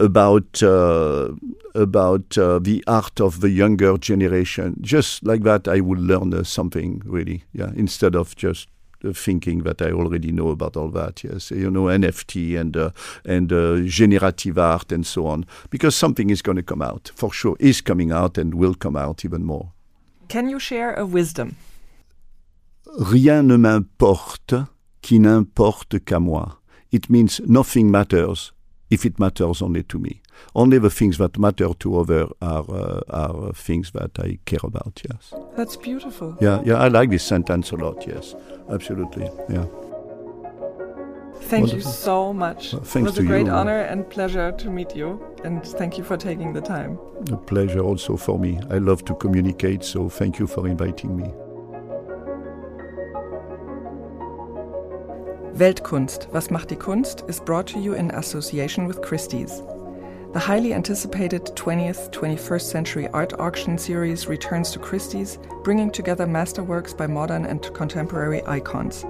about 0.00 0.62
uh, 0.62 1.28
about 1.74 2.36
uh, 2.38 2.58
the 2.58 2.82
art 2.86 3.20
of 3.20 3.40
the 3.40 3.50
younger 3.50 3.96
generation. 3.98 4.76
Just 4.80 5.24
like 5.24 5.42
that, 5.44 5.68
I 5.68 5.80
would 5.80 6.00
learn 6.00 6.34
uh, 6.34 6.42
something 6.42 7.02
really. 7.04 7.44
Yeah, 7.52 7.70
instead 7.76 8.16
of 8.16 8.34
just 8.34 8.68
uh, 9.04 9.12
thinking 9.12 9.62
that 9.64 9.82
I 9.82 9.92
already 9.92 10.32
know 10.32 10.48
about 10.48 10.76
all 10.76 10.88
that. 10.90 11.22
Yes, 11.22 11.50
you 11.50 11.70
know 11.70 11.84
NFT 11.84 12.58
and 12.58 12.76
uh, 12.76 12.90
and 13.24 13.52
uh, 13.52 13.80
generative 13.84 14.58
art 14.58 14.90
and 14.90 15.06
so 15.06 15.26
on, 15.26 15.44
because 15.70 15.94
something 15.94 16.30
is 16.30 16.42
going 16.42 16.56
to 16.56 16.62
come 16.62 16.82
out 16.82 17.10
for 17.14 17.32
sure. 17.32 17.56
Is 17.60 17.80
coming 17.80 18.10
out 18.10 18.38
and 18.38 18.54
will 18.54 18.74
come 18.74 18.96
out 18.96 19.24
even 19.24 19.44
more. 19.44 19.72
Can 20.28 20.48
you 20.48 20.58
share 20.58 20.94
a 20.94 21.04
wisdom? 21.04 21.56
Rien 22.98 23.46
ne 23.46 23.56
m'importe 23.56 24.54
qui 25.02 25.18
n'importe 25.18 26.04
qu'à 26.04 26.20
moi. 26.20 26.58
It 26.90 27.08
means 27.08 27.40
nothing 27.46 27.90
matters 27.90 28.52
if 28.90 29.06
it 29.06 29.18
matters 29.18 29.62
only 29.62 29.82
to 29.84 29.98
me. 29.98 30.20
Only 30.54 30.78
the 30.78 30.90
things 30.90 31.18
that 31.18 31.38
matter 31.38 31.72
to 31.72 31.98
others 31.98 32.28
are 32.42 32.64
uh, 32.68 33.00
are 33.10 33.52
things 33.52 33.92
that 33.92 34.18
I 34.18 34.38
care 34.44 34.60
about. 34.64 35.00
Yes. 35.08 35.34
That's 35.56 35.76
beautiful. 35.76 36.36
Yeah, 36.40 36.62
yeah, 36.64 36.74
I 36.74 36.88
like 36.88 37.10
this 37.10 37.22
sentence 37.22 37.70
a 37.72 37.76
lot. 37.76 38.06
Yes, 38.06 38.34
absolutely. 38.68 39.30
Yeah. 39.48 39.66
Thank 41.42 41.68
Wonderful. 41.68 41.90
you 41.90 41.96
so 41.96 42.32
much. 42.32 42.72
Well, 42.72 42.82
it 42.82 43.02
was 43.02 43.18
a 43.18 43.22
great 43.24 43.46
you. 43.46 43.52
honor 43.52 43.80
and 43.80 44.08
pleasure 44.08 44.52
to 44.52 44.70
meet 44.70 44.94
you, 44.94 45.20
and 45.42 45.64
thank 45.64 45.98
you 45.98 46.04
for 46.04 46.16
taking 46.16 46.52
the 46.52 46.60
time. 46.60 46.98
A 47.32 47.36
pleasure 47.36 47.80
also 47.80 48.16
for 48.16 48.38
me. 48.38 48.60
I 48.70 48.78
love 48.78 49.04
to 49.06 49.14
communicate, 49.14 49.82
so 49.82 50.08
thank 50.08 50.38
you 50.38 50.46
for 50.46 50.68
inviting 50.68 51.16
me. 51.16 51.32
Weltkunst, 55.54 56.32
was 56.32 56.50
macht 56.50 56.70
die 56.70 56.76
Kunst, 56.76 57.24
is 57.28 57.40
brought 57.40 57.66
to 57.66 57.78
you 57.80 57.94
in 57.94 58.10
association 58.12 58.86
with 58.86 59.02
Christie's. 59.02 59.62
The 60.32 60.38
highly 60.38 60.72
anticipated 60.72 61.44
20th 61.56 62.10
21st 62.12 62.62
Century 62.62 63.08
Art 63.08 63.38
Auction 63.40 63.76
series 63.76 64.28
returns 64.28 64.70
to 64.70 64.78
Christie's, 64.78 65.38
bringing 65.64 65.90
together 65.90 66.24
masterworks 66.24 66.96
by 66.96 67.08
modern 67.08 67.46
and 67.46 67.62
contemporary 67.74 68.46
icons. 68.46 69.04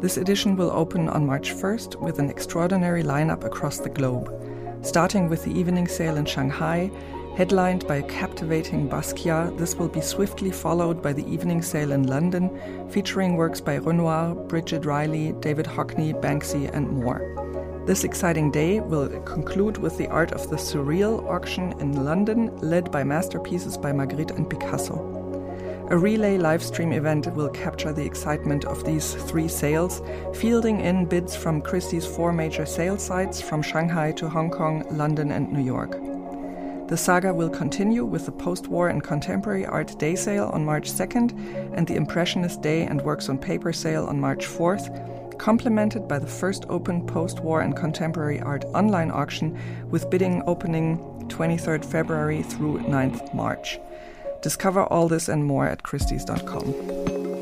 This 0.00 0.16
edition 0.16 0.56
will 0.56 0.70
open 0.70 1.08
on 1.08 1.26
March 1.26 1.52
1st 1.52 2.00
with 2.00 2.18
an 2.18 2.30
extraordinary 2.30 3.02
lineup 3.02 3.44
across 3.44 3.78
the 3.78 3.90
globe. 3.90 4.32
Starting 4.80 5.28
with 5.28 5.44
the 5.44 5.52
evening 5.52 5.86
sale 5.86 6.16
in 6.16 6.24
Shanghai, 6.24 6.90
Headlined 7.36 7.88
by 7.88 7.96
a 7.96 8.02
captivating 8.04 8.88
Basquiat, 8.88 9.58
this 9.58 9.74
will 9.74 9.88
be 9.88 10.00
swiftly 10.00 10.52
followed 10.52 11.02
by 11.02 11.12
the 11.12 11.28
evening 11.28 11.62
sale 11.62 11.90
in 11.90 12.06
London, 12.06 12.48
featuring 12.90 13.34
works 13.34 13.60
by 13.60 13.74
Renoir, 13.74 14.36
Bridget 14.36 14.84
Riley, 14.84 15.32
David 15.40 15.66
Hockney, 15.66 16.14
Banksy, 16.14 16.72
and 16.72 16.88
more. 16.88 17.82
This 17.86 18.04
exciting 18.04 18.52
day 18.52 18.78
will 18.78 19.08
conclude 19.22 19.78
with 19.78 19.98
the 19.98 20.06
Art 20.06 20.30
of 20.30 20.48
the 20.48 20.54
Surreal 20.54 21.28
auction 21.28 21.72
in 21.80 22.04
London, 22.04 22.56
led 22.58 22.92
by 22.92 23.02
masterpieces 23.02 23.76
by 23.76 23.90
Magritte 23.90 24.36
and 24.36 24.48
Picasso. 24.48 24.94
A 25.90 25.98
relay 25.98 26.38
livestream 26.38 26.96
event 26.96 27.26
will 27.34 27.48
capture 27.48 27.92
the 27.92 28.06
excitement 28.06 28.64
of 28.64 28.84
these 28.84 29.14
three 29.14 29.48
sales, 29.48 30.02
fielding 30.34 30.78
in 30.78 31.06
bids 31.06 31.34
from 31.34 31.62
Christie's 31.62 32.06
four 32.06 32.32
major 32.32 32.64
sale 32.64 32.96
sites 32.96 33.40
from 33.40 33.60
Shanghai 33.60 34.12
to 34.12 34.28
Hong 34.28 34.50
Kong, 34.50 34.86
London, 34.96 35.32
and 35.32 35.52
New 35.52 35.64
York. 35.64 36.13
The 36.88 36.98
saga 36.98 37.32
will 37.32 37.48
continue 37.48 38.04
with 38.04 38.26
the 38.26 38.32
post 38.32 38.68
war 38.68 38.88
and 38.88 39.02
contemporary 39.02 39.64
art 39.64 39.98
day 39.98 40.14
sale 40.14 40.50
on 40.52 40.66
March 40.66 40.90
2nd 40.90 41.76
and 41.76 41.86
the 41.86 41.96
Impressionist 41.96 42.60
Day 42.60 42.82
and 42.82 43.00
Works 43.00 43.30
on 43.30 43.38
Paper 43.38 43.72
sale 43.72 44.04
on 44.04 44.20
March 44.20 44.44
4th, 44.44 45.38
complemented 45.38 46.06
by 46.06 46.18
the 46.18 46.26
first 46.26 46.66
open 46.68 47.06
post 47.06 47.40
war 47.40 47.62
and 47.62 47.74
contemporary 47.74 48.38
art 48.38 48.66
online 48.66 49.10
auction 49.10 49.58
with 49.88 50.10
bidding 50.10 50.42
opening 50.46 50.98
23rd 51.28 51.86
February 51.86 52.42
through 52.42 52.80
9th 52.80 53.34
March. 53.34 53.78
Discover 54.42 54.84
all 54.84 55.08
this 55.08 55.28
and 55.30 55.42
more 55.46 55.66
at 55.66 55.82
Christie's.com. 55.84 57.33